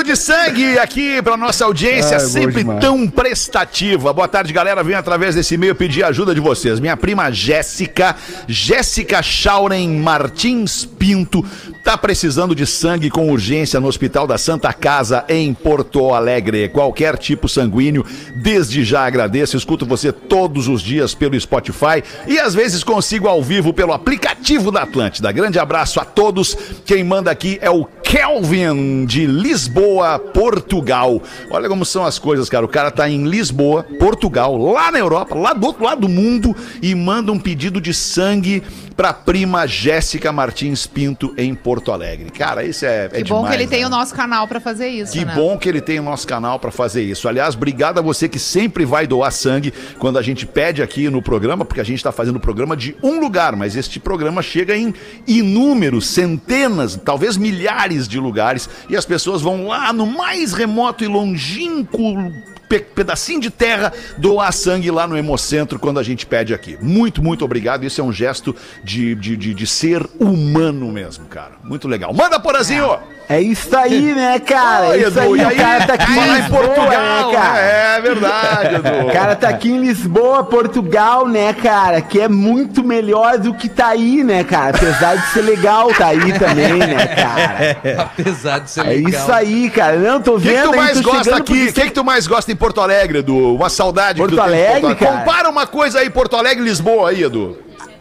de 0.05 0.15
sangue 0.15 0.77
aqui 0.77 1.19
pra 1.21 1.35
nossa 1.35 1.65
audiência, 1.65 2.19
sempre 2.19 2.63
tão 2.79 3.07
prestativa. 3.07 4.13
Boa 4.13 4.27
tarde, 4.27 4.53
galera. 4.53 4.83
Venho 4.83 4.99
através 4.99 5.33
desse 5.33 5.55
e-mail 5.55 5.73
pedir 5.73 6.03
ajuda 6.03 6.33
de 6.35 6.39
vocês. 6.39 6.79
Minha 6.79 6.95
prima 6.95 7.31
Jéssica, 7.31 8.15
Jéssica 8.47 9.23
Schauren 9.23 9.99
Martins 9.99 10.85
Pinto, 10.85 11.43
tá 11.83 11.97
precisando 11.97 12.53
de 12.53 12.67
sangue 12.67 13.09
com 13.09 13.31
urgência 13.31 13.79
no 13.79 13.87
Hospital 13.87 14.27
da 14.27 14.37
Santa 14.37 14.71
Casa, 14.71 15.25
em 15.27 15.51
Porto 15.53 16.13
Alegre. 16.13 16.69
Qualquer 16.69 17.17
tipo 17.17 17.49
sanguíneo, 17.49 18.05
desde 18.43 18.83
já 18.83 19.05
agradeço. 19.05 19.57
Escuto 19.57 19.87
você 19.87 20.11
todos 20.11 20.67
os 20.67 20.81
dias 20.81 21.15
pelo 21.15 21.39
Spotify 21.39 22.03
e 22.27 22.37
às 22.37 22.53
vezes 22.53 22.83
consigo 22.83 23.27
ao 23.27 23.41
vivo 23.41 23.73
pelo 23.73 23.91
aplicativo 23.91 24.71
da 24.71 24.83
Atlântida. 24.83 25.31
Grande 25.31 25.57
abraço 25.57 25.99
a 25.99 26.05
todos. 26.05 26.55
Quem 26.85 27.03
manda 27.03 27.31
aqui 27.31 27.57
é 27.59 27.71
o 27.71 27.85
Kelvin 28.05 29.05
de 29.05 29.25
Lisboa, 29.25 30.19
Portugal. 30.19 31.21
Olha 31.49 31.67
como 31.67 31.83
são 31.83 32.05
as 32.05 32.19
coisas, 32.19 32.47
cara. 32.47 32.63
O 32.63 32.69
cara 32.69 32.91
tá 32.91 33.09
em 33.09 33.27
Lisboa, 33.27 33.83
Portugal, 33.99 34.55
lá 34.55 34.91
na 34.91 34.99
Europa, 34.99 35.33
lá 35.35 35.53
do 35.53 35.65
outro 35.65 35.83
lado 35.83 36.01
do 36.01 36.09
mundo 36.09 36.55
e 36.83 36.93
manda 36.93 37.31
um 37.31 37.39
pedido 37.39 37.81
de 37.81 37.93
sangue 37.95 38.61
pra 38.95 39.11
prima 39.11 39.67
Jéssica 39.67 40.31
Martins 40.31 40.85
Pinto 40.87 41.33
em 41.37 41.53
Porto 41.53 41.91
Alegre. 41.91 42.29
Cara, 42.29 42.63
isso 42.63 42.85
é, 42.85 43.05
é 43.05 43.09
Que 43.09 43.23
bom 43.25 43.37
demais, 43.37 43.49
que 43.55 43.61
ele 43.61 43.67
tem 43.69 43.81
né? 43.81 43.87
o 43.87 43.89
nosso 43.89 44.13
canal 44.15 44.47
pra 44.47 44.59
fazer 44.59 44.87
isso, 44.87 45.11
Que 45.11 45.25
né? 45.25 45.33
bom 45.35 45.57
que 45.57 45.67
ele 45.67 45.81
tem 45.81 45.99
o 45.99 46.03
nosso 46.03 46.25
canal 46.27 46.59
para 46.59 46.71
fazer 46.71 47.01
isso. 47.01 47.27
Aliás, 47.27 47.55
obrigado 47.55 47.97
a 47.97 48.01
você 48.01 48.29
que 48.29 48.39
sempre 48.39 48.85
vai 48.85 49.05
doar 49.05 49.31
sangue 49.31 49.73
quando 49.99 50.17
a 50.17 50.21
gente 50.21 50.45
pede 50.45 50.81
aqui 50.81 51.09
no 51.09 51.21
programa, 51.21 51.65
porque 51.65 51.81
a 51.81 51.83
gente 51.83 51.97
está 51.97 52.11
fazendo 52.11 52.37
o 52.37 52.39
programa 52.39 52.77
de 52.77 52.95
um 53.03 53.19
lugar, 53.19 53.55
mas 53.55 53.75
este 53.75 53.99
programa 53.99 54.41
chega 54.41 54.77
em 54.77 54.93
inúmeros, 55.27 56.07
centenas, 56.07 56.97
talvez 57.03 57.35
milhares 57.35 57.94
de 58.03 58.19
lugares 58.19 58.69
e 58.89 58.95
as 58.95 59.05
pessoas 59.05 59.41
vão 59.41 59.67
lá 59.67 59.93
no 59.93 60.05
mais 60.05 60.51
remoto 60.51 61.03
e 61.03 61.07
longínquo 61.07 62.33
pe- 62.67 62.79
pedacinho 62.79 63.39
de 63.39 63.49
terra 63.49 63.91
doar 64.17 64.51
sangue 64.53 64.89
lá 64.91 65.07
no 65.07 65.17
Hemocentro 65.17 65.79
quando 65.79 65.99
a 65.99 66.03
gente 66.03 66.25
pede 66.25 66.53
aqui. 66.53 66.77
Muito, 66.81 67.23
muito 67.23 67.43
obrigado. 67.45 67.83
Isso 67.85 67.99
é 68.01 68.03
um 68.03 68.11
gesto 68.11 68.55
de, 68.83 69.15
de, 69.15 69.35
de, 69.37 69.53
de 69.53 69.67
ser 69.67 70.05
humano 70.19 70.91
mesmo, 70.91 71.25
cara. 71.25 71.51
Muito 71.63 71.87
legal. 71.87 72.13
Manda, 72.13 72.39
Porazinho! 72.39 72.97
É 73.27 73.41
isso 73.41 73.75
aí, 73.75 74.13
né, 74.13 74.37
cara? 74.39 74.89
Oi, 74.89 74.97
é 75.03 75.07
isso 75.07 75.19
Edu, 75.19 75.33
aí, 75.33 75.39
e 75.41 75.43
o 75.43 75.47
aí? 75.47 75.55
cara 75.55 75.87
tá 75.87 75.93
aqui 75.95 76.11
em 76.11 76.33
Lisboa, 76.35 76.61
Portugal, 76.63 77.27
né, 77.31 77.35
cara? 77.35 77.53
né? 77.53 77.97
É 77.97 78.01
verdade, 78.01 78.75
Edu. 78.75 79.07
O 79.07 79.11
cara 79.11 79.35
tá 79.35 79.49
aqui 79.49 79.71
em 79.71 79.79
Lisboa, 79.79 80.43
Portugal, 80.43 81.27
né, 81.27 81.51
cara? 81.53 82.01
Que 82.01 82.21
é 82.21 82.27
muito 82.27 82.83
melhor 82.83 83.39
do 83.39 83.55
que 83.55 83.67
tá 83.67 83.87
aí, 83.87 84.23
né, 84.23 84.43
cara? 84.43 84.77
Apesar 84.77 85.15
de 85.15 85.25
ser 85.31 85.41
legal 85.41 85.91
tá 85.95 86.05
aí 86.09 86.37
também, 86.37 86.73
né, 86.77 87.07
cara? 87.15 87.77
Apesar 88.03 88.59
de 88.59 88.69
ser 88.69 88.81
É 88.81 88.89
legal. 88.89 89.09
isso 89.23 89.31
aí, 89.31 89.69
cara. 89.71 89.97
Não, 89.97 90.21
tô 90.21 90.35
O 90.35 90.39
que, 90.39 90.47
que 90.47 90.53
vendo 90.53 90.63
tu 90.65 90.73
aí, 90.73 90.77
mais 90.77 90.97
tô 91.01 91.03
gosta 91.09 91.23
chegando 91.23 91.41
aqui? 91.41 91.63
O 91.69 91.73
que, 91.73 91.81
que 91.81 91.91
tu 91.91 92.03
mais 92.05 92.27
gosta 92.27 92.51
em 92.55 92.57
Porto 92.57 92.81
Alegre, 92.81 93.19
Edu? 93.19 93.53
Uma 93.53 93.69
saudade 93.69 94.17
Porto 94.17 94.31
que 94.31 94.41
tem 94.41 94.45
de 94.45 94.53
Alegre, 94.53 94.95
cara? 94.95 95.19
Compara 95.19 95.49
uma 95.49 95.67
coisa 95.67 95.99
aí, 95.99 96.09
Porto 96.09 96.35
Alegre 96.37 96.63
e 96.63 96.67
Lisboa 96.67 97.09
aí, 97.09 97.23
Edu. 97.23 97.57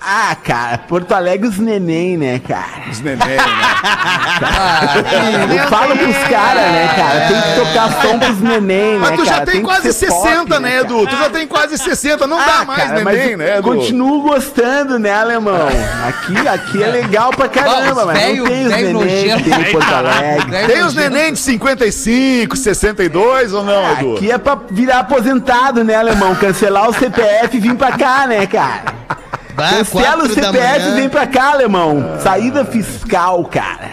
Ah, 0.06 0.36
cara, 0.44 0.76
Porto 0.78 1.12
Alegre 1.12 1.48
os 1.48 1.58
neném, 1.58 2.18
né, 2.18 2.38
cara? 2.46 2.90
Os 2.90 3.00
neném, 3.00 3.18
né? 3.26 3.36
Eu 5.62 5.68
falo 5.68 5.96
pros 5.96 6.16
caras, 6.28 6.72
né, 6.72 6.90
cara? 6.94 7.20
Tem 7.28 7.40
que 7.40 7.60
tocar 7.60 8.02
som 8.02 8.18
pros 8.18 8.40
neném, 8.40 8.98
Mas 8.98 9.10
né, 9.12 9.16
tu 9.16 9.24
já 9.24 9.32
cara? 9.32 9.46
tem, 9.46 9.54
que 9.56 9.60
quase 9.62 9.92
ser 9.94 10.10
60, 10.10 10.44
pop, 10.46 10.58
né, 10.60 10.80
Edu? 10.80 11.06
Tu 11.06 11.16
já 11.16 11.30
tem 11.30 11.46
quase 11.46 11.78
60, 11.78 12.26
não 12.26 12.36
dá 12.36 12.64
mais 12.66 12.82
cara, 12.90 13.00
mas 13.04 13.18
neném, 13.18 13.36
né, 13.36 13.58
Edu? 13.58 13.62
Continuo 13.62 14.20
gostando, 14.22 14.98
né, 14.98 15.12
alemão? 15.14 15.68
Aqui, 16.08 16.48
aqui 16.48 16.82
é 16.82 16.86
legal 16.86 17.30
pra 17.30 17.48
caramba, 17.48 18.04
mas 18.06 18.18
velho- 18.18 18.42
não 18.44 18.50
tem 18.50 18.66
os 18.66 18.72
neném 18.72 19.36
que 19.38 19.42
tem 19.50 19.60
em 19.60 19.72
Porto 19.72 19.94
Alegre. 19.94 20.66
Tem 20.66 20.82
os 20.84 20.94
neném 20.94 21.32
de 21.32 21.38
55, 21.38 22.56
62 22.56 23.52
ou 23.54 23.64
não, 23.64 23.92
Edu? 23.92 24.16
Aqui 24.16 24.30
é 24.30 24.36
pra 24.38 24.58
virar 24.70 24.98
aposentado, 25.00 25.82
né, 25.82 25.94
alemão? 25.94 26.34
Cancelar 26.34 26.88
o 26.90 26.92
CPF 26.92 27.56
e 27.56 27.60
vir 27.60 27.74
pra 27.74 27.92
cá, 27.92 28.26
né, 28.26 28.46
cara? 28.46 28.82
Bah, 29.54 29.70
Cancela 29.70 30.24
o 30.24 30.28
CPF 30.28 30.88
e 30.88 30.94
vem 30.94 31.08
pra 31.08 31.26
cá, 31.26 31.52
alemão. 31.52 32.18
Saída 32.20 32.64
fiscal, 32.64 33.44
cara. 33.44 33.90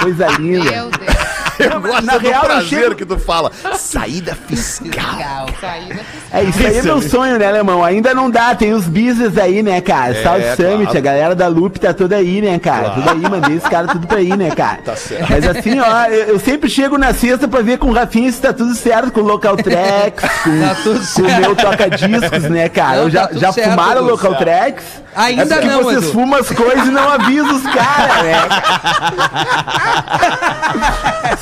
Coisa 0.00 0.28
linda. 0.38 0.70
Meu 0.70 0.90
Deus. 0.90 1.29
Eu 1.72 1.80
gosto 1.80 2.02
na 2.04 2.12
do 2.18 2.18
real, 2.28 2.44
prazer 2.44 2.68
chego- 2.68 2.94
que 2.94 3.04
tu 3.04 3.18
fala. 3.18 3.50
Saída 3.76 4.36
fiscal. 4.46 4.88
Legal, 5.16 5.46
saída. 5.60 6.00
É, 6.32 6.42
isso 6.44 6.58
aí 6.66 6.78
é 6.78 6.82
meu 6.82 7.02
sonho, 7.02 7.38
né, 7.38 7.46
alemão? 7.48 7.84
Ainda 7.84 8.14
não 8.14 8.30
dá, 8.30 8.54
tem 8.54 8.72
os 8.72 8.84
business 8.86 9.36
aí, 9.36 9.62
né, 9.62 9.80
cara? 9.80 10.16
É, 10.16 10.22
South 10.22 10.56
Summit, 10.56 10.84
claro. 10.84 10.98
a 10.98 11.00
galera 11.00 11.34
da 11.34 11.48
Loop 11.48 11.78
tá 11.78 11.92
toda 11.92 12.16
aí, 12.16 12.40
né, 12.40 12.58
cara? 12.58 12.90
Tudo 12.90 13.10
aí, 13.10 13.20
mandei 13.20 13.56
os 13.56 13.64
caras 13.64 13.90
tudo 13.92 14.06
pra 14.06 14.18
aí, 14.18 14.36
né, 14.36 14.50
cara? 14.50 14.78
Tá 14.84 14.96
certo. 14.96 15.26
Mas 15.30 15.46
assim, 15.48 15.78
ó, 15.80 16.04
eu, 16.06 16.28
eu 16.34 16.38
sempre 16.40 16.70
chego 16.70 16.96
na 16.96 17.12
sexta 17.12 17.48
pra 17.48 17.60
ver 17.62 17.78
com 17.78 17.88
o 17.88 17.92
Rafinha 17.92 18.30
se 18.30 18.40
tá 18.40 18.52
tudo 18.52 18.74
certo, 18.74 19.10
com 19.10 19.20
o 19.20 19.24
Local 19.24 19.56
Tracks, 19.56 20.24
com, 20.44 20.60
Tá 20.60 20.74
tudo 20.82 20.98
com 20.98 21.02
o 21.02 21.04
certo. 21.26 21.40
meu 21.40 21.56
toca-discos, 21.56 22.42
né, 22.44 22.68
cara? 22.68 22.96
Não, 22.98 23.02
eu 23.04 23.10
já, 23.10 23.26
tá 23.26 23.36
já 23.38 23.52
certo, 23.52 23.70
fumaram 23.70 24.00
Edu. 24.02 24.10
Local 24.10 24.34
Tracks? 24.36 24.84
Ainda 25.16 25.56
é 25.56 25.64
não, 25.64 25.82
vocês 25.82 26.04
Edu. 26.04 26.12
fumam 26.12 26.38
as 26.38 26.48
coisas 26.50 26.86
e 26.86 26.90
não 26.90 27.10
avisam 27.10 27.56
os 27.56 27.62
caras, 27.64 28.22
né? 28.22 28.34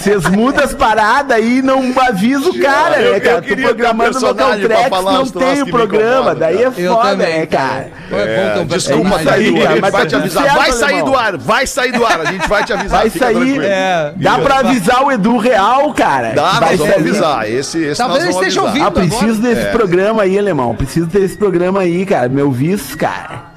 Vocês 0.08 0.26
mudam 0.28 0.64
as 0.64 0.72
paradas 0.74 1.36
aí 1.36 1.58
e 1.58 1.62
não 1.62 1.92
avisam 2.00 2.50
o 2.50 2.58
cara, 2.60 3.00
Eu- 3.00 3.10
né, 3.12 3.16
eu 3.18 3.20
cara? 3.20 3.42
Queria 3.42 3.56
ter 3.56 3.62
um 3.62 3.66
programando 3.76 4.18
Tracks, 4.18 4.88
falar 4.88 5.12
não 5.12 5.26
tem 5.26 5.62
o 5.62 5.66
programa, 5.66 6.34
daí 6.34 6.62
é 6.62 6.66
Eu 6.66 6.94
foda, 6.94 7.10
também, 7.10 7.40
né, 7.40 7.46
cara? 7.46 7.90
Ter 8.08 8.60
um 8.60 8.66
Desculpa, 8.66 9.18
tá 9.18 9.32
aí, 9.34 9.62
cara, 9.62 9.80
mas 9.82 9.92
vai 9.92 10.06
te 10.06 10.16
avisar. 10.16 10.42
certo, 10.44 10.56
Vai 10.56 10.72
sair 10.72 11.04
do 11.04 11.14
ar, 11.14 11.36
vai 11.36 11.66
sair 11.66 11.92
do 11.92 12.06
ar. 12.06 12.20
A 12.20 12.24
gente 12.32 12.48
vai 12.48 12.64
te 12.64 12.72
avisar. 12.72 13.00
Vai 13.00 13.10
sair. 13.10 13.60
É. 13.62 14.12
Dá 14.16 14.38
pra 14.38 14.58
avisar 14.60 15.04
o 15.04 15.12
Edu 15.12 15.36
Real, 15.36 15.92
cara. 15.92 16.32
Dá, 16.32 16.52
Vai 16.52 16.70
nós 16.70 16.78
vamos 16.78 16.94
avisar. 16.96 17.50
Esse, 17.50 17.78
esse 17.84 17.98
Talvez 17.98 18.22
ele 18.24 18.32
esteja. 18.32 18.60
Ah, 18.60 18.64
ouvindo. 18.64 18.90
preciso 18.92 19.42
desse 19.42 19.60
É. 19.60 19.70
programa 19.70 20.22
aí, 20.22 20.38
alemão. 20.38 20.74
Preciso 20.74 21.06
desse 21.06 21.36
programa 21.36 21.80
aí, 21.80 22.06
cara. 22.06 22.28
Meu 22.28 22.50
vice, 22.50 22.96
cara. 22.96 23.47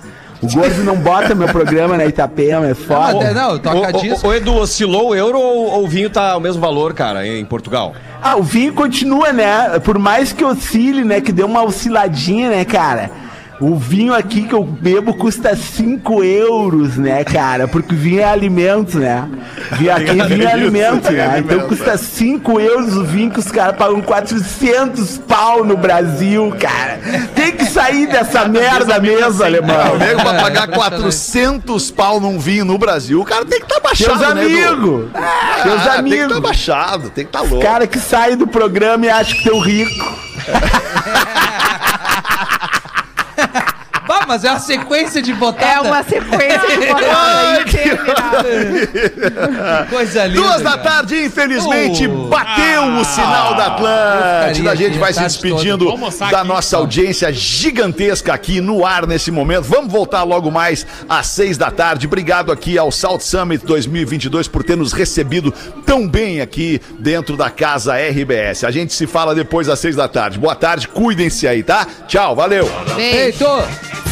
O 0.41 0.47
Gordo 0.47 0.83
não 0.83 0.95
bota 0.95 1.35
meu 1.35 1.47
programa 1.47 1.95
na 1.95 2.05
Itapema, 2.05 2.67
é 2.67 2.73
foda. 2.73 3.31
Não, 3.31 3.51
não, 3.51 3.59
toca 3.59 3.93
disco. 3.93 4.27
O, 4.27 4.33
Edu, 4.33 4.55
oscilou 4.55 5.09
o 5.09 5.15
euro 5.15 5.39
ou, 5.39 5.71
ou 5.71 5.83
o 5.83 5.87
vinho 5.87 6.09
tá 6.09 6.35
o 6.35 6.39
mesmo 6.39 6.59
valor, 6.59 6.93
cara, 6.93 7.27
em 7.27 7.45
Portugal? 7.45 7.93
Ah, 8.21 8.35
o 8.35 8.43
vinho 8.43 8.73
continua, 8.73 9.31
né? 9.31 9.79
Por 9.79 9.99
mais 9.99 10.33
que 10.33 10.43
oscile, 10.43 11.03
né? 11.03 11.21
Que 11.21 11.31
deu 11.31 11.45
uma 11.45 11.63
osciladinha, 11.63 12.49
né, 12.49 12.65
cara? 12.65 13.11
O 13.61 13.75
vinho 13.75 14.11
aqui 14.11 14.41
que 14.41 14.55
eu 14.55 14.63
bebo 14.63 15.13
custa 15.13 15.55
5 15.55 16.23
euros, 16.23 16.97
né, 16.97 17.23
cara? 17.23 17.67
Porque 17.67 17.93
vinho 17.93 18.19
é 18.19 18.23
alimento, 18.23 18.97
né? 18.97 19.29
Vinho 19.73 19.95
aqui 19.95 20.13
vinho 20.13 20.47
é 20.47 20.51
alimento, 20.51 21.07
tem 21.07 21.17
né? 21.17 21.37
Então 21.45 21.67
custa 21.67 21.95
5 21.95 22.59
euros 22.59 22.97
o 22.97 23.03
vinho 23.03 23.29
que 23.29 23.37
os 23.37 23.51
caras 23.51 23.77
pagam 23.77 24.01
400 24.01 25.19
pau 25.19 25.63
no 25.63 25.77
Brasil, 25.77 26.51
cara. 26.59 26.99
Tem 27.35 27.51
que 27.51 27.65
sair 27.65 28.07
dessa 28.07 28.47
merda 28.47 28.99
mesmo, 28.99 29.43
Ah, 29.43 29.45
alemão. 29.45 29.93
o 29.93 29.97
nego 29.99 30.21
pra 30.21 30.33
pagar 30.41 30.67
400 30.67 31.91
pau 31.91 32.19
num 32.19 32.39
vinho 32.39 32.65
no 32.65 32.79
Brasil, 32.79 33.21
o 33.21 33.25
cara 33.25 33.45
tem 33.45 33.59
que 33.59 33.65
estar 33.65 33.75
tá 33.75 33.81
baixado, 33.81 34.19
Seus 34.19 34.33
né, 34.33 34.41
amigos! 34.41 35.05
Ah, 35.13 35.59
Seus 35.61 35.75
Tem 35.75 35.91
que 35.91 35.97
amigos! 35.99 36.25
estar 36.25 36.41
baixado, 36.41 37.09
tem 37.11 37.25
que 37.25 37.29
estar 37.29 37.41
louco. 37.41 37.63
Cara 37.63 37.85
que 37.85 37.99
sai 37.99 38.35
do 38.35 38.47
programa 38.47 39.05
e 39.05 39.09
acha 39.09 39.35
que 39.35 39.43
teu 39.43 39.59
rico. 39.59 40.15
Mas 44.31 44.45
é 44.45 44.49
uma 44.49 44.59
sequência 44.59 45.21
de 45.21 45.33
botada. 45.33 45.65
É 45.73 45.81
uma 45.81 46.03
sequência 46.03 46.67
de 46.79 46.87
botada 46.87 47.65
coisa 49.89 50.25
linda. 50.25 50.41
Duas 50.41 50.61
da 50.61 50.77
tarde, 50.77 51.21
infelizmente, 51.25 52.07
Oh. 52.07 52.27
bateu 52.27 52.83
o 52.97 53.03
sinal 53.03 53.55
da 53.55 53.65
Atlântida. 53.67 54.71
A 54.71 54.75
gente 54.75 54.97
vai 54.97 55.11
se 55.13 55.19
despedindo 55.21 55.85
da 56.31 56.39
aqui. 56.39 56.47
nossa 56.47 56.77
audiência 56.77 57.31
gigantesca 57.33 58.33
aqui 58.33 58.61
no 58.61 58.85
ar 58.85 59.05
nesse 59.05 59.31
momento. 59.31 59.63
Vamos 59.63 59.91
voltar 59.91 60.23
logo 60.23 60.49
mais 60.49 60.85
às 61.09 61.27
seis 61.27 61.57
da 61.57 61.69
tarde. 61.69 62.07
Obrigado 62.07 62.53
aqui 62.53 62.77
ao 62.77 62.89
South 62.89 63.19
Summit 63.19 63.65
2022 63.65 64.47
por 64.47 64.63
ter 64.63 64.77
nos 64.77 64.93
recebido 64.93 65.51
tão 65.85 66.07
bem 66.07 66.39
aqui 66.39 66.81
dentro 66.99 67.35
da 67.35 67.49
casa 67.49 67.95
RBS. 67.97 68.63
A 68.63 68.71
gente 68.71 68.93
se 68.93 69.05
fala 69.05 69.35
depois 69.35 69.67
às 69.67 69.79
seis 69.79 69.97
da 69.97 70.07
tarde. 70.07 70.39
Boa 70.39 70.55
tarde, 70.55 70.87
cuidem-se 70.87 71.47
aí, 71.47 71.63
tá? 71.63 71.85
Tchau, 72.07 72.33
valeu. 72.35 72.69
Beijo. 72.95 73.37
Feito. 73.39 73.45